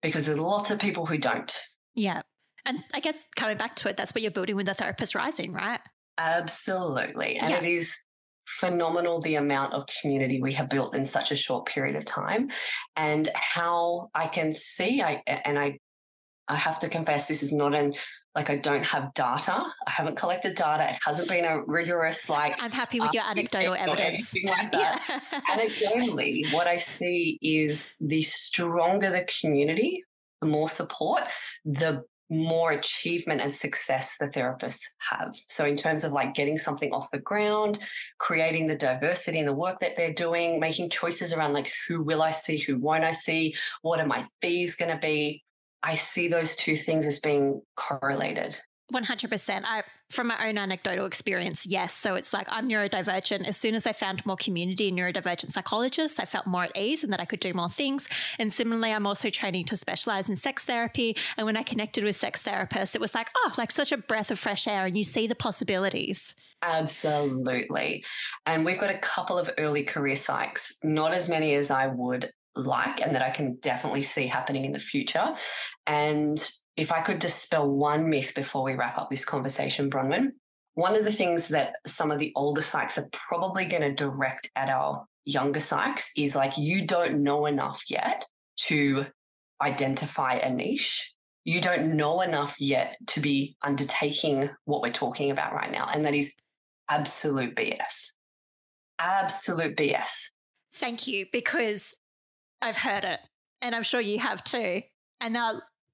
because 0.01 0.25
there's 0.25 0.39
lots 0.39 0.71
of 0.71 0.79
people 0.79 1.05
who 1.05 1.17
don't. 1.17 1.55
Yeah. 1.95 2.21
And 2.65 2.79
I 2.93 2.99
guess 2.99 3.27
coming 3.35 3.57
back 3.57 3.75
to 3.77 3.89
it, 3.89 3.97
that's 3.97 4.13
what 4.13 4.21
you're 4.21 4.31
building 4.31 4.55
with 4.55 4.67
the 4.67 4.73
Therapist 4.73 5.15
Rising, 5.15 5.51
right? 5.51 5.79
Absolutely. 6.17 7.37
And 7.37 7.49
yeah. 7.49 7.57
it 7.57 7.65
is 7.65 8.05
phenomenal 8.45 9.21
the 9.21 9.35
amount 9.35 9.73
of 9.73 9.85
community 10.01 10.41
we 10.41 10.53
have 10.53 10.69
built 10.69 10.95
in 10.95 11.05
such 11.05 11.31
a 11.31 11.35
short 11.35 11.65
period 11.65 11.95
of 11.95 12.05
time 12.05 12.49
and 12.95 13.29
how 13.33 14.09
I 14.13 14.27
can 14.27 14.51
see 14.51 15.01
I 15.01 15.23
and 15.25 15.57
I 15.57 15.79
I 16.51 16.55
have 16.55 16.79
to 16.79 16.89
confess, 16.89 17.27
this 17.27 17.43
is 17.43 17.53
not 17.53 17.73
an 17.73 17.93
like 18.35 18.49
I 18.49 18.57
don't 18.57 18.83
have 18.83 19.13
data. 19.13 19.51
I 19.51 19.91
haven't 19.91 20.15
collected 20.15 20.55
data. 20.55 20.91
It 20.91 20.99
hasn't 21.03 21.27
been 21.27 21.43
a 21.43 21.63
rigorous 21.65 22.29
like. 22.29 22.55
I'm 22.59 22.71
happy 22.71 22.99
with 22.99 23.09
um, 23.09 23.13
your 23.15 23.23
anecdotal 23.23 23.73
evidence. 23.77 24.33
Like 24.43 24.69
yeah. 24.73 24.99
Anecdotally, 25.49 26.51
what 26.53 26.67
I 26.67 26.77
see 26.77 27.37
is 27.41 27.95
the 27.99 28.21
stronger 28.21 29.09
the 29.09 29.27
community, 29.41 30.03
the 30.39 30.47
more 30.47 30.69
support, 30.69 31.23
the 31.65 32.03
more 32.29 32.71
achievement 32.71 33.41
and 33.41 33.53
success 33.53 34.15
the 34.17 34.29
therapists 34.29 34.83
have. 35.09 35.35
So, 35.49 35.65
in 35.65 35.75
terms 35.75 36.05
of 36.05 36.13
like 36.13 36.33
getting 36.33 36.57
something 36.57 36.91
off 36.93 37.11
the 37.11 37.19
ground, 37.19 37.79
creating 38.17 38.67
the 38.67 38.75
diversity 38.75 39.39
in 39.39 39.45
the 39.45 39.53
work 39.53 39.81
that 39.81 39.97
they're 39.97 40.13
doing, 40.13 40.59
making 40.59 40.89
choices 40.89 41.33
around 41.33 41.51
like 41.51 41.71
who 41.87 42.01
will 42.01 42.21
I 42.21 42.31
see, 42.31 42.57
who 42.57 42.77
won't 42.77 43.03
I 43.03 43.11
see, 43.11 43.55
what 43.81 43.99
are 43.99 44.07
my 44.07 44.25
fees 44.41 44.75
going 44.75 44.91
to 44.91 44.97
be, 44.97 45.43
I 45.83 45.95
see 45.95 46.27
those 46.27 46.55
two 46.55 46.75
things 46.75 47.07
as 47.07 47.19
being 47.19 47.61
correlated. 47.75 48.57
100%. 48.91 49.63
I, 49.65 49.83
from 50.09 50.27
my 50.27 50.49
own 50.49 50.57
anecdotal 50.57 51.05
experience, 51.05 51.65
yes. 51.65 51.93
So 51.93 52.15
it's 52.15 52.33
like 52.33 52.47
I'm 52.49 52.67
neurodivergent. 52.67 53.47
As 53.47 53.57
soon 53.57 53.73
as 53.73 53.87
I 53.87 53.93
found 53.93 54.25
more 54.25 54.35
community 54.35 54.89
in 54.89 54.95
neurodivergent 54.95 55.51
psychologists, 55.51 56.19
I 56.19 56.25
felt 56.25 56.45
more 56.45 56.63
at 56.63 56.77
ease 56.77 57.03
and 57.03 57.11
that 57.13 57.21
I 57.21 57.25
could 57.25 57.39
do 57.39 57.53
more 57.53 57.69
things. 57.69 58.09
And 58.37 58.51
similarly, 58.51 58.91
I'm 58.91 59.07
also 59.07 59.29
training 59.29 59.65
to 59.65 59.77
specialize 59.77 60.29
in 60.29 60.35
sex 60.35 60.65
therapy. 60.65 61.15
And 61.37 61.45
when 61.45 61.57
I 61.57 61.63
connected 61.63 62.03
with 62.03 62.15
sex 62.15 62.43
therapists, 62.43 62.95
it 62.95 63.01
was 63.01 63.15
like, 63.15 63.29
oh, 63.35 63.51
like 63.57 63.71
such 63.71 63.91
a 63.91 63.97
breath 63.97 64.31
of 64.31 64.39
fresh 64.39 64.67
air 64.67 64.85
and 64.85 64.97
you 64.97 65.03
see 65.03 65.27
the 65.27 65.35
possibilities. 65.35 66.35
Absolutely. 66.61 68.03
And 68.45 68.65
we've 68.65 68.79
got 68.79 68.93
a 68.93 68.99
couple 68.99 69.37
of 69.37 69.49
early 69.57 69.83
career 69.83 70.15
psychs, 70.15 70.73
not 70.83 71.13
as 71.13 71.29
many 71.29 71.55
as 71.55 71.71
I 71.71 71.87
would 71.87 72.31
like 72.55 73.01
and 73.01 73.15
that 73.15 73.21
I 73.21 73.29
can 73.29 73.55
definitely 73.61 74.03
see 74.03 74.27
happening 74.27 74.65
in 74.65 74.71
the 74.71 74.79
future. 74.79 75.35
And 75.87 76.51
if 76.77 76.91
I 76.91 77.01
could 77.01 77.19
dispel 77.19 77.69
one 77.69 78.09
myth 78.09 78.33
before 78.35 78.63
we 78.63 78.75
wrap 78.75 78.97
up 78.97 79.09
this 79.09 79.25
conversation, 79.25 79.89
Bronwyn, 79.89 80.29
one 80.73 80.95
of 80.95 81.03
the 81.03 81.11
things 81.11 81.49
that 81.49 81.75
some 81.85 82.11
of 82.11 82.19
the 82.19 82.31
older 82.35 82.61
psychs 82.61 82.97
are 82.97 83.09
probably 83.11 83.65
going 83.65 83.81
to 83.81 83.93
direct 83.93 84.49
at 84.55 84.69
our 84.69 85.05
younger 85.25 85.59
psychs 85.59 86.09
is 86.17 86.35
like, 86.35 86.57
you 86.57 86.85
don't 86.87 87.21
know 87.21 87.45
enough 87.45 87.83
yet 87.89 88.25
to 88.57 89.05
identify 89.61 90.35
a 90.35 90.51
niche. 90.51 91.13
You 91.43 91.59
don't 91.59 91.95
know 91.95 92.21
enough 92.21 92.55
yet 92.59 92.97
to 93.07 93.19
be 93.19 93.55
undertaking 93.63 94.49
what 94.65 94.81
we're 94.81 94.91
talking 94.91 95.31
about 95.31 95.53
right 95.53 95.71
now. 95.71 95.89
And 95.91 96.05
that 96.05 96.13
is 96.13 96.33
absolute 96.89 97.55
BS. 97.55 98.11
Absolute 98.99 99.75
BS. 99.75 100.31
Thank 100.75 101.07
you. 101.07 101.25
Because 101.33 101.93
I've 102.61 102.77
heard 102.77 103.03
it, 103.03 103.19
and 103.61 103.75
I'm 103.75 103.83
sure 103.83 104.01
you 104.01 104.19
have 104.19 104.43
too. 104.43 104.81
And 105.19 105.35
they 105.35 105.51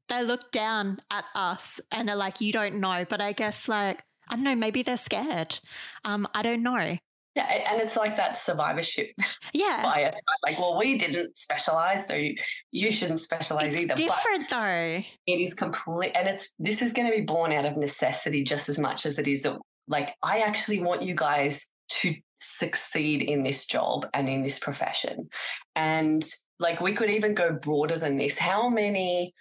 they 0.10 0.24
look 0.24 0.52
down 0.52 1.00
at 1.12 1.26
us 1.36 1.80
and 1.92 2.08
they're 2.08 2.16
like, 2.16 2.42
"You 2.42 2.52
don't 2.52 2.76
know." 2.76 3.06
But 3.08 3.22
I 3.22 3.34
guess 3.34 3.68
like 3.68 4.04
I 4.30 4.36
don't 4.36 4.44
know, 4.44 4.56
maybe 4.56 4.84
they're 4.84 4.98
scared. 4.98 5.60
Um, 6.04 6.28
I 6.34 6.42
don't 6.42 6.64
know. 6.64 6.98
Yeah, 7.36 7.46
and 7.72 7.80
it's 7.80 7.96
like 7.96 8.16
that 8.16 8.36
survivorship 8.36 9.12
yeah. 9.54 9.84
bias. 9.84 10.20
Like, 10.44 10.58
well, 10.58 10.76
we 10.76 10.98
didn't 10.98 11.38
specialize, 11.38 12.08
so 12.08 12.16
you, 12.16 12.36
you 12.72 12.92
shouldn't 12.92 13.20
specialize 13.20 13.76
it's 13.76 13.84
either. 13.84 13.94
Different 13.94 14.50
but 14.50 14.56
though. 14.58 15.04
It 15.28 15.40
is 15.40 15.54
complete, 15.54 16.14
and 16.16 16.28
it's 16.28 16.54
this 16.58 16.82
is 16.82 16.94
going 16.94 17.10
to 17.10 17.16
be 17.16 17.24
born 17.24 17.52
out 17.52 17.66
of 17.66 17.78
necessity 17.78 18.44
just 18.44 18.70
as 18.70 18.80
much 18.80 19.06
as 19.06 19.20
it 19.20 19.28
is 19.28 19.44
that. 19.44 19.58
Like, 19.88 20.16
I 20.24 20.40
actually 20.40 20.82
want 20.82 21.04
you 21.04 21.14
guys 21.14 21.66
to 21.90 22.16
succeed 22.42 23.22
in 23.22 23.44
this 23.44 23.66
job 23.68 24.08
and 24.14 24.28
in 24.28 24.42
this 24.42 24.58
profession, 24.58 25.30
and 25.76 26.28
like 26.60 26.82
we 26.82 26.94
could 26.94 27.10
even 27.10 27.34
go 27.34 27.54
broader 27.54 27.98
than 27.98 28.18
this. 28.18 28.38
How 28.38 28.70
many 28.70 29.34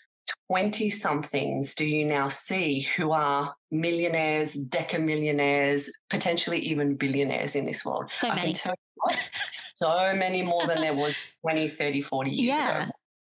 20 0.51 0.91
somethings 0.91 1.75
do 1.75 1.85
you 1.85 2.05
now 2.05 2.29
see 2.29 2.83
who 2.97 3.13
are 3.13 3.55
millionaires, 3.71 4.57
decamillionaires, 4.69 5.89
potentially 6.11 6.59
even 6.59 6.97
billionaires 6.97 7.57
in 7.57 7.65
this 7.65 7.85
world? 7.85 8.11
So 8.13 8.29
many. 8.29 8.55
What, 8.95 9.19
so 9.75 10.15
many 10.15 10.43
more 10.43 10.67
than 10.67 10.81
there 10.81 10.95
was 10.95 11.15
20, 11.43 11.69
30, 11.69 12.01
40 12.01 12.31
years 12.31 12.57
yeah. 12.57 12.83
ago. 12.85 12.93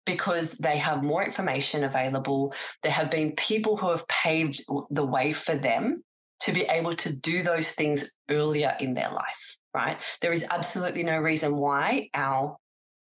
Because 0.05 0.53
they 0.53 0.77
have 0.77 1.03
more 1.03 1.25
information 1.25 1.83
available. 1.83 2.55
There 2.85 2.93
have 2.93 3.11
been 3.11 3.33
people 3.33 3.77
who 3.77 3.91
have 3.91 4.07
paved 4.07 4.63
the 4.89 5.05
way 5.05 5.33
for 5.33 5.57
them 5.57 6.05
to 6.43 6.53
be 6.53 6.63
able 6.63 6.95
to 6.95 7.15
do 7.15 7.43
those 7.43 7.73
things 7.73 8.13
earlier 8.31 8.77
in 8.79 8.95
their 8.95 9.11
life, 9.11 9.57
right? 9.75 9.99
There 10.21 10.33
is 10.33 10.47
absolutely 10.49 11.03
no 11.03 11.19
reason 11.19 11.57
why 11.57 12.11
our 12.15 12.57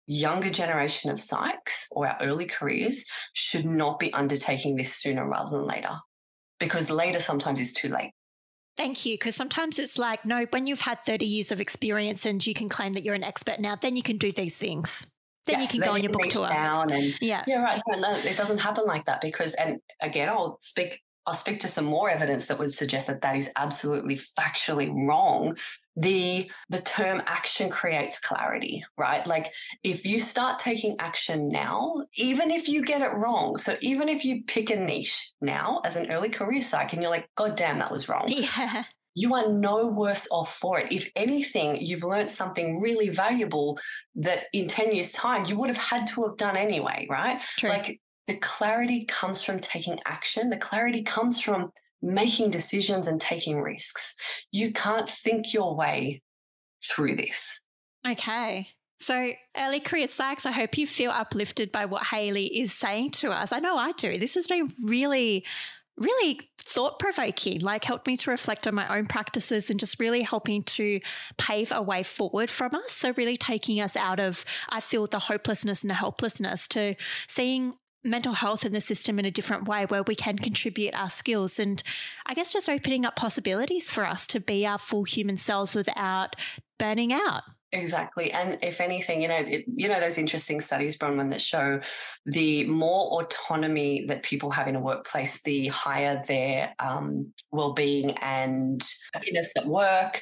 younger 0.08 0.50
generation 0.50 1.12
of 1.12 1.18
psychs 1.18 1.86
or 1.92 2.08
our 2.08 2.18
early 2.22 2.46
careers 2.46 3.06
should 3.34 3.66
not 3.66 4.00
be 4.00 4.12
undertaking 4.14 4.76
this 4.76 4.96
sooner 4.96 5.28
rather 5.28 5.58
than 5.58 5.68
later 5.68 5.96
because 6.60 6.90
later 6.90 7.20
sometimes 7.20 7.60
is 7.60 7.74
too 7.74 7.90
late. 7.90 8.12
Thank 8.78 9.06
you. 9.06 9.16
Because 9.16 9.36
sometimes 9.36 9.80
it's 9.80 9.98
like, 9.98 10.24
no, 10.26 10.46
when 10.52 10.68
you've 10.68 10.82
had 10.82 11.02
30 11.02 11.26
years 11.26 11.52
of 11.52 11.60
experience 11.60 12.26
and 12.26 12.46
you 12.46 12.54
can 12.54 12.70
claim 12.70 12.94
that 12.94 13.04
you're 13.04 13.16
an 13.16 13.24
expert 13.24 13.60
now, 13.60 13.76
then 13.76 13.96
you 13.96 14.04
can 14.04 14.18
do 14.18 14.32
these 14.32 14.58
things. 14.58 15.08
Then 15.46 15.60
yes, 15.60 15.74
you 15.74 15.80
can 15.80 15.80
then 15.80 15.90
go 15.90 15.96
on 15.96 16.04
your 16.04 16.12
book 16.12 16.30
tour. 16.30 16.48
Down 16.48 16.92
and, 16.92 17.14
yeah. 17.20 17.44
Yeah, 17.48 17.64
right. 17.64 17.82
No, 17.88 18.16
it 18.18 18.38
doesn't 18.38 18.60
happen 18.60 18.86
like 18.86 19.06
that 19.06 19.22
because, 19.22 19.54
and 19.56 19.80
again, 20.02 20.30
I'll 20.30 20.58
speak 20.62 21.02
I'll 21.28 21.34
speak 21.34 21.60
to 21.60 21.68
some 21.68 21.84
more 21.84 22.10
evidence 22.10 22.48
that 22.48 22.58
would 22.58 22.74
suggest 22.74 23.08
that 23.08 23.22
that 23.22 23.36
is 23.36 23.52
absolutely 23.58 24.18
factually 24.40 24.90
wrong. 24.90 25.58
The 26.00 26.50
the 26.70 26.80
term 26.80 27.24
action 27.26 27.72
creates 27.72 28.20
clarity, 28.20 28.86
right? 28.98 29.26
Like 29.26 29.52
if 29.84 30.06
you 30.06 30.20
start 30.20 30.60
taking 30.60 30.96
action 31.00 31.50
now, 31.50 32.06
even 32.16 32.52
if 32.52 32.70
you 32.70 32.86
get 32.86 33.02
it 33.02 33.14
wrong, 33.16 33.58
so 33.58 33.76
even 33.82 34.08
if 34.08 34.24
you 34.24 34.44
pick 34.46 34.70
a 34.70 34.76
niche 34.76 35.32
now 35.42 35.82
as 35.84 35.96
an 35.96 36.12
early 36.12 36.30
career 36.30 36.62
psych 36.62 36.94
and 36.94 37.02
you're 37.02 37.12
like, 37.12 37.28
God 37.36 37.56
damn, 37.56 37.80
that 37.80 37.92
was 37.92 38.08
wrong. 38.08 38.26
Yeah. 38.28 38.84
You 39.16 39.34
are 39.34 39.52
no 39.52 39.88
worse 39.88 40.28
off 40.30 40.56
for 40.56 40.80
it. 40.80 40.92
If 40.92 41.10
anything, 41.16 41.84
you've 41.84 42.04
learned 42.04 42.30
something 42.30 42.80
really 42.80 43.10
valuable 43.10 43.80
that 44.18 44.44
in 44.54 44.68
10 44.68 44.94
years' 44.94 45.12
time 45.12 45.46
you 45.46 45.58
would 45.58 45.70
have 45.70 45.78
had 45.78 46.06
to 46.10 46.26
have 46.26 46.38
done 46.38 46.56
anyway, 46.56 47.08
right? 47.10 47.42
True. 47.58 47.70
Like 47.70 48.00
the 48.28 48.36
clarity 48.36 49.06
comes 49.06 49.42
from 49.42 49.60
taking 49.60 50.00
action. 50.06 50.52
The 50.52 50.58
clarity 50.58 51.02
comes 51.02 51.40
from 51.40 51.72
making 52.02 52.52
decisions 52.52 53.08
and 53.08 53.20
taking 53.20 53.62
risks. 53.62 54.14
You 54.52 54.72
can't 54.72 55.10
think 55.10 55.54
your 55.54 55.76
way 55.76 56.22
through 56.84 57.16
this. 57.16 57.62
Okay. 58.08 58.70
So, 59.00 59.32
early 59.56 59.80
career 59.80 60.08
psychs, 60.08 60.46
I 60.46 60.52
hope 60.52 60.78
you 60.78 60.88
feel 60.88 61.12
uplifted 61.12 61.72
by 61.72 61.86
what 61.86 62.08
Hayley 62.08 62.60
is 62.60 62.74
saying 62.74 63.12
to 63.12 63.32
us. 63.32 63.52
I 63.52 63.60
know 63.60 63.78
I 63.78 63.92
do. 63.92 64.18
This 64.18 64.34
has 64.34 64.48
been 64.48 64.74
really, 64.82 65.46
really 65.98 66.40
thought 66.58 66.98
provoking, 66.98 67.62
like 67.62 67.84
helped 67.84 68.08
me 68.08 68.18
to 68.18 68.32
reflect 68.32 68.66
on 68.66 68.74
my 68.74 68.98
own 68.98 69.06
practices 69.06 69.70
and 69.70 69.80
just 69.80 70.00
really 70.00 70.24
helping 70.24 70.64
to 70.64 71.00
pave 71.38 71.72
a 71.72 71.82
way 71.82 72.02
forward 72.02 72.50
from 72.50 72.74
us. 72.74 72.92
So, 72.92 73.14
really 73.16 73.38
taking 73.38 73.80
us 73.80 73.96
out 73.96 74.20
of, 74.20 74.44
I 74.70 74.80
feel, 74.80 75.06
the 75.06 75.20
hopelessness 75.20 75.82
and 75.82 75.92
the 75.92 75.96
helplessness 75.96 76.68
to 76.70 76.96
seeing 77.28 77.76
mental 78.04 78.34
health 78.34 78.66
in 78.66 78.74
the 78.74 78.82
system 78.82 79.20
in 79.20 79.26
a 79.26 79.32
different 79.32 79.68
way 79.68 79.86
where 79.86 80.04
we 80.04 80.16
can 80.16 80.38
contribute 80.38 80.94
our 80.94 81.10
skills 81.10 81.60
and 81.60 81.82
I 82.26 82.34
guess 82.34 82.54
just 82.54 82.70
opening 82.70 83.06
up 83.06 83.16
possibilities 83.16 83.92
for 83.92 84.06
us 84.06 84.28
to 84.28 84.40
be 84.40 84.66
our 84.66 84.78
full 84.78 85.04
human 85.04 85.38
selves 85.38 85.76
without 85.76 86.36
burning 86.78 87.12
out. 87.12 87.44
Exactly, 87.74 88.32
and 88.32 88.58
if 88.62 88.80
anything, 88.80 89.22
you 89.22 89.28
know, 89.28 89.36
it, 89.46 89.66
you 89.68 89.90
know 89.90 90.00
those 90.00 90.18
interesting 90.18 90.62
studies, 90.62 90.98
Bronwyn, 90.98 91.30
that 91.32 91.42
show 91.42 91.82
the 92.26 92.66
more 92.66 93.22
autonomy 93.22 94.06
that 94.08 94.24
people 94.24 94.50
have 94.52 94.70
in 94.70 94.78
a 94.78 94.80
workplace, 94.80 95.42
the 95.44 95.68
higher 95.68 96.22
their 96.28 96.74
um, 96.80 97.34
well-being 97.52 98.12
and 98.22 98.82
happiness 99.14 99.52
at 99.58 99.66
work, 99.68 100.22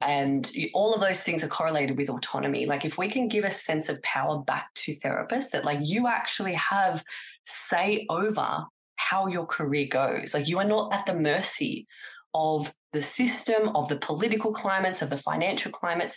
and 0.00 0.50
all 0.74 0.92
of 0.92 1.00
those 1.00 1.20
things 1.22 1.44
are 1.44 1.48
correlated 1.48 1.96
with 1.96 2.10
autonomy. 2.10 2.66
Like 2.66 2.84
if 2.84 2.98
we 2.98 3.08
can 3.08 3.28
give 3.28 3.44
a 3.44 3.50
sense 3.52 3.88
of 3.88 4.02
power 4.02 4.40
back 4.42 4.74
to 4.74 4.96
therapists, 4.96 5.50
that 5.50 5.64
like 5.64 5.78
you 5.82 6.08
actually 6.08 6.54
have 6.54 7.04
say 7.46 8.06
over 8.10 8.64
how 8.96 9.28
your 9.28 9.46
career 9.46 9.86
goes. 9.88 10.34
Like 10.34 10.48
you 10.48 10.58
are 10.58 10.64
not 10.64 10.92
at 10.92 11.06
the 11.06 11.14
mercy 11.14 11.86
of 12.34 12.72
the 12.92 13.02
system, 13.02 13.68
of 13.74 13.88
the 13.88 13.96
political 13.96 14.52
climates, 14.52 15.00
of 15.00 15.10
the 15.10 15.16
financial 15.16 15.70
climates, 15.72 16.16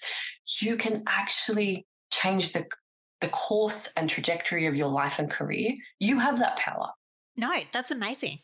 you 0.62 0.78
can 0.78 1.04
actually 1.08 1.86
change 2.12 2.54
the, 2.54 2.66
the 3.22 3.28
course 3.30 3.92
and 3.98 4.10
trajectory 4.10 4.66
of 4.68 4.76
your 4.76 4.88
life 4.88 5.20
and 5.20 5.30
career. 5.30 5.74
You 6.00 6.20
have 6.20 6.40
that 6.40 6.58
power. 6.58 6.90
No, 7.38 7.52
that's 7.72 7.92
amazing. 7.92 8.40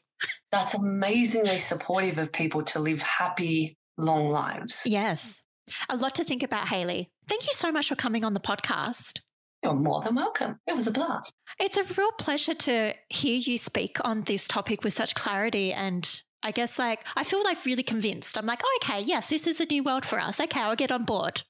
That's 0.51 0.73
amazingly 0.73 1.57
supportive 1.57 2.17
of 2.17 2.31
people 2.31 2.63
to 2.63 2.79
live 2.79 3.01
happy, 3.01 3.77
long 3.97 4.29
lives. 4.29 4.83
Yes. 4.85 5.41
A 5.89 5.95
lot 5.95 6.15
to 6.15 6.23
think 6.23 6.43
about, 6.43 6.67
Hayley. 6.67 7.09
Thank 7.27 7.47
you 7.47 7.53
so 7.53 7.71
much 7.71 7.87
for 7.87 7.95
coming 7.95 8.23
on 8.23 8.33
the 8.33 8.39
podcast. 8.39 9.21
You're 9.63 9.73
more 9.73 10.01
than 10.01 10.15
welcome. 10.15 10.57
It 10.67 10.75
was 10.75 10.87
a 10.87 10.91
blast. 10.91 11.33
It's 11.59 11.77
a 11.77 11.83
real 11.83 12.11
pleasure 12.13 12.55
to 12.55 12.93
hear 13.09 13.35
you 13.35 13.57
speak 13.57 13.97
on 14.03 14.23
this 14.23 14.47
topic 14.47 14.83
with 14.83 14.93
such 14.93 15.13
clarity 15.13 15.71
and 15.71 16.21
I 16.43 16.51
guess 16.51 16.79
like 16.79 17.05
I 17.15 17.23
feel 17.23 17.43
like 17.43 17.63
really 17.65 17.83
convinced. 17.83 18.37
I'm 18.37 18.47
like, 18.47 18.61
oh, 18.63 18.79
okay, 18.81 19.01
yes, 19.01 19.29
this 19.29 19.45
is 19.45 19.61
a 19.61 19.65
new 19.65 19.83
world 19.83 20.03
for 20.03 20.19
us. 20.19 20.39
Okay, 20.39 20.59
I'll 20.59 20.75
get 20.75 20.91
on 20.91 21.05
board. 21.05 21.43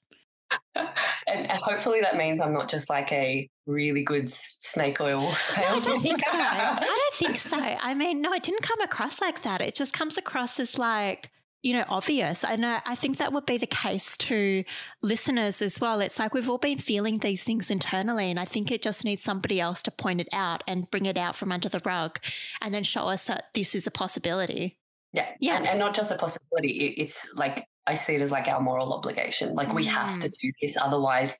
and, 0.75 0.89
and, 1.27 1.51
hopefully 1.51 2.01
that 2.01 2.17
means 2.17 2.39
I'm 2.39 2.53
not 2.53 2.69
just 2.69 2.89
like 2.89 3.11
a 3.11 3.49
really 3.65 4.03
good 4.03 4.29
snake 4.29 4.99
oil 5.01 5.31
sales. 5.33 5.85
No, 5.87 5.93
I 5.93 5.93
don't 5.93 6.01
think 6.01 6.23
so. 6.23 6.37
I 6.37 6.79
don't 6.79 7.13
think 7.13 7.39
so. 7.39 7.57
I 7.81 7.93
mean, 7.93 8.21
no, 8.21 8.33
it 8.33 8.43
didn't 8.43 8.63
come 8.63 8.81
across 8.81 9.21
like 9.21 9.43
that. 9.43 9.61
It 9.61 9.75
just 9.75 9.93
comes 9.93 10.17
across 10.17 10.59
as 10.59 10.77
like, 10.77 11.29
you 11.61 11.73
know, 11.73 11.85
obvious. 11.89 12.43
And 12.43 12.65
I 12.65 12.95
think 12.95 13.17
that 13.17 13.33
would 13.33 13.45
be 13.45 13.57
the 13.57 13.67
case 13.67 14.17
to 14.17 14.63
listeners 15.03 15.61
as 15.61 15.79
well. 15.79 16.01
It's 16.01 16.17
like 16.17 16.33
we've 16.33 16.49
all 16.49 16.57
been 16.57 16.79
feeling 16.79 17.19
these 17.19 17.43
things 17.43 17.69
internally. 17.69 18.31
And 18.31 18.39
I 18.39 18.45
think 18.45 18.71
it 18.71 18.81
just 18.81 19.05
needs 19.05 19.21
somebody 19.21 19.59
else 19.59 19.83
to 19.83 19.91
point 19.91 20.21
it 20.21 20.29
out 20.33 20.63
and 20.67 20.89
bring 20.89 21.05
it 21.05 21.17
out 21.17 21.35
from 21.35 21.51
under 21.51 21.69
the 21.69 21.81
rug 21.85 22.19
and 22.61 22.73
then 22.73 22.83
show 22.83 23.03
us 23.03 23.25
that 23.25 23.45
this 23.53 23.75
is 23.75 23.85
a 23.85 23.91
possibility. 23.91 24.77
Yeah. 25.13 25.27
Yeah. 25.39 25.57
And, 25.57 25.67
and 25.67 25.79
not 25.79 25.93
just 25.93 26.11
a 26.11 26.15
possibility, 26.15 26.95
it's 26.97 27.31
like 27.35 27.67
I 27.87 27.95
see 27.95 28.15
it 28.15 28.21
as 28.21 28.31
like 28.31 28.47
our 28.47 28.61
moral 28.61 28.93
obligation. 28.93 29.55
Like 29.55 29.69
mm. 29.69 29.75
we 29.75 29.85
have 29.85 30.19
to 30.21 30.29
mm. 30.29 30.33
do 30.41 30.51
this. 30.61 30.77
Otherwise, 30.77 31.37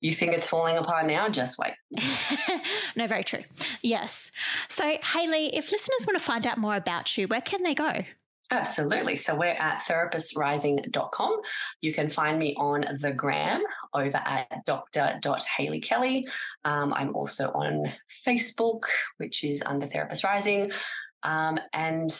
you 0.00 0.12
think 0.12 0.32
it's 0.32 0.48
falling 0.48 0.76
apart 0.76 1.06
now? 1.06 1.28
Just 1.28 1.58
wait. 1.58 1.74
no, 2.96 3.06
very 3.06 3.22
true. 3.22 3.44
Yes. 3.82 4.32
So, 4.68 4.84
Hayley, 5.02 5.54
if 5.54 5.70
listeners 5.70 6.06
want 6.06 6.18
to 6.18 6.24
find 6.24 6.46
out 6.46 6.58
more 6.58 6.76
about 6.76 7.16
you, 7.16 7.28
where 7.28 7.40
can 7.40 7.62
they 7.62 7.74
go? 7.74 8.02
Absolutely. 8.50 9.16
So 9.16 9.34
we're 9.34 9.46
at 9.46 9.82
therapistrising.com. 9.84 11.40
You 11.80 11.94
can 11.94 12.10
find 12.10 12.38
me 12.38 12.54
on 12.58 12.84
the 13.00 13.12
gram 13.12 13.62
over 13.94 14.18
at 14.18 14.66
dr.hayley 14.66 16.26
Um, 16.64 16.92
I'm 16.92 17.16
also 17.16 17.50
on 17.52 17.90
Facebook, 18.26 18.82
which 19.16 19.42
is 19.42 19.62
under 19.64 19.86
Therapist 19.86 20.22
Rising. 20.22 20.70
Um, 21.22 21.58
and 21.72 22.10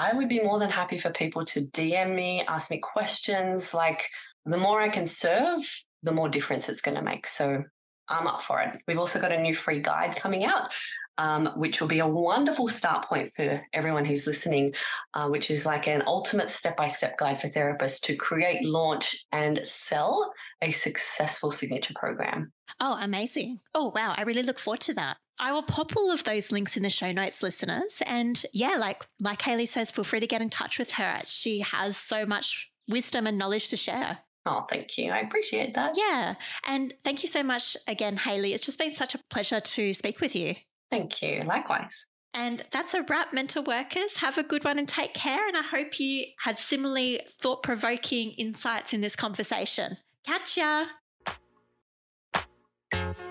I 0.00 0.14
would 0.14 0.30
be 0.30 0.40
more 0.40 0.58
than 0.58 0.70
happy 0.70 0.96
for 0.96 1.10
people 1.10 1.44
to 1.44 1.60
DM 1.60 2.14
me, 2.14 2.42
ask 2.48 2.70
me 2.70 2.78
questions. 2.78 3.74
Like 3.74 4.08
the 4.46 4.56
more 4.56 4.80
I 4.80 4.88
can 4.88 5.06
serve, 5.06 5.60
the 6.02 6.12
more 6.12 6.30
difference 6.30 6.70
it's 6.70 6.80
going 6.80 6.96
to 6.96 7.02
make. 7.02 7.26
So 7.26 7.64
I'm 8.08 8.26
up 8.26 8.42
for 8.42 8.60
it. 8.62 8.80
We've 8.88 8.98
also 8.98 9.20
got 9.20 9.30
a 9.30 9.40
new 9.40 9.54
free 9.54 9.80
guide 9.80 10.16
coming 10.16 10.46
out, 10.46 10.72
um, 11.20 11.50
which 11.54 11.82
will 11.82 11.88
be 11.88 11.98
a 11.98 12.08
wonderful 12.08 12.66
start 12.66 13.04
point 13.06 13.30
for 13.36 13.60
everyone 13.74 14.06
who's 14.06 14.26
listening, 14.26 14.72
uh, 15.12 15.28
which 15.28 15.50
is 15.50 15.66
like 15.66 15.86
an 15.86 16.02
ultimate 16.06 16.48
step 16.48 16.78
by 16.78 16.86
step 16.86 17.18
guide 17.18 17.38
for 17.38 17.48
therapists 17.48 18.00
to 18.00 18.16
create, 18.16 18.64
launch, 18.64 19.26
and 19.30 19.60
sell 19.64 20.32
a 20.62 20.70
successful 20.70 21.50
signature 21.50 21.92
program. 21.94 22.52
Oh, 22.80 22.96
amazing. 22.98 23.60
Oh, 23.74 23.92
wow. 23.94 24.14
I 24.16 24.22
really 24.22 24.42
look 24.42 24.58
forward 24.58 24.80
to 24.80 24.94
that. 24.94 25.18
I 25.38 25.52
will 25.52 25.62
pop 25.62 25.94
all 25.94 26.10
of 26.10 26.24
those 26.24 26.50
links 26.50 26.78
in 26.78 26.84
the 26.84 26.90
show 26.90 27.12
notes, 27.12 27.42
listeners. 27.42 28.02
And 28.06 28.42
yeah, 28.54 28.76
like 28.78 29.04
like 29.20 29.42
Hayley 29.42 29.66
says, 29.66 29.90
feel 29.90 30.04
free 30.04 30.20
to 30.20 30.26
get 30.26 30.40
in 30.40 30.48
touch 30.48 30.78
with 30.78 30.92
her. 30.92 31.20
She 31.24 31.60
has 31.60 31.98
so 31.98 32.24
much 32.24 32.70
wisdom 32.88 33.26
and 33.26 33.36
knowledge 33.36 33.68
to 33.68 33.76
share. 33.76 34.20
Oh, 34.46 34.64
thank 34.70 34.96
you. 34.96 35.10
I 35.10 35.18
appreciate 35.18 35.74
that. 35.74 35.98
Yeah. 35.98 36.36
And 36.66 36.94
thank 37.04 37.22
you 37.22 37.28
so 37.28 37.42
much 37.42 37.76
again, 37.86 38.16
Hayley. 38.16 38.54
It's 38.54 38.64
just 38.64 38.78
been 38.78 38.94
such 38.94 39.14
a 39.14 39.20
pleasure 39.30 39.60
to 39.60 39.92
speak 39.92 40.20
with 40.20 40.34
you. 40.34 40.54
Thank 40.90 41.22
you. 41.22 41.42
Likewise. 41.44 42.06
And 42.32 42.64
that's 42.70 42.94
a 42.94 43.02
wrap, 43.02 43.32
mental 43.32 43.64
workers. 43.64 44.16
Have 44.18 44.38
a 44.38 44.42
good 44.42 44.64
one 44.64 44.78
and 44.78 44.88
take 44.88 45.14
care. 45.14 45.46
And 45.48 45.56
I 45.56 45.62
hope 45.62 45.98
you 45.98 46.26
had 46.38 46.58
similarly 46.58 47.22
thought 47.40 47.62
provoking 47.62 48.32
insights 48.32 48.92
in 48.92 49.00
this 49.00 49.16
conversation. 49.16 49.96
Catch 50.24 50.56
ya. 50.56 50.84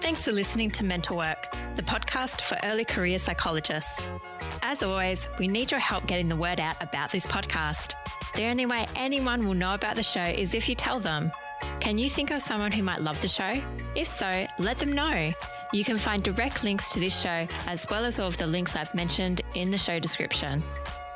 Thanks 0.02 0.26
for 0.26 0.32
listening 0.32 0.72
to 0.72 0.84
Mental 0.84 1.16
Work, 1.16 1.56
the 1.76 1.84
podcast 1.84 2.42
for 2.42 2.58
early 2.64 2.84
career 2.84 3.20
psychologists. 3.20 4.10
As 4.62 4.82
always, 4.82 5.28
we 5.38 5.48
need 5.48 5.72
your 5.72 5.80
help 5.80 6.08
getting 6.08 6.28
the 6.28 6.36
word 6.36 6.60
out 6.60 6.82
about 6.82 7.12
this 7.12 7.26
podcast. 7.28 7.94
The 8.36 8.46
only 8.46 8.66
way 8.66 8.88
anyone 8.96 9.46
will 9.46 9.54
know 9.54 9.74
about 9.74 9.96
the 9.96 10.04
show 10.04 10.24
is 10.24 10.54
if 10.54 10.68
you 10.68 10.76
tell 10.76 11.00
them. 11.00 11.32
Can 11.80 11.98
you 11.98 12.10
think 12.10 12.32
of 12.32 12.42
someone 12.42 12.72
who 12.72 12.84
might 12.84 13.02
love 13.02 13.22
the 13.22 13.28
show? 13.28 13.62
If 13.96 14.08
so, 14.08 14.48
let 14.58 14.80
them 14.80 14.94
know. 14.94 15.32
You 15.72 15.84
can 15.84 15.98
find 15.98 16.24
direct 16.24 16.64
links 16.64 16.90
to 16.94 17.00
this 17.00 17.20
show 17.20 17.48
as 17.68 17.86
well 17.90 18.04
as 18.04 18.20
all 18.20 18.28
of 18.28 18.38
the 18.38 18.48
links 18.48 18.76
I've 18.76 18.94
mentioned 18.96 19.42
in 19.54 19.70
the 19.70 19.78
show 19.78 20.00
description. 20.00 20.64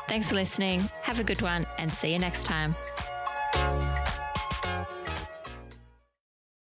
Thanks 0.07 0.29
for 0.29 0.35
listening. 0.35 0.81
Have 1.01 1.19
a 1.19 1.23
good 1.23 1.41
one 1.41 1.65
and 1.79 1.91
see 1.91 2.13
you 2.13 2.19
next 2.19 2.43
time. 2.43 2.75